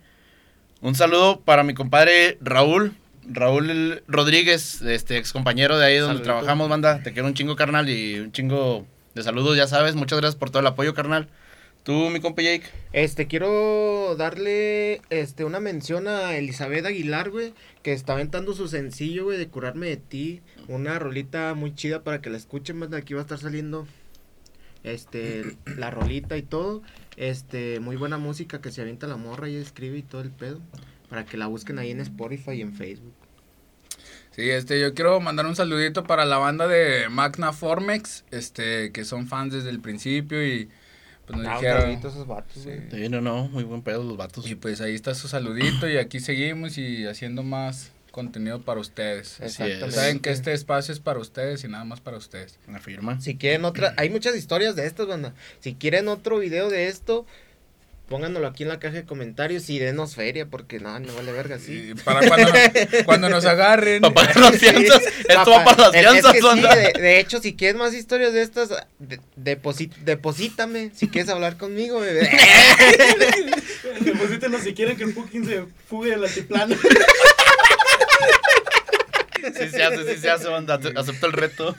Un 0.80 0.96
saludo 0.96 1.42
para 1.42 1.64
mi 1.64 1.74
compadre 1.74 2.38
Raúl. 2.40 2.96
Raúl 3.28 4.04
Rodríguez, 4.08 4.82
este 4.82 5.18
ex 5.18 5.34
compañero 5.34 5.78
de 5.78 5.86
ahí 5.86 5.98
donde 5.98 6.16
Saludito. 6.16 6.24
trabajamos, 6.24 6.70
banda. 6.70 7.02
Te 7.04 7.14
quiero 7.14 7.28
un 7.28 7.34
chingo, 7.34 7.56
carnal, 7.56 7.90
y 7.90 8.20
un 8.20 8.32
chingo 8.32 8.86
de 9.16 9.24
saludos, 9.24 9.58
ya 9.58 9.68
sabes. 9.68 9.96
Muchas 9.96 10.20
gracias 10.20 10.38
por 10.38 10.50
todo 10.50 10.62
el 10.62 10.68
apoyo, 10.68 10.94
carnal. 10.94 11.28
Tú, 11.84 12.10
mi 12.10 12.20
compa 12.20 12.42
Jake. 12.42 12.66
Este, 12.92 13.28
quiero 13.28 14.16
darle 14.18 15.02
este, 15.10 15.46
una 15.46 15.60
mención 15.62 16.08
a 16.08 16.36
Elizabeth 16.36 16.86
Aguilar, 16.86 17.30
güey, 17.30 17.54
que 17.82 17.94
está 17.94 18.14
aventando 18.14 18.54
su 18.54 18.68
sencillo, 18.68 19.26
güey, 19.26 19.38
de 19.38 19.48
Curarme 19.48 19.88
de 19.88 19.98
Ti. 19.98 20.42
Una 20.68 21.00
rolita 21.00 21.54
muy 21.54 21.74
chida 21.74 22.04
para 22.04 22.22
que 22.22 22.30
la 22.30 22.38
escuchen, 22.38 22.78
más 22.78 22.90
de 22.90 22.98
aquí 22.98 23.14
va 23.14 23.22
a 23.22 23.24
estar 23.24 23.40
saliendo 23.40 23.88
este, 24.84 25.44
la 25.78 25.92
rolita 25.92 26.38
y 26.38 26.42
todo. 26.42 26.82
Este, 27.16 27.80
muy 27.80 27.96
buena 27.96 28.18
música 28.18 28.62
que 28.62 28.72
se 28.72 28.82
avienta 28.82 29.08
la 29.08 29.18
morra 29.18 29.50
y 29.50 29.56
escribe 29.56 29.98
y 29.98 30.04
todo 30.04 30.22
el 30.22 30.32
pedo. 30.32 30.60
Para 31.10 31.26
que 31.26 31.38
la 31.38 31.48
busquen 31.48 31.80
ahí 31.80 31.92
en 31.92 32.00
Spotify 32.02 32.52
y 32.52 32.62
en 32.62 32.74
Facebook. 32.74 33.14
Sí, 34.32 34.50
este, 34.50 34.80
yo 34.80 34.94
quiero 34.94 35.20
mandar 35.20 35.46
un 35.48 35.56
saludito 35.56 36.04
para 36.04 36.24
la 36.26 36.38
banda 36.38 36.68
de 36.68 37.10
Magna 37.10 37.54
Formex, 37.54 38.24
este, 38.30 38.92
que 38.92 39.04
son 39.04 39.28
fans 39.28 39.54
desde 39.54 39.70
el 39.72 39.80
principio 39.80 40.46
y 40.46 40.70
pues 41.26 41.40
nos 41.40 41.48
Ah, 41.48 41.56
dijeron... 41.56 41.90
esos 41.90 42.28
vatos, 42.28 42.64
güey. 42.64 42.82
Sí, 42.92 43.10
no, 43.10 43.20
no, 43.20 43.48
muy 43.48 43.64
buen 43.64 43.82
pedo 43.82 44.04
los 44.04 44.16
vatos. 44.16 44.48
Y 44.50 44.56
pues 44.56 44.80
ahí 44.80 44.94
está 44.94 45.16
su 45.16 45.28
saludito 45.28 45.90
y 45.90 45.98
aquí 45.98 46.20
seguimos 46.20 46.78
y 46.78 47.06
haciendo 47.08 47.42
más 47.42 47.92
contenido 48.12 48.62
para 48.62 48.80
ustedes. 48.80 49.40
Exactamente. 49.42 49.92
Saben 49.92 50.20
que 50.20 50.30
este 50.30 50.54
espacio 50.54 50.94
es 50.94 51.00
para 51.00 51.20
ustedes 51.20 51.64
y 51.64 51.68
nada 51.68 51.84
más 51.84 52.00
para 52.00 52.18
ustedes. 52.18 52.60
Afirma. 52.74 53.20
Si 53.20 53.38
quieren 53.38 53.66
otra, 53.66 53.94
hay 53.98 54.10
muchas 54.10 54.36
historias 54.36 54.76
de 54.76 54.86
estas, 54.86 55.08
banda. 55.08 55.34
Si 55.62 55.74
quieren 55.74 56.08
otro 56.08 56.38
video 56.40 56.70
de 56.70 56.88
esto, 56.88 57.26
pónganlo 58.10 58.46
aquí 58.48 58.64
en 58.64 58.70
la 58.70 58.80
caja 58.80 58.96
de 58.96 59.04
comentarios 59.06 59.70
y 59.70 59.80
denos 59.80 60.16
feria, 60.16 60.46
porque 60.46 60.80
no, 60.80 60.98
no 61.00 61.14
vale 61.14 61.32
verga, 61.34 61.60
sí. 61.60 61.94
Para 62.06 62.28
cuando, 62.28 62.52
cuando 63.06 63.30
nos 63.30 63.46
agarren. 63.46 64.02
Para 64.14 64.14
pagar 64.14 64.38
las 64.38 64.58
fianzas. 64.58 65.02
Esto 65.28 65.52
va 65.52 65.64
para 65.66 65.78
las 65.90 65.94
Es- 65.94 66.02
es 66.06 66.10
fianzas, 66.12 66.32
que 66.34 66.40
sí, 66.40 66.46
banda. 66.46 66.76
de, 66.76 66.94
de 67.02 67.20
hecho, 67.20 67.40
si 67.42 67.56
quieres 67.56 67.76
más 67.78 67.94
historias 67.94 68.34
de 68.34 68.42
estas, 68.42 68.70
de- 69.00 69.20
deposit- 69.36 69.96
deposítame. 69.98 70.92
Si 70.96 71.08
quieres 71.10 71.30
hablar 71.30 71.58
conmigo, 71.58 72.00
bebé. 72.00 72.30
Deposítenos 74.02 74.62
si 74.62 74.74
quieren 74.74 74.96
que 74.98 75.04
el 75.04 75.14
Pukin 75.14 75.46
se 75.46 75.64
fugue 75.90 76.12
del 76.12 76.24
altiplano. 76.24 76.76
Sí 79.58 79.70
se 79.70 79.84
hace, 79.84 80.14
sí 80.16 80.20
se 80.22 80.30
hace, 80.30 80.48
banda. 80.50 80.76
Ace- 80.76 80.94
Acepto 80.96 81.28
el 81.28 81.34
reto. 81.34 81.76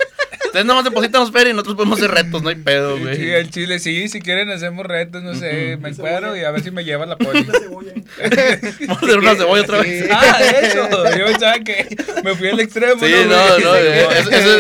Ustedes 0.49 0.67
nomás 0.67 0.85
depositan 0.85 1.21
los 1.23 1.31
feria 1.31 1.51
y 1.51 1.55
nosotros 1.55 1.77
podemos 1.77 1.99
hacer 1.99 2.11
retos, 2.11 2.43
no 2.43 2.49
hay 2.49 2.57
pedo, 2.57 2.97
Sí, 2.97 3.03
güey. 3.03 3.31
el 3.33 3.51
chile, 3.51 3.79
sí, 3.79 4.09
si 4.09 4.21
quieren 4.21 4.51
hacemos 4.51 4.85
retos, 4.87 5.23
no 5.23 5.35
sé, 5.35 5.77
me 5.81 5.91
encuero 5.91 6.37
y 6.37 6.41
a 6.45 6.51
ver 6.51 6.63
si 6.63 6.71
me 6.71 6.85
lleva 6.85 7.07
la 7.07 7.17
poli. 7.19 7.41
Una 7.41 7.59
cebolla. 7.59 7.93
Vamos 8.89 9.03
a 9.03 9.07
hacer 9.07 9.19
una 9.19 9.35
cebolla 9.37 9.63
otra 9.63 9.83
vez. 9.83 10.05
Sí. 10.05 10.11
ah, 10.13 10.39
eso, 10.63 11.17
yo 11.19 11.25
pensaba 11.27 11.59
que 11.61 11.87
me 12.25 12.35
fui 12.35 12.49
al 12.49 12.61
extremo. 12.61 13.05
Sí, 13.07 13.13
no, 13.29 13.59
no, 13.59 13.77
eh, 13.77 14.07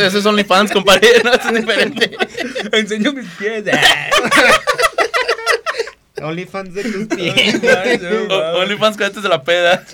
ese, 0.06 0.18
es 0.18 0.26
OnlyFans, 0.26 0.70
compadre, 0.72 1.08
no, 1.24 1.32
es 1.32 1.54
diferente. 1.54 2.10
Enseño 2.72 3.12
mis 3.12 3.26
pies. 3.38 3.64
OnlyFans 6.22 6.74
de 6.74 6.82
tus 6.84 7.06
pies. 7.16 7.60
OnlyFans 8.56 8.96
con 8.96 9.06
antes 9.06 9.22
de 9.22 9.28
la 9.28 9.42
peda. 9.42 9.84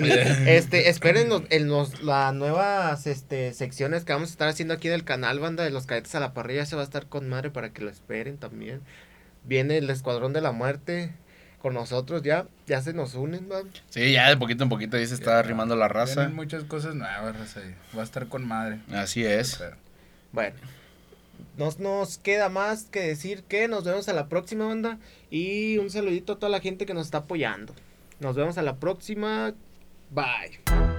Este, 0.47 0.89
esperen 0.89 1.29
los, 1.29 1.43
en 1.51 1.69
los, 1.69 2.03
las 2.03 2.35
nuevas 2.35 3.07
este, 3.07 3.53
secciones 3.53 4.05
que 4.05 4.13
vamos 4.13 4.31
a 4.31 4.33
estar 4.33 4.49
haciendo 4.49 4.75
aquí 4.75 4.89
en 4.89 4.95
el 4.95 5.05
canal, 5.05 5.41
banda 5.41 5.65
de 5.65 5.71
los 5.71 5.87
cadetes 5.87 6.15
a 6.15 6.21
la 6.21 6.35
parrilla. 6.35 6.67
Se 6.67 6.77
va 6.77 6.83
a 6.83 6.85
estar 6.85 7.07
con 7.07 7.29
madre 7.29 7.51
para 7.51 7.71
que 7.71 7.83
lo 7.83 7.91
esperen 7.91 8.39
también. 8.39 8.81
Viene 9.45 9.79
el 9.79 9.91
Escuadrón 9.91 10.33
de 10.33 10.41
la 10.41 10.53
Muerte 10.53 11.13
con 11.65 11.73
nosotros 11.73 12.23
ya. 12.23 12.47
Ya 12.67 12.83
se 12.83 12.93
nos 12.93 13.15
unen, 13.15 13.49
man. 13.49 13.71
Sí, 13.89 14.13
ya 14.13 14.29
de 14.29 14.37
poquito 14.37 14.65
en 14.65 14.69
poquito 14.69 14.99
ahí 14.99 15.07
se 15.07 15.15
está 15.15 15.39
arrimando 15.39 15.75
la 15.77 15.89
raza. 15.89 16.21
Vienen 16.21 16.37
muchas 16.37 16.65
cosas 16.65 16.95
nuevas, 16.95 17.39
raza. 17.39 17.61
Va 17.97 18.03
a 18.03 18.05
estar 18.05 18.27
con 18.29 18.47
madre. 18.47 18.81
Así 18.93 19.25
es. 19.25 19.63
Bueno, 20.31 20.57
nos, 21.57 21.79
nos 21.79 22.19
queda 22.19 22.49
más 22.49 22.85
que 22.85 23.01
decir 23.01 23.45
que 23.45 23.69
nos 23.69 23.85
vemos 23.85 24.09
a 24.09 24.13
la 24.13 24.29
próxima, 24.29 24.67
banda. 24.67 24.99
Y 25.31 25.79
un 25.79 25.91
saludito 25.91 26.35
a 26.35 26.39
toda 26.39 26.51
la 26.51 26.61
gente 26.61 26.87
que 26.87 26.95
nos 26.95 27.07
está 27.07 27.19
apoyando. 27.19 27.75
Nos 28.21 28.37
vemos 28.37 28.59
a 28.59 28.63
la 28.63 28.77
próxima. 28.77 29.55
Bye. 30.11 30.94